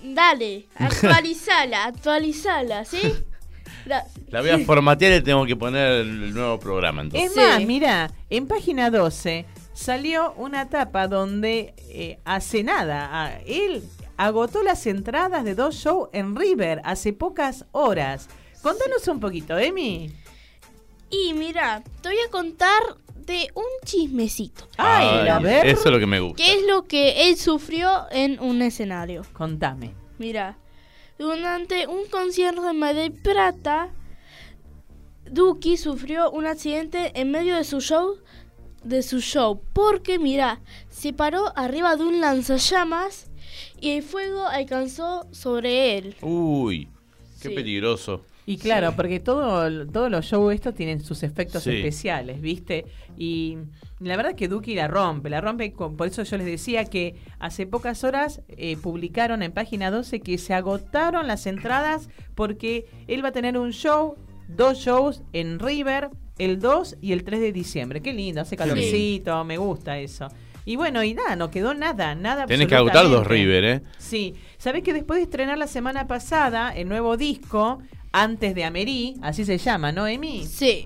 dale, 0.02 0.64
actualizala, 0.76 1.84
actualizala, 1.84 2.86
¿sí? 2.86 3.02
La- 3.84 4.06
La 4.30 4.40
voy 4.40 4.48
a 4.50 4.58
formatear 4.60 5.12
y 5.20 5.22
tengo 5.22 5.44
que 5.44 5.56
poner 5.56 5.90
el 6.00 6.32
nuevo 6.32 6.58
programa. 6.58 7.02
Entonces. 7.02 7.30
Es 7.32 7.36
más, 7.36 7.60
mira, 7.66 8.10
en 8.30 8.46
página 8.46 8.90
12 8.90 9.44
salió 9.74 10.32
una 10.32 10.68
tapa 10.68 11.06
donde 11.06 11.74
eh, 11.88 12.18
hace 12.24 12.62
nada, 12.62 13.08
ah, 13.10 13.38
él 13.46 13.82
agotó 14.16 14.62
las 14.62 14.86
entradas 14.86 15.44
de 15.44 15.54
dos 15.54 15.76
shows 15.76 16.08
en 16.12 16.36
River 16.36 16.80
hace 16.84 17.12
pocas 17.12 17.64
horas. 17.72 18.28
Contanos 18.62 19.06
un 19.08 19.20
poquito, 19.20 19.58
Emi. 19.58 20.12
Y 21.10 21.32
mira, 21.34 21.82
te 22.02 22.08
voy 22.08 22.18
a 22.26 22.30
contar 22.30 22.82
de 23.14 23.48
un 23.54 23.64
chismecito. 23.84 24.68
Ay, 24.76 25.28
a 25.28 25.38
ver. 25.38 25.66
Eso 25.66 25.84
es 25.86 25.92
lo 25.92 25.98
que 25.98 26.06
me 26.06 26.20
gusta. 26.20 26.42
¿Qué 26.42 26.54
es 26.54 26.66
lo 26.66 26.84
que 26.84 27.28
él 27.28 27.36
sufrió 27.36 28.06
en 28.10 28.40
un 28.40 28.60
escenario? 28.62 29.22
Contame. 29.32 29.94
Mira, 30.18 30.58
durante 31.18 31.86
un 31.86 32.06
concierto 32.06 32.62
de 32.62 32.72
Mar 32.72 32.94
del 32.94 33.12
Plata, 33.12 33.90
Duki 35.30 35.76
sufrió 35.76 36.30
un 36.30 36.46
accidente 36.46 37.12
en 37.14 37.30
medio 37.30 37.56
de 37.56 37.64
su 37.64 37.80
show, 37.80 38.18
de 38.82 39.02
su 39.02 39.20
show, 39.20 39.60
porque 39.72 40.18
mira, 40.18 40.60
se 40.98 41.12
paró 41.12 41.52
arriba 41.56 41.94
de 41.96 42.04
un 42.04 42.20
lanzallamas 42.20 43.30
y 43.80 43.90
el 43.90 44.02
fuego 44.02 44.46
alcanzó 44.46 45.26
sobre 45.30 45.96
él. 45.96 46.16
Uy, 46.22 46.88
qué 47.40 47.48
Sí. 47.50 47.54
peligroso. 47.54 48.24
Y 48.46 48.56
claro, 48.56 48.94
porque 48.96 49.20
todo, 49.20 49.86
todos 49.86 50.10
los 50.10 50.24
shows 50.24 50.54
estos 50.54 50.74
tienen 50.74 51.04
sus 51.04 51.22
efectos 51.22 51.62
Sí. 51.64 51.70
especiales, 51.70 52.40
¿viste? 52.40 52.86
Y 53.16 53.58
la 54.00 54.16
verdad 54.16 54.34
que 54.34 54.48
Duki 54.48 54.74
la 54.74 54.88
rompe, 54.88 55.28
la 55.28 55.40
rompe, 55.42 55.72
con- 55.72 55.96
por 55.98 56.06
eso 56.08 56.22
yo 56.22 56.38
les 56.38 56.46
decía 56.46 56.86
que 56.86 57.14
hace 57.38 57.66
pocas 57.66 58.04
horas 58.04 58.40
eh, 58.48 58.76
publicaron 58.78 59.42
en 59.42 59.52
página 59.52 59.90
12 59.90 60.20
que 60.20 60.38
se 60.38 60.54
agotaron 60.54 61.26
las 61.26 61.46
entradas 61.46 62.08
porque 62.34 62.86
él 63.06 63.22
va 63.22 63.28
a 63.28 63.32
tener 63.32 63.58
un 63.58 63.72
show, 63.72 64.16
dos 64.48 64.78
shows 64.78 65.22
en 65.34 65.58
River, 65.58 66.08
el 66.38 66.58
2 66.58 66.96
y 67.02 67.12
el 67.12 67.24
3 67.24 67.40
de 67.40 67.52
diciembre. 67.52 68.00
Qué 68.00 68.14
lindo, 68.14 68.40
hace 68.40 68.56
calorcito, 68.56 69.44
me 69.44 69.58
gusta 69.58 69.98
eso. 69.98 70.28
Y 70.68 70.76
bueno, 70.76 71.02
y 71.02 71.14
nada, 71.14 71.34
no 71.34 71.50
quedó 71.50 71.72
nada, 71.72 72.14
nada. 72.14 72.44
Tenés 72.44 72.66
que 72.66 72.74
agotar 72.74 73.08
dos. 73.08 73.26
River, 73.26 73.64
¿eh? 73.64 73.82
Sí, 73.96 74.34
sabés 74.58 74.82
que 74.82 74.92
después 74.92 75.16
de 75.16 75.22
estrenar 75.22 75.56
la 75.56 75.66
semana 75.66 76.06
pasada 76.06 76.76
el 76.76 76.90
nuevo 76.90 77.16
disco, 77.16 77.78
antes 78.12 78.54
de 78.54 78.64
Amerí, 78.64 79.14
así 79.22 79.46
se 79.46 79.56
llama, 79.56 79.92
¿no, 79.92 80.06
Emi? 80.06 80.44
Sí. 80.44 80.84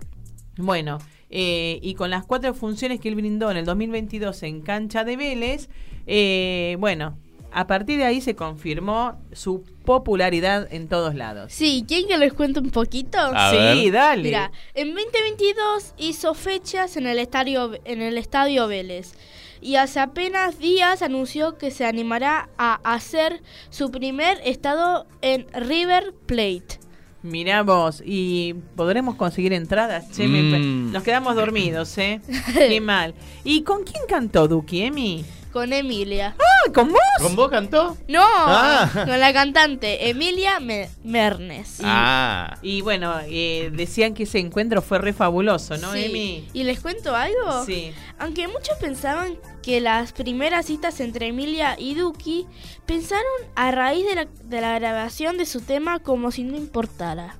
Bueno, 0.56 0.98
eh, 1.30 1.80
y 1.82 1.94
con 1.94 2.10
las 2.10 2.24
cuatro 2.24 2.54
funciones 2.54 3.00
que 3.00 3.08
él 3.08 3.16
brindó 3.16 3.50
en 3.50 3.56
el 3.56 3.64
2022 3.64 4.44
en 4.44 4.60
Cancha 4.60 5.02
de 5.02 5.16
Vélez, 5.16 5.68
eh, 6.06 6.76
bueno, 6.78 7.18
a 7.50 7.66
partir 7.66 7.98
de 7.98 8.04
ahí 8.04 8.20
se 8.20 8.36
confirmó 8.36 9.20
su 9.32 9.64
popularidad 9.84 10.72
en 10.72 10.86
todos 10.86 11.16
lados. 11.16 11.52
Sí, 11.52 11.84
¿quieren 11.88 12.06
que 12.06 12.18
les 12.18 12.32
cuente 12.32 12.60
un 12.60 12.70
poquito? 12.70 13.18
A 13.18 13.50
sí, 13.50 13.56
ver. 13.56 13.92
dale. 13.92 14.22
Mira, 14.22 14.52
en 14.74 14.94
2022 14.94 15.94
hizo 15.98 16.34
fechas 16.34 16.96
en 16.96 17.08
el 17.08 17.18
estadio 17.18 17.72
en 17.84 18.00
el 18.00 18.16
estadio 18.16 18.68
Vélez 18.68 19.14
y 19.62 19.76
hace 19.76 20.00
apenas 20.00 20.58
días 20.58 21.00
anunció 21.02 21.56
que 21.56 21.70
se 21.70 21.86
animará 21.86 22.48
a 22.58 22.80
hacer 22.84 23.42
su 23.70 23.90
primer 23.90 24.38
estado 24.44 25.06
en 25.22 25.46
River 25.54 26.12
Plate. 26.26 26.80
Mirá 27.22 27.62
vos, 27.62 28.02
y 28.04 28.54
podremos 28.74 29.14
conseguir 29.14 29.52
entradas. 29.52 30.10
Che, 30.10 30.26
me- 30.26 30.58
Mm. 30.58 30.90
nos 30.92 31.04
quedamos 31.04 31.36
dormidos, 31.36 31.96
¿eh? 31.98 32.20
Qué 32.54 32.80
mal. 32.80 33.14
¿Y 33.44 33.62
con 33.62 33.84
quién 33.84 34.02
cantó 34.08 34.48
Duki, 34.48 34.82
Emi? 34.82 35.24
Con 35.52 35.72
Emilia. 35.72 36.34
¡Ah, 36.38 36.72
con 36.72 36.88
vos! 36.90 36.98
¿Con 37.20 37.36
vos 37.36 37.50
cantó? 37.50 37.96
No, 38.08 38.22
Ah. 38.24 38.88
con 38.94 39.20
la 39.20 39.32
cantante 39.32 40.08
Emilia 40.08 40.60
Me- 40.60 40.88
Mernes. 41.04 41.78
Ah. 41.84 42.56
Y 42.62 42.80
bueno, 42.80 43.14
eh, 43.26 43.70
decían 43.74 44.14
que 44.14 44.22
ese 44.22 44.38
encuentro 44.38 44.80
fue 44.80 44.98
re 44.98 45.12
fabuloso, 45.12 45.76
¿no, 45.76 45.92
Sí. 45.92 46.04
Emi? 46.06 46.48
¿Y 46.54 46.62
les 46.64 46.80
cuento 46.80 47.14
algo? 47.14 47.64
Sí. 47.66 47.92
Aunque 48.18 48.48
muchos 48.48 48.78
pensaban 48.80 49.36
que 49.62 49.80
las 49.80 50.12
primeras 50.12 50.66
citas 50.66 50.98
entre 51.00 51.26
Emilia 51.28 51.76
y 51.78 51.94
Duki 51.94 52.46
pensaron 52.86 53.22
a 53.54 53.70
raíz 53.70 54.06
de 54.06 54.14
la, 54.14 54.24
de 54.44 54.60
la 54.60 54.78
grabación 54.78 55.36
de 55.36 55.44
su 55.46 55.60
tema 55.60 55.98
como 55.98 56.30
si 56.30 56.44
no 56.44 56.56
importara. 56.56 57.36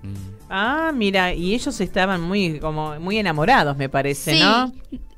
Ah, 0.51 0.93
mira, 0.95 1.33
y 1.33 1.55
ellos 1.55 1.81
estaban 1.81 2.21
muy 2.21 2.61
como 2.61 3.01
muy 3.01 3.17
enamorados, 3.19 3.77
me 3.79 3.89
parece, 3.89 4.35
Sí. 4.35 4.41
¿no? 4.41 4.71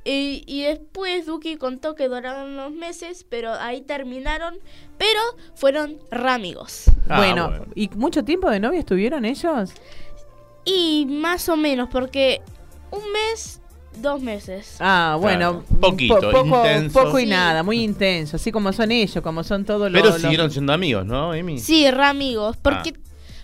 Y, 0.06 0.44
y 0.46 0.62
después 0.64 1.24
Duki 1.24 1.56
contó 1.56 1.94
que 1.94 2.08
duraron 2.08 2.50
unos 2.52 2.72
meses, 2.72 3.24
pero 3.28 3.54
ahí 3.54 3.80
terminaron, 3.80 4.54
pero 4.98 5.18
fueron 5.54 5.96
ramigos. 6.10 6.84
Ah, 7.08 7.16
bueno, 7.18 7.48
bueno. 7.48 7.64
¿y 7.74 7.88
mucho 7.96 8.22
tiempo 8.22 8.50
de 8.50 8.60
novia 8.60 8.80
estuvieron 8.80 9.24
ellos? 9.24 9.72
Y 10.64 11.06
más 11.08 11.48
o 11.48 11.56
menos, 11.56 11.88
porque 11.90 12.40
un 12.90 13.00
mes, 13.12 13.60
dos 13.98 14.20
meses. 14.20 14.76
Ah, 14.80 15.16
bueno, 15.20 15.62
Claro, 15.66 15.80
poquito, 15.80 16.16
po- 16.20 16.30
poco, 16.30 16.56
intenso. 16.66 17.02
poco 17.04 17.18
y 17.18 17.24
Sí. 17.24 17.30
nada, 17.30 17.62
muy 17.62 17.80
intenso, 17.82 18.36
así 18.36 18.50
como 18.52 18.72
son 18.72 18.92
ellos, 18.92 19.22
como 19.22 19.42
son 19.44 19.64
todos 19.64 19.90
los... 19.90 20.00
Pero 20.00 20.12
los- 20.12 20.20
siguieron 20.22 20.50
siendo 20.50 20.72
amigos, 20.72 21.04
¿no, 21.06 21.34
Emi? 21.34 21.58
Sí, 21.58 21.90
ramigos, 21.90 22.56
porque, 22.58 22.92
Ah. 22.96 23.00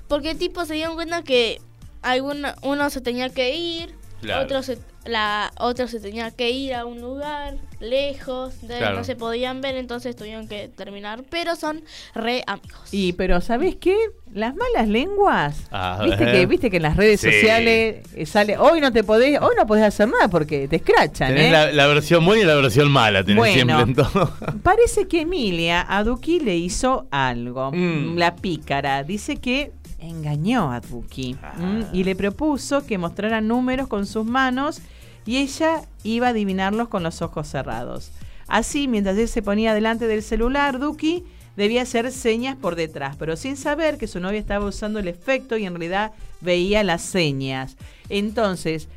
porque 0.08 0.34
tipo 0.34 0.64
se 0.64 0.74
dieron 0.74 0.94
cuenta 0.94 1.22
que 1.22 1.60
alguna, 2.02 2.54
uno 2.62 2.88
se 2.90 3.00
tenía 3.00 3.28
que 3.30 3.54
ir, 3.54 3.94
Claro. 4.22 4.44
otro, 4.44 4.62
se, 4.62 4.78
la, 5.04 5.52
otro 5.58 5.88
se 5.88 5.98
tenía 6.00 6.30
que 6.30 6.50
ir 6.50 6.74
a 6.74 6.84
un 6.84 7.00
lugar 7.00 7.54
lejos, 7.80 8.60
de, 8.60 8.76
Claro. 8.78 8.96
no 8.98 9.04
se 9.04 9.16
podían 9.16 9.60
ver, 9.60 9.76
entonces 9.76 10.14
tuvieron 10.14 10.46
que 10.46 10.68
terminar, 10.68 11.22
pero 11.30 11.56
son 11.56 11.82
re 12.14 12.44
amigos. 12.46 12.80
Y 12.92 13.14
pero 13.14 13.40
¿sabés 13.40 13.76
qué? 13.76 13.96
Las 14.32 14.54
malas 14.54 14.86
lenguas. 14.88 15.66
A 15.70 16.02
Viste 16.04 16.24
ver. 16.24 16.34
que, 16.34 16.46
viste 16.46 16.70
que 16.70 16.76
en 16.76 16.82
las 16.84 16.96
redes 16.96 17.20
Sí. 17.20 17.32
sociales 17.32 18.06
eh, 18.14 18.26
sale, 18.26 18.58
hoy 18.58 18.80
no 18.80 18.92
te 18.92 19.02
podés, 19.02 19.40
hoy 19.40 19.54
no 19.56 19.66
podés 19.66 19.84
hacer 19.84 20.08
nada 20.08 20.28
porque 20.28 20.68
te 20.68 20.76
escrachan, 20.76 21.28
Tenés 21.28 21.46
¿eh? 21.48 21.50
la, 21.50 21.72
la 21.72 21.86
versión 21.86 22.24
buena 22.24 22.42
y 22.42 22.46
la 22.46 22.54
versión 22.54 22.90
mala, 22.90 23.24
tenés 23.24 23.38
Bueno. 23.38 23.54
siempre 23.54 23.80
en 23.80 23.94
todo. 23.94 24.32
Parece 24.62 25.08
que 25.08 25.22
Emilia 25.22 25.84
a 25.88 26.04
Duki 26.04 26.40
le 26.40 26.56
hizo 26.56 27.06
algo. 27.10 27.72
Mm. 27.72 28.16
La 28.18 28.36
pícara. 28.36 29.02
Dice 29.02 29.38
que 29.38 29.72
engañó 30.00 30.72
a 30.72 30.80
Duki 30.80 31.36
Ah. 31.42 31.54
y 31.92 32.04
le 32.04 32.14
propuso 32.16 32.84
que 32.86 32.98
mostrara 32.98 33.40
números 33.40 33.88
con 33.88 34.06
sus 34.06 34.24
manos 34.24 34.80
y 35.26 35.36
ella 35.38 35.82
iba 36.02 36.28
a 36.28 36.30
adivinarlos 36.30 36.88
con 36.88 37.02
los 37.02 37.22
ojos 37.22 37.48
cerrados. 37.48 38.10
Así, 38.48 38.88
mientras 38.88 39.16
él 39.18 39.28
se 39.28 39.42
ponía 39.42 39.74
delante 39.74 40.06
del 40.06 40.22
celular, 40.22 40.78
Duki 40.78 41.24
debía 41.56 41.82
hacer 41.82 42.10
señas 42.10 42.56
por 42.56 42.74
detrás, 42.74 43.16
pero 43.16 43.36
sin 43.36 43.56
saber 43.56 43.98
que 43.98 44.06
su 44.08 44.18
novia 44.20 44.40
estaba 44.40 44.64
usando 44.64 44.98
el 44.98 45.08
efecto 45.08 45.56
y 45.56 45.66
en 45.66 45.74
realidad 45.74 46.12
veía 46.40 46.82
las 46.82 47.02
señas. 47.02 47.76
Entonces, 48.08 48.88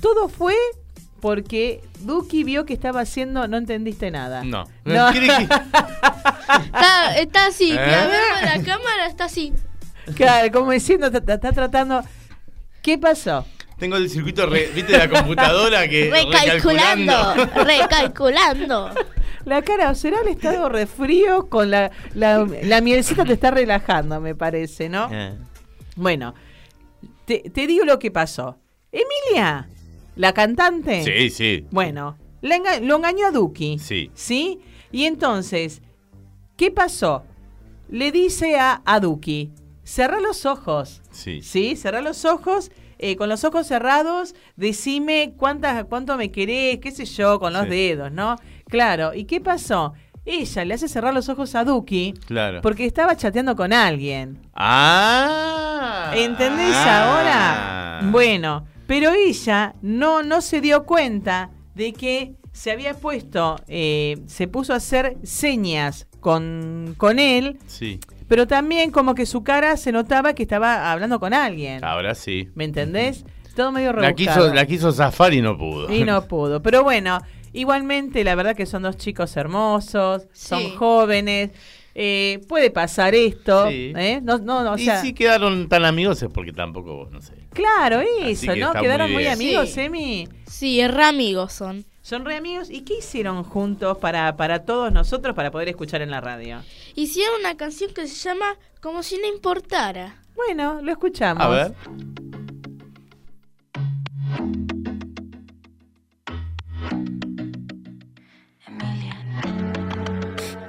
todo 0.00 0.28
fue 0.28 0.54
porque 1.20 1.80
Duki 2.00 2.44
vio 2.44 2.64
que 2.64 2.74
estaba 2.74 3.00
haciendo, 3.00 3.48
no 3.48 3.56
entendiste 3.56 4.10
nada. 4.10 4.44
No. 4.44 4.64
No. 4.84 5.10
¿Quiere 5.10 5.26
que- 5.26 5.42
Está, 6.66 7.16
está 7.18 7.46
así, 7.46 7.72
¿Eh? 7.72 7.76
la 8.44 8.62
cámara, 8.62 9.06
está 9.08 9.24
así. 9.24 9.52
Claro, 10.14 10.50
como 10.52 10.70
diciendo, 10.72 11.06
está, 11.06 11.34
está 11.34 11.52
tratando. 11.52 12.02
¿Qué 12.82 12.96
pasó? 12.98 13.44
Tengo 13.78 13.96
el 13.96 14.08
circuito, 14.08 14.46
re- 14.46 14.70
¿viste? 14.74 14.92
De 14.92 14.98
la 14.98 15.08
computadora 15.08 15.86
que. 15.88 16.10
Recalculando, 16.10 17.34
recalculando. 17.64 18.90
La 19.44 19.62
cara, 19.62 19.94
¿será 19.94 20.22
el 20.22 20.28
estado 20.28 20.68
refrío 20.68 21.48
con 21.48 21.70
la, 21.70 21.92
la, 22.14 22.44
la 22.64 22.80
mielcita 22.80 23.24
te 23.24 23.34
está 23.34 23.52
relajando, 23.52 24.20
me 24.20 24.34
parece, 24.34 24.88
¿no? 24.88 25.08
Eh. 25.12 25.34
Bueno, 25.94 26.34
te, 27.26 27.38
te 27.50 27.66
digo 27.68 27.84
lo 27.84 28.00
que 28.00 28.10
pasó. 28.10 28.58
Emilia, 28.90 29.68
la 30.16 30.32
cantante. 30.32 31.04
Sí, 31.04 31.30
sí. 31.30 31.64
Bueno, 31.70 32.18
la 32.42 32.56
enga- 32.56 32.80
lo 32.80 32.96
engañó 32.96 33.28
a 33.28 33.30
Duki. 33.30 33.78
Sí. 33.78 34.10
¿Sí? 34.14 34.58
Y 34.90 35.04
entonces, 35.04 35.80
¿qué 36.56 36.72
pasó? 36.72 37.22
Le 37.88 38.10
dice 38.10 38.58
a, 38.58 38.82
a 38.84 38.98
Duki, 38.98 39.52
cerra 39.86 40.20
los 40.20 40.44
ojos. 40.46 41.00
Sí. 41.12 41.40
¿Sí? 41.42 41.76
Cerra 41.76 42.00
los 42.02 42.24
ojos. 42.24 42.70
eh, 42.98 43.14
con 43.16 43.28
los 43.28 43.44
ojos 43.44 43.66
cerrados, 43.66 44.34
decime 44.56 45.34
cuántas, 45.36 45.84
cuánto 45.84 46.16
me 46.16 46.32
querés, 46.32 46.78
qué 46.78 46.90
sé 46.90 47.04
yo, 47.04 47.38
con 47.38 47.52
los 47.52 47.64
Sí. 47.64 47.68
dedos, 47.68 48.10
¿no? 48.10 48.36
Claro. 48.70 49.12
¿Y 49.12 49.24
qué 49.26 49.38
pasó? 49.38 49.92
Ella 50.24 50.64
le 50.64 50.72
hace 50.72 50.88
cerrar 50.88 51.12
los 51.12 51.28
ojos 51.28 51.54
a 51.56 51.64
Duki 51.64 52.14
Claro. 52.26 52.62
porque 52.62 52.86
estaba 52.86 53.14
chateando 53.14 53.54
con 53.54 53.74
alguien. 53.74 54.38
Ah. 54.54 56.12
¿Entendés 56.14 56.74
Ah. 56.74 58.00
ahora? 58.00 58.10
Bueno, 58.10 58.66
pero 58.86 59.12
ella 59.12 59.74
no, 59.82 60.22
no 60.22 60.40
se 60.40 60.62
dio 60.62 60.84
cuenta 60.86 61.50
de 61.74 61.92
que 61.92 62.34
se 62.52 62.70
había 62.70 62.94
puesto, 62.94 63.56
eh, 63.68 64.22
se 64.26 64.48
puso 64.48 64.72
a 64.72 64.76
hacer 64.76 65.18
señas 65.22 66.06
con, 66.20 66.94
con 66.96 67.18
él, 67.18 67.58
Sí. 67.66 68.00
Pero 68.28 68.46
también 68.46 68.90
como 68.90 69.14
que 69.14 69.26
su 69.26 69.42
cara 69.42 69.76
se 69.76 69.92
notaba 69.92 70.34
que 70.34 70.42
estaba 70.42 70.90
hablando 70.92 71.18
con 71.20 71.34
alguien. 71.34 71.84
Ahora 71.84 72.14
sí. 72.14 72.48
¿Me 72.54 72.64
entendés? 72.64 73.24
Todo 73.54 73.72
medio 73.72 73.92
La 73.92 74.08
rebuscado. 74.10 74.42
quiso, 74.44 74.54
la 74.54 74.66
quiso 74.66 74.92
zafar 74.92 75.32
y 75.32 75.40
no 75.40 75.56
pudo. 75.56 75.92
Y 75.92 76.04
no 76.04 76.22
pudo. 76.28 76.62
Pero 76.62 76.82
bueno, 76.82 77.20
igualmente 77.52 78.22
la 78.24 78.34
verdad 78.34 78.54
que 78.54 78.66
son 78.66 78.82
dos 78.82 78.96
chicos 78.96 79.36
hermosos, 79.36 80.26
son 80.32 80.76
jóvenes. 80.76 81.50
eh, 81.94 82.40
puede 82.48 82.70
pasar 82.70 83.14
esto. 83.14 83.68
Sí. 83.70 83.92
¿eh? 83.96 84.20
No, 84.22 84.36
no, 84.38 84.62
no, 84.62 84.72
o 84.72 84.76
y 84.76 84.84
sea, 84.84 85.00
si 85.00 85.14
quedaron 85.14 85.68
tan 85.70 85.86
amigos 85.86 86.22
es 86.22 86.28
porque 86.28 86.52
tampoco, 86.52 87.08
no 87.10 87.22
sé. 87.22 87.32
Claro, 87.54 88.02
eso, 88.22 88.52
que 88.52 88.60
¿no? 88.60 88.74
Quedaron 88.74 89.10
muy 89.10 89.26
amigos, 89.26 89.70
Sí. 89.70 89.80
Emi. 89.80 90.28
Sí, 90.46 90.86
re 90.86 91.04
amigos 91.04 91.54
son. 91.54 91.86
Son 92.06 92.24
re 92.24 92.36
amigos. 92.36 92.70
¿Y 92.70 92.82
qué 92.82 92.98
hicieron 92.98 93.42
juntos 93.42 93.98
para, 93.98 94.36
para 94.36 94.64
todos 94.64 94.92
nosotros 94.92 95.34
para 95.34 95.50
poder 95.50 95.70
escuchar 95.70 96.02
en 96.02 96.12
la 96.12 96.20
radio? 96.20 96.62
Hicieron 96.94 97.40
una 97.40 97.56
canción 97.56 97.92
que 97.92 98.06
se 98.06 98.14
llama 98.14 98.54
Como 98.80 99.02
si 99.02 99.18
no 99.18 99.26
importara. 99.26 100.14
Bueno, 100.36 100.80
lo 100.82 100.92
escuchamos. 100.92 101.42
A 101.42 101.48
ver. 101.48 101.74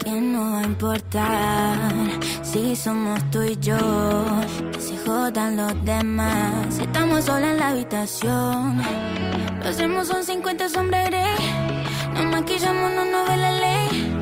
Que 0.03 0.09
no 0.19 0.53
va 0.53 0.61
a 0.61 0.63
importar 0.63 1.79
si 2.41 2.75
somos 2.75 3.29
tú 3.29 3.43
y 3.43 3.55
yo. 3.57 3.77
Que 4.71 4.81
se 4.81 4.97
jodan 5.05 5.55
los 5.55 5.85
demás. 5.85 6.73
Si 6.73 6.81
estamos 6.81 7.25
solos 7.25 7.47
en 7.47 7.57
la 7.57 7.69
habitación. 7.69 9.46
Lo 9.61 9.69
hacemos 9.69 10.07
son 10.07 10.23
50 10.23 10.69
sombreros. 10.69 11.39
Nos 12.13 12.25
maquillamos, 12.25 12.91
no 12.93 13.05
nos 13.05 13.27
ve 13.27 13.37
la 13.37 13.51
ley. 13.51 14.13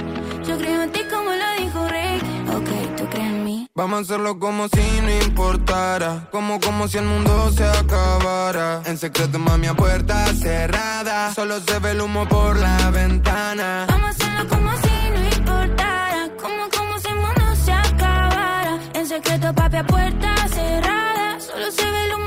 Yo 0.48 0.58
creo 0.58 0.84
en 0.84 0.92
ti 0.92 1.02
como 1.10 1.30
lo 1.32 1.64
dijo 1.64 1.88
Rick. 1.88 2.24
Ok, 2.56 2.98
tú 2.98 3.06
crees 3.10 3.28
en 3.28 3.44
mí. 3.44 3.68
Vamos 3.76 4.00
a 4.00 4.02
hacerlo 4.04 4.40
como 4.40 4.68
si 4.68 5.02
no 5.02 5.12
importara. 5.26 6.28
Como, 6.32 6.60
como 6.60 6.88
si 6.88 6.98
el 6.98 7.06
mundo 7.06 7.52
se 7.52 7.66
acabara. 7.66 8.82
En 8.86 8.98
secreto, 8.98 9.40
mami, 9.40 9.68
a 9.68 9.74
puerta 9.74 10.26
cerrada. 10.34 11.34
Solo 11.34 11.60
se 11.60 11.80
ve 11.80 11.92
el 11.92 12.02
humo 12.02 12.28
por 12.28 12.58
la 12.58 12.90
ventana. 12.92 13.86
Vamos 13.90 14.08
a 14.08 14.10
hacerlo 14.10 14.48
como 14.50 14.72
si 14.78 15.10
no 15.14 15.26
importara. 15.38 16.30
Como, 16.42 16.70
como 16.78 17.00
si 17.00 17.08
el 17.08 17.16
mundo 17.16 17.56
se 17.64 17.72
acabara. 17.72 18.80
En 18.94 19.08
secreto, 19.08 19.54
papi, 19.54 19.78
a 19.78 19.86
puerta 19.86 20.36
cerrada. 20.50 21.40
Solo 21.40 21.72
se 21.72 21.90
ve 21.92 22.06
el 22.06 22.14
humo 22.14 22.25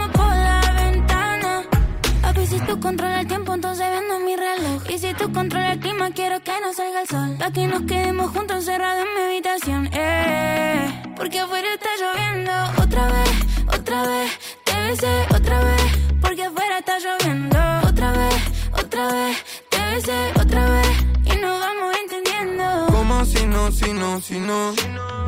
Si 5.01 5.15
tú 5.15 5.33
controlas 5.33 5.75
el 5.75 5.79
clima, 5.79 6.11
quiero 6.11 6.43
que 6.43 6.51
no 6.61 6.75
salga 6.75 7.03
el 7.03 7.09
sol. 7.09 7.37
Pa' 7.39 7.53
que 7.53 7.69
nos 7.69 7.83
quedemos 7.83 8.33
juntos 8.33 8.57
encerrados 8.57 9.07
en 9.07 9.15
mi 9.15 9.21
habitación. 9.31 9.89
Eh, 9.93 11.03
porque 11.17 11.39
afuera 11.39 11.69
está 11.73 11.89
lloviendo. 12.01 12.53
Otra 12.83 13.07
vez, 13.07 13.31
otra 13.79 14.03
vez. 14.03 14.31
Te 14.65 14.77
besé 14.89 15.27
otra 15.37 15.63
vez. 15.63 15.83
Porque 16.21 16.43
afuera 16.43 16.79
está 16.79 16.99
lloviendo. 16.99 17.59
Otra 17.89 18.11
vez, 18.11 18.35
otra 18.73 19.13
vez. 19.13 19.45
Te 19.71 19.79
besé 19.95 20.33
otra 20.41 20.69
vez. 20.69 20.89
Y 21.33 21.37
nos 21.37 21.61
vamos 21.61 21.97
entendiendo. 22.03 22.87
Como 22.91 23.25
si 23.25 23.47
no, 23.47 23.71
si 23.71 23.93
no, 23.93 24.21
si 24.21 24.41
no. 24.41 24.75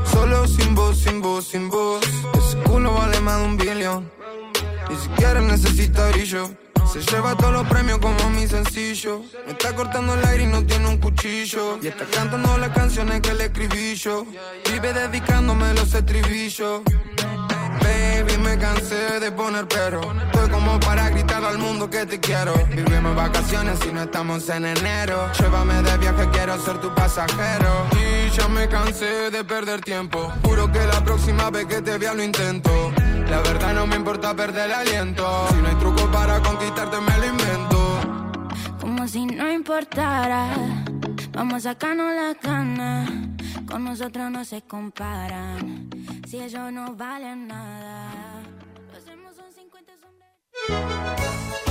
Solo 0.05 0.49
sin 0.49 0.75
voz, 0.75 0.99
sin 0.99 1.23
voz, 1.23 1.47
sin 1.47 1.69
voz. 1.69 2.05
Ese 2.35 2.59
culo 2.65 2.93
vale 2.95 3.21
más 3.21 3.39
de 3.39 3.45
un 3.45 3.57
billón. 3.57 4.11
Ni 4.89 4.97
siquiera 4.97 5.41
necesita 5.41 6.09
brillo. 6.09 6.51
Se 6.93 7.01
lleva 7.03 7.37
todos 7.37 7.53
los 7.53 7.69
premios 7.69 7.99
como 7.99 8.31
mi 8.31 8.49
sencillo. 8.49 9.23
Me 9.47 9.53
está 9.53 9.73
cortando 9.77 10.15
el 10.15 10.25
aire 10.25 10.43
y 10.43 10.47
no 10.49 10.67
tiene 10.67 10.89
un 10.89 10.99
cuchillo. 10.99 11.79
Y 11.81 11.87
está 11.87 12.05
cantando 12.07 12.59
las 12.59 12.71
canciones 12.71 13.21
que 13.21 13.33
le 13.33 13.45
escribí 13.45 13.95
yo. 13.95 14.27
Vive 14.69 14.93
dedicándome 14.93 15.73
los 15.75 15.95
estribillos. 15.95 16.83
Baby, 17.81 18.39
me 18.39 18.59
cansé 18.59 19.21
de 19.21 19.31
poner 19.31 19.69
pero. 19.69 20.01
Estoy 20.01 20.51
como 20.51 20.81
para 20.81 21.11
gritar 21.11 21.45
al 21.45 21.59
mundo 21.59 21.89
que 21.89 22.07
te 22.07 22.19
quiero. 22.19 22.55
Vivimos 22.75 23.15
vacaciones 23.15 23.79
y 23.89 23.93
no 23.93 24.03
estamos 24.03 24.49
en 24.49 24.65
enero. 24.65 25.31
Llévame 25.39 25.83
de 25.83 25.97
viaje, 25.97 26.29
quiero 26.33 26.61
ser 26.61 26.79
tu 26.79 26.93
pasajero. 26.93 27.87
Y 27.93 28.31
ya 28.31 28.49
me 28.49 28.69
cansé 28.69 29.31
de 29.31 29.45
perder 29.45 29.81
tiempo. 29.81 30.33
Juro 30.43 30.71
que 30.73 30.85
la 30.85 31.05
próxima 31.05 31.51
vez 31.51 31.67
que 31.67 31.83
te 31.83 31.99
vea 31.99 32.15
lo 32.15 32.25
intento. 32.25 32.93
La 33.31 33.41
verdad 33.43 33.73
no 33.75 33.87
me 33.87 33.95
importa 33.95 34.35
perder 34.35 34.67
el 34.67 34.73
aliento. 34.73 35.25
Si 35.51 35.63
no 35.63 35.69
hay 35.69 35.75
truco 35.77 36.11
para 36.11 36.41
conquistarte, 36.43 37.01
me 37.01 37.17
lo 37.19 37.27
invento. 37.27 38.01
Como 38.81 39.07
si 39.07 39.25
no 39.25 39.51
importara. 39.51 40.49
Vamos 41.31 41.65
a 41.65 41.71
sacarnos 41.71 42.13
la 42.13 42.35
gana. 42.43 43.07
Con 43.69 43.85
nosotros 43.85 44.31
no 44.33 44.45
se 44.45 44.63
comparan. 44.63 45.89
Si 46.29 46.41
ellos 46.41 46.73
no 46.73 46.97
valen 46.97 47.47
nada. 47.47 48.43
Lo 48.91 48.99
hacemos 48.99 49.37
son 49.37 49.53
50 49.53 49.93
sombras. 50.03 51.70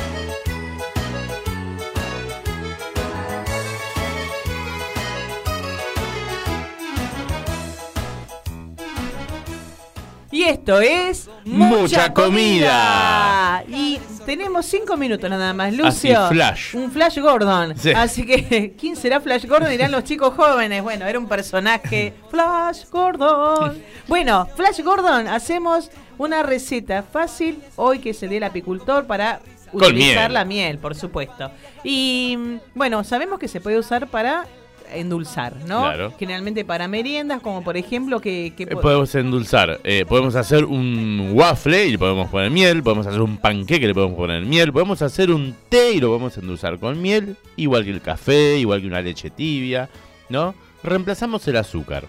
Y 10.32 10.44
esto 10.44 10.80
es 10.80 11.30
Mucha 11.44 12.14
comida. 12.14 13.64
Y 13.68 14.00
tenemos 14.26 14.66
cinco 14.66 14.96
minutos 14.96 15.28
nada 15.30 15.54
más, 15.54 15.74
Lucio. 15.74 15.88
Así, 15.88 16.34
flash. 16.34 16.76
Un 16.76 16.92
Flash 16.92 17.20
Gordon. 17.20 17.76
Sí. 17.78 17.92
Así 17.92 18.26
que, 18.26 18.76
¿quién 18.80 18.96
será 18.96 19.20
Flash 19.20 19.46
Gordon? 19.46 19.72
Dirán 19.72 19.92
los 19.92 20.04
chicos 20.04 20.36
jóvenes. 20.36 20.84
Bueno, 20.84 21.06
era 21.08 21.18
un 21.18 21.28
personaje. 21.28 22.14
Flash 22.30 22.86
Gordon. 22.92 23.82
Bueno, 24.08 24.48
Flash 24.56 24.82
Gordon, 24.82 25.28
hacemos 25.28 25.90
una 26.20 26.44
receta 26.44 27.02
fácil 27.02 27.60
hoy 27.76 28.00
que 28.00 28.14
se 28.14 28.28
dé 28.28 28.38
el 28.38 28.44
apicultor 28.44 29.08
para 29.08 29.40
utilizar 29.72 30.30
miel. 30.30 30.34
la 30.34 30.46
miel, 30.46 30.78
por 30.78 30.94
supuesto. 30.96 31.50
Y 31.84 32.36
mm, 32.38 32.60
bueno, 32.76 33.04
sabemos 33.04 33.40
que 33.40 33.48
se 33.48 33.62
puede 33.62 33.80
usar 33.80 34.08
para 34.08 34.46
endulzar, 34.94 35.56
¿no? 35.68 35.82
Claro. 35.82 36.14
Generalmente 36.20 36.66
para 36.66 36.88
meriendas, 36.88 37.42
como 37.42 37.64
por 37.64 37.78
ejemplo 37.78 38.20
que... 38.20 38.54
que 38.56 38.64
Eh, 38.64 38.68
podemos 38.68 39.14
endulzar. 39.16 39.80
Eh, 39.84 40.06
podemos 40.08 40.36
hacer 40.36 40.66
un 40.66 41.32
waffle 41.34 41.86
y 41.88 41.92
le 41.92 41.98
podemos 42.00 42.30
poner 42.30 42.50
miel. 42.52 42.82
Podemos 42.84 43.06
hacer 43.08 43.22
un 43.22 43.38
panqueque 43.38 43.86
y 43.86 43.88
le 43.88 43.94
podemos 43.94 44.16
poner 44.18 44.44
miel. 44.46 44.72
Podemos 44.74 45.02
hacer 45.02 45.32
un 45.32 45.56
té 45.70 45.94
y 45.94 46.00
lo 46.00 46.08
podemos 46.08 46.38
endulzar 46.38 46.80
con 46.80 47.02
miel. 47.02 47.36
Igual 47.56 47.84
que 47.84 47.92
el 47.92 48.02
café, 48.02 48.58
igual 48.58 48.82
que 48.82 48.88
una 48.88 49.02
leche 49.02 49.30
tibia. 49.30 49.90
¿No? 50.30 50.54
Reemplazamos 50.84 51.48
el 51.48 51.58
azúcar. 51.58 52.06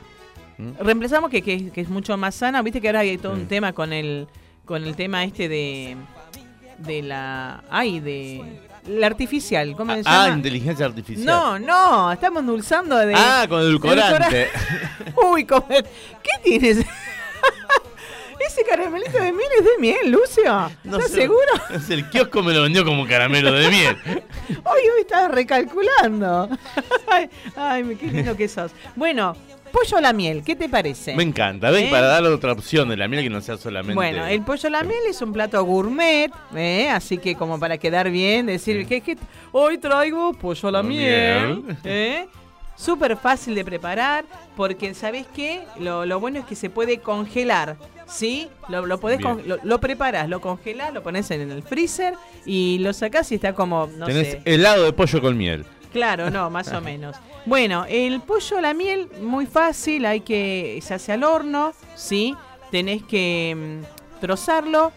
¿Mm? 0.58 0.70
Reemplazamos 0.84 1.30
que, 1.30 1.42
que- 1.42 1.70
que 1.70 1.80
es 1.80 1.88
mucho 1.88 2.16
más 2.16 2.34
sana. 2.34 2.62
Viste 2.62 2.80
que 2.80 2.88
ahora 2.88 3.00
hay 3.00 3.16
todo 3.18 3.32
un 3.32 3.46
tema 3.46 3.72
con 3.72 3.92
el 3.92 4.26
con 4.64 4.84
el 4.84 4.94
tema 4.94 5.24
este 5.24 5.48
de 5.48 5.96
de 6.78 7.02
la 7.02 7.64
ay 7.70 8.00
de 8.00 8.40
la 8.86 9.06
artificial, 9.06 9.74
¿cómo 9.76 9.92
se 9.94 10.00
Ah, 10.06 10.24
llama? 10.26 10.36
inteligencia 10.36 10.86
artificial. 10.86 11.26
no, 11.26 11.58
no, 11.58 12.12
estamos 12.12 12.40
endulzando 12.40 12.96
de 12.96 13.14
Ah, 13.16 13.46
con 13.48 13.60
edulcorante. 13.60 14.48
edulcora- 14.50 15.14
Uy, 15.32 15.44
¿cómo- 15.44 15.66
¿qué 15.68 16.30
tienes? 16.42 16.78
Ese 18.46 18.64
caramelito 18.64 19.12
de 19.18 19.32
miel 19.32 19.48
es 19.58 19.64
de 19.64 19.70
miel, 19.78 20.10
Lucio. 20.10 20.70
No 20.82 20.96
¿Estás 20.96 21.12
sé. 21.12 21.20
seguro? 21.22 21.40
Es 21.74 21.88
el 21.90 22.08
kiosco 22.08 22.42
me 22.42 22.52
lo 22.54 22.62
vendió 22.62 22.84
como 22.84 23.06
caramelo 23.06 23.52
de 23.52 23.68
miel. 23.68 23.96
Hoy 24.64 24.80
hoy 24.94 25.00
estás 25.02 25.30
recalculando. 25.30 26.48
ay, 27.08 27.28
ay, 27.54 27.96
qué 28.00 28.06
lindo 28.06 28.34
que 28.36 28.48
sos. 28.48 28.72
Bueno, 28.96 29.36
pollo 29.70 29.96
a 29.96 30.00
la 30.00 30.12
miel, 30.12 30.42
¿qué 30.44 30.54
te 30.56 30.68
parece? 30.68 31.14
Me 31.16 31.22
encanta. 31.22 31.70
Ven, 31.70 31.86
¿Eh? 31.86 31.90
para 31.90 32.06
darle 32.06 32.28
otra 32.28 32.52
opción 32.52 32.88
de 32.88 32.96
la 32.96 33.08
miel 33.08 33.22
que 33.24 33.30
no 33.30 33.40
sea 33.40 33.56
solamente. 33.56 33.94
Bueno, 33.94 34.26
el 34.26 34.42
pollo 34.42 34.66
a 34.68 34.70
la 34.70 34.82
miel 34.82 35.00
es 35.08 35.20
un 35.22 35.32
plato 35.32 35.62
gourmet, 35.64 36.30
¿eh? 36.54 36.88
así 36.90 37.18
que 37.18 37.34
como 37.34 37.58
para 37.58 37.78
quedar 37.78 38.10
bien, 38.10 38.46
decir 38.46 38.86
que, 38.86 39.00
que 39.00 39.16
hoy 39.52 39.78
traigo 39.78 40.32
pollo 40.34 40.68
a 40.68 40.72
la 40.72 40.82
miel. 40.82 41.62
miel. 41.62 41.76
¿eh? 41.84 42.26
Súper 42.76 43.16
fácil 43.18 43.54
de 43.54 43.64
preparar, 43.64 44.24
porque 44.56 44.94
¿sabés 44.94 45.26
qué? 45.34 45.60
Lo, 45.78 46.06
lo 46.06 46.18
bueno 46.18 46.38
es 46.38 46.46
que 46.46 46.54
se 46.54 46.70
puede 46.70 46.98
congelar, 47.00 47.76
¿sí? 48.06 48.48
Lo, 48.68 48.86
lo, 48.86 48.98
podés 48.98 49.18
Bien. 49.18 49.34
con- 49.36 49.46
lo, 49.48 49.58
lo 49.62 49.80
preparás, 49.80 50.30
lo 50.30 50.40
congelás, 50.40 50.94
lo 50.94 51.02
pones 51.02 51.30
en 51.30 51.50
el 51.50 51.62
freezer 51.62 52.14
y 52.46 52.78
lo 52.80 52.94
sacás 52.94 53.30
y 53.32 53.34
está 53.34 53.52
como, 53.52 53.86
no 53.98 54.06
Tenés 54.06 54.28
sé. 54.30 54.42
helado 54.46 54.84
de 54.84 54.94
pollo 54.94 55.20
con 55.20 55.36
miel. 55.36 55.66
Claro, 55.92 56.30
no, 56.30 56.48
más 56.48 56.72
o 56.72 56.80
menos. 56.80 57.16
Bueno, 57.46 57.84
el 57.88 58.20
pollo 58.20 58.58
a 58.58 58.60
la 58.60 58.74
miel, 58.74 59.08
muy 59.22 59.46
fácil, 59.46 60.04
hay 60.06 60.20
que, 60.20 60.78
se 60.82 60.94
hace 60.94 61.12
al 61.12 61.24
horno, 61.24 61.72
¿sí? 61.96 62.34
Tenés 62.70 63.02
que 63.02 63.80
mm, 63.82 64.20
trozarlo 64.20 64.92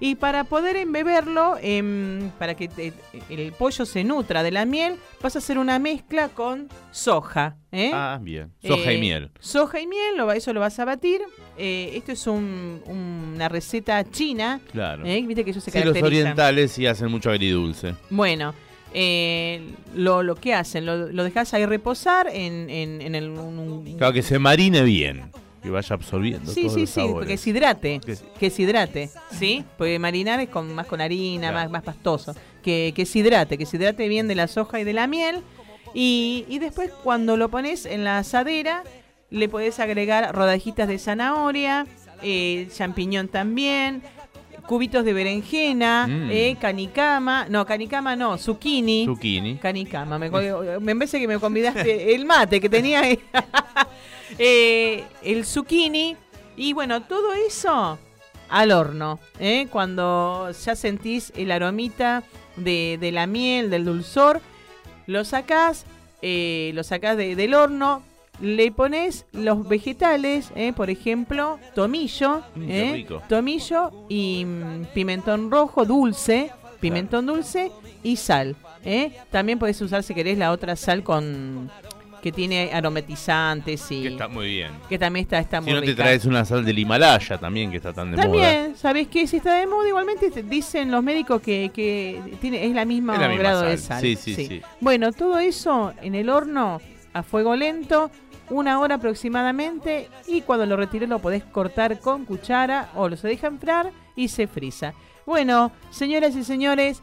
y 0.00 0.14
para 0.16 0.44
poder 0.44 0.76
embeberlo, 0.76 1.56
em, 1.60 2.30
para 2.38 2.54
que 2.54 2.68
te- 2.68 2.92
el 3.30 3.52
pollo 3.52 3.84
se 3.86 4.04
nutra 4.04 4.42
de 4.42 4.50
la 4.50 4.64
miel, 4.64 4.96
vas 5.22 5.34
a 5.36 5.38
hacer 5.38 5.58
una 5.58 5.78
mezcla 5.78 6.28
con 6.28 6.68
soja, 6.90 7.56
¿eh? 7.72 7.90
Ah, 7.94 8.18
bien. 8.20 8.52
Soja 8.62 8.92
y 8.92 8.96
Eh, 8.96 9.00
miel. 9.00 9.30
Soja 9.40 9.80
y 9.80 9.86
miel, 9.86 10.16
lo 10.16 10.26
va- 10.26 10.36
eso 10.36 10.52
lo 10.52 10.60
vas 10.60 10.78
a 10.78 10.84
batir. 10.84 11.20
Eh, 11.56 11.92
esto 11.94 12.12
es 12.12 12.26
un- 12.26 12.82
una 12.86 13.48
receta 13.48 14.04
china. 14.08 14.60
Claro. 14.72 15.04
¿eh? 15.06 15.22
Viste 15.26 15.44
que 15.44 15.50
ellos 15.50 15.64
se 15.64 15.70
Sí, 15.70 15.78
los 15.82 16.00
orientales 16.02 16.72
sí 16.72 16.86
hacen 16.86 17.10
mucho 17.10 17.30
agridulce. 17.30 17.94
Bueno, 18.10 18.54
eh, 18.94 19.62
lo, 19.94 20.22
lo 20.22 20.34
que 20.34 20.54
hacen, 20.54 20.86
lo, 20.86 21.08
lo 21.10 21.24
dejas 21.24 21.52
ahí 21.54 21.66
reposar 21.66 22.28
en, 22.32 22.68
en, 22.70 23.00
en 23.02 23.14
el... 23.14 23.30
un- 23.30 23.58
un- 23.58 23.96
Claro, 23.98 24.12
que 24.12 24.22
se 24.22 24.38
marine 24.38 24.82
bien. 24.82 25.30
Que 25.62 25.70
vaya 25.70 25.94
absorbiendo 25.94 26.52
Sí, 26.52 26.60
todos 26.62 26.74
sí, 26.74 26.80
los 26.82 26.90
sí, 26.90 26.94
sabores. 27.00 27.14
porque 27.14 27.36
se 27.36 27.50
hidrate. 27.50 28.00
Que- 28.04 28.16
Que 28.38 28.48
se 28.50 28.62
hidrate, 28.62 29.10
¿sí? 29.32 29.64
Porque 29.76 29.98
marinar 29.98 30.38
es 30.40 30.48
con, 30.48 30.72
más 30.74 30.86
con 30.86 31.00
harina, 31.00 31.50
más, 31.50 31.68
más 31.68 31.82
pastoso. 31.82 32.34
Que, 32.62 32.92
que 32.94 33.04
se 33.04 33.18
hidrate, 33.18 33.58
que 33.58 33.66
se 33.66 33.76
hidrate 33.76 34.06
bien 34.08 34.28
de 34.28 34.36
la 34.36 34.46
soja 34.46 34.78
y 34.80 34.84
de 34.84 34.92
la 34.92 35.06
miel. 35.08 35.40
Y, 35.94 36.44
y 36.48 36.58
después 36.60 36.90
cuando 37.02 37.36
lo 37.36 37.48
pones 37.48 37.86
en 37.86 38.04
la 38.04 38.18
asadera, 38.18 38.84
le 39.30 39.48
podés 39.48 39.80
agregar 39.80 40.32
rodajitas 40.34 40.86
de 40.86 40.98
zanahoria, 40.98 41.86
eh, 42.22 42.68
champiñón 42.74 43.26
también, 43.28 44.02
cubitos 44.68 45.04
de 45.04 45.12
berenjena, 45.14 46.06
Mm. 46.06 46.30
eh, 46.30 46.56
canicama, 46.60 47.46
no, 47.48 47.64
canicama 47.66 48.14
no, 48.14 48.36
zucchini. 48.38 49.06
Zucchini. 49.06 49.56
Canicama, 49.56 50.18
me, 50.18 50.30
me 50.30 50.94
parece 50.94 51.18
que 51.18 51.26
me 51.26 51.38
convidaste 51.40 52.14
el 52.14 52.24
mate 52.26 52.60
que 52.60 52.68
tenía 52.68 53.00
ahí. 53.00 53.18
Eh, 54.38 55.04
el 55.22 55.46
zucchini 55.46 56.14
y 56.56 56.72
bueno, 56.74 57.02
todo 57.02 57.32
eso 57.32 57.98
al 58.50 58.72
horno. 58.72 59.18
¿eh? 59.40 59.66
Cuando 59.70 60.50
ya 60.64 60.76
sentís 60.76 61.32
el 61.34 61.50
aromita 61.50 62.22
de, 62.56 62.98
de 63.00 63.10
la 63.10 63.26
miel, 63.26 63.70
del 63.70 63.86
dulzor, 63.86 64.40
lo 65.06 65.24
sacás, 65.24 65.86
eh, 66.20 66.72
lo 66.74 66.84
sacás 66.84 67.16
de- 67.16 67.36
del 67.36 67.54
horno, 67.54 68.02
le 68.40 68.70
pones 68.72 69.26
los 69.32 69.68
vegetales, 69.68 70.50
¿eh? 70.54 70.72
por 70.74 70.90
ejemplo, 70.90 71.58
tomillo, 71.74 72.42
Mm, 72.54 72.62
¿eh? 72.70 73.06
tomillo 73.28 73.90
y 74.08 74.44
mm, 74.44 74.86
pimentón 74.94 75.50
rojo 75.50 75.84
dulce, 75.84 76.50
pimentón 76.80 77.26
dulce 77.26 77.70
y 78.02 78.16
sal. 78.16 78.54
¿eh? 78.84 79.12
También 79.30 79.58
podés 79.58 79.80
usar 79.80 80.02
si 80.02 80.14
querés 80.14 80.38
la 80.38 80.52
otra 80.52 80.76
sal 80.76 81.02
con 81.02 81.70
que 82.22 82.32
tiene 82.32 82.70
aromatizantes 82.72 83.90
y 83.92 84.02
Que 84.02 84.08
está 84.08 84.26
muy 84.28 84.46
bien. 84.48 84.72
que 84.88 84.98
también 84.98 85.22
está, 85.22 85.38
está 85.38 85.58
Si 85.60 85.64
muy 85.70 85.74
no 85.74 85.82
te 85.82 85.94
traes 85.94 86.24
una 86.24 86.44
sal 86.44 86.64
del 86.64 86.76
Himalaya 86.78 87.38
también, 87.38 87.70
que 87.70 87.76
está 87.76 87.92
tan 87.92 88.10
de 88.10 88.16
moda. 88.16 88.22
También, 88.24 88.76
¿sabés 88.76 89.06
qué? 89.08 89.26
Si 89.28 89.36
está 89.36 89.54
de 89.54 89.66
moda, 89.68 89.86
igualmente 89.88 90.30
te 90.30 90.42
dicen 90.42 90.90
los 90.90 91.02
médicos 91.02 91.40
que, 91.40 91.70
que 91.72 92.20
tiene, 92.40 92.66
es 92.66 92.74
la 92.74 92.84
misma 92.84 93.14
Es 93.14 93.20
la 93.20 93.28
misma 93.28 93.42
grado 93.42 93.62
de 93.62 93.76
sal. 93.78 94.00
sal. 94.00 94.00
Sí, 94.00 94.16
sí, 94.16 94.34
sí. 94.34 94.62
Bueno, 94.80 95.12
todo 95.12 95.38
eso 95.38 95.92
en 96.02 96.14
el 96.16 96.28
horno 96.28 96.80
a 97.12 97.22
fuego 97.22 97.54
lento, 97.56 98.10
una 98.50 98.80
hora 98.80 98.96
aproximadamente, 98.96 100.08
y 100.26 100.42
cuando 100.42 100.66
lo 100.66 100.76
retires 100.76 101.08
lo 101.08 101.18
podés 101.18 101.44
cortar 101.44 102.00
con 102.00 102.24
cuchara 102.24 102.90
o 102.94 103.08
lo 103.08 103.16
se 103.16 103.28
deja 103.28 103.46
enfriar 103.46 103.90
y 104.16 104.28
se 104.28 104.46
frisa. 104.46 104.94
Bueno, 105.26 105.72
señoras 105.90 106.34
y 106.36 106.44
señores, 106.44 107.02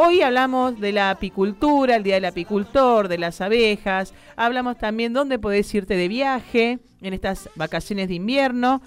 Hoy 0.00 0.22
hablamos 0.22 0.78
de 0.78 0.92
la 0.92 1.10
apicultura, 1.10 1.96
el 1.96 2.04
Día 2.04 2.14
del 2.14 2.26
Apicultor, 2.26 3.08
de 3.08 3.18
las 3.18 3.40
abejas. 3.40 4.14
Hablamos 4.36 4.78
también 4.78 5.12
dónde 5.12 5.40
podés 5.40 5.74
irte 5.74 5.96
de 5.96 6.06
viaje 6.06 6.78
en 7.00 7.14
estas 7.14 7.50
vacaciones 7.56 8.06
de 8.06 8.14
invierno. 8.14 8.80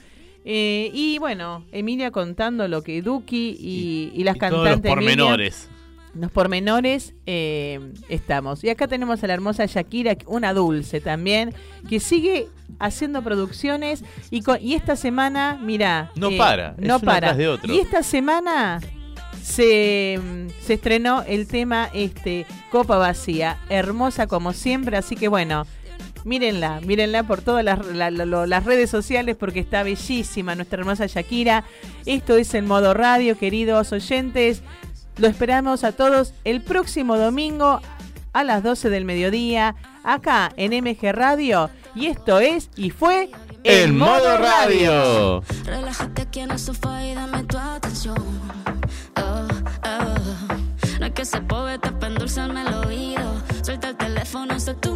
Eh, 0.46 0.90
y 0.94 1.18
bueno, 1.20 1.66
Emilia 1.74 2.12
contando 2.12 2.66
lo 2.70 2.82
que 2.82 3.02
Duki 3.02 3.58
y, 3.60 4.12
y 4.16 4.24
las 4.24 4.38
y 4.38 4.40
todos 4.40 4.52
cantantes. 4.52 4.90
los 4.90 4.98
Emilia, 5.00 5.16
pormenores. 5.18 5.70
Los 6.14 6.32
pormenores 6.32 7.14
eh, 7.26 7.80
estamos. 8.10 8.64
Y 8.64 8.70
acá 8.70 8.88
tenemos 8.88 9.24
a 9.24 9.28
la 9.28 9.34
hermosa 9.34 9.66
Shakira, 9.66 10.18
una 10.26 10.54
dulce 10.54 11.00
también, 11.02 11.54
que 11.90 12.00
sigue 12.00 12.48
haciendo 12.80 13.22
producciones. 13.22 14.04
Y, 14.30 14.44
esta 14.74 14.96
semana, 14.96 15.60
mira. 15.62 16.12
No 16.16 16.30
para, 16.38 16.76
es 16.78 16.86
No 16.88 17.00
para. 17.00 17.34
de 17.34 17.48
otro. 17.48 17.74
Y 17.74 17.80
esta 17.80 18.04
semana 18.04 18.80
se, 19.42 20.20
mm, 20.22 20.48
se 20.66 20.74
estrenó 20.74 21.24
el 21.24 21.48
tema 21.48 21.90
este 21.94 22.46
Copa 22.72 22.98
Vacía, 22.98 23.58
hermosa 23.70 24.28
como 24.28 24.54
siempre, 24.54 24.98
así 24.98 25.16
que 25.16 25.28
bueno, 25.28 25.66
mírenla, 26.24 26.82
mírenla 26.82 27.24
por 27.24 27.42
todas 27.42 27.64
las, 27.66 27.86
la- 27.88 28.12
la- 28.12 28.26
lo- 28.26 28.46
las 28.46 28.64
redes 28.66 28.90
sociales 28.90 29.36
porque 29.36 29.60
está 29.60 29.84
bellísima 29.84 30.56
nuestra 30.56 30.80
hermosa 30.80 31.08
Shakira. 31.08 31.64
Esto 32.06 32.36
es 32.36 32.54
en 32.54 32.68
modo 32.68 32.94
radio, 32.94 33.38
queridos 33.38 33.92
oyentes. 33.92 34.62
Lo 35.22 35.28
esperamos 35.28 35.84
a 35.84 35.92
todos 35.92 36.34
el 36.46 36.64
próximo 36.64 37.16
domingo 37.16 37.80
a 38.34 38.44
las 38.44 38.64
12 38.64 38.90
del 38.90 39.06
mediodía, 39.06 39.76
acá 40.04 40.52
en 40.58 40.74
MG 40.84 41.12
Radio. 41.12 41.70
Y 41.94 42.08
esto 42.08 42.40
es 42.40 42.72
y 42.76 42.90
fue 42.90 43.30
En 43.64 44.00
modo 44.00 44.40
radio. 44.40 45.44
Relájate 45.64 46.24
aquí 46.24 46.40
en 46.40 46.50
el 46.50 46.58
sofá 46.58 47.06
y 47.06 47.14
dame 47.14 47.44
tu 47.44 47.56
atención. 47.56 48.18
Oh, 49.18 49.48
oh. 49.86 51.00
No 51.00 51.06
es 51.06 51.12
que 51.14 51.24
se 51.24 51.40
poeta 51.42 51.92
para 52.00 52.14
endulzarme 52.14 52.64
el 52.64 52.74
oído. 52.74 53.44
Suelta 53.62 53.90
el 53.90 53.98
teléfono, 53.98 54.56
haz 54.56 54.76
tu 54.82 54.96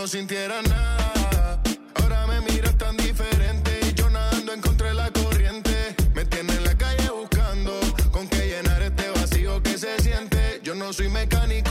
no 0.00 0.06
sintiera 0.06 0.62
nada. 0.62 1.60
Ahora 1.96 2.26
me 2.26 2.40
miras 2.40 2.74
tan 2.78 2.96
diferente 2.96 3.80
y 3.86 3.92
yo 3.92 4.08
nadando 4.08 4.54
en 4.54 4.62
contra 4.62 4.88
de 4.88 4.94
la 4.94 5.10
corriente. 5.10 5.94
Me 6.14 6.24
tiene 6.24 6.54
en 6.54 6.64
la 6.64 6.74
calle 6.74 7.10
buscando 7.10 7.78
con 8.10 8.26
qué 8.26 8.48
llenar 8.48 8.80
este 8.80 9.10
vacío 9.10 9.62
que 9.62 9.76
se 9.76 10.00
siente. 10.00 10.60
Yo 10.62 10.74
no 10.74 10.94
soy 10.94 11.10
mecánico, 11.10 11.69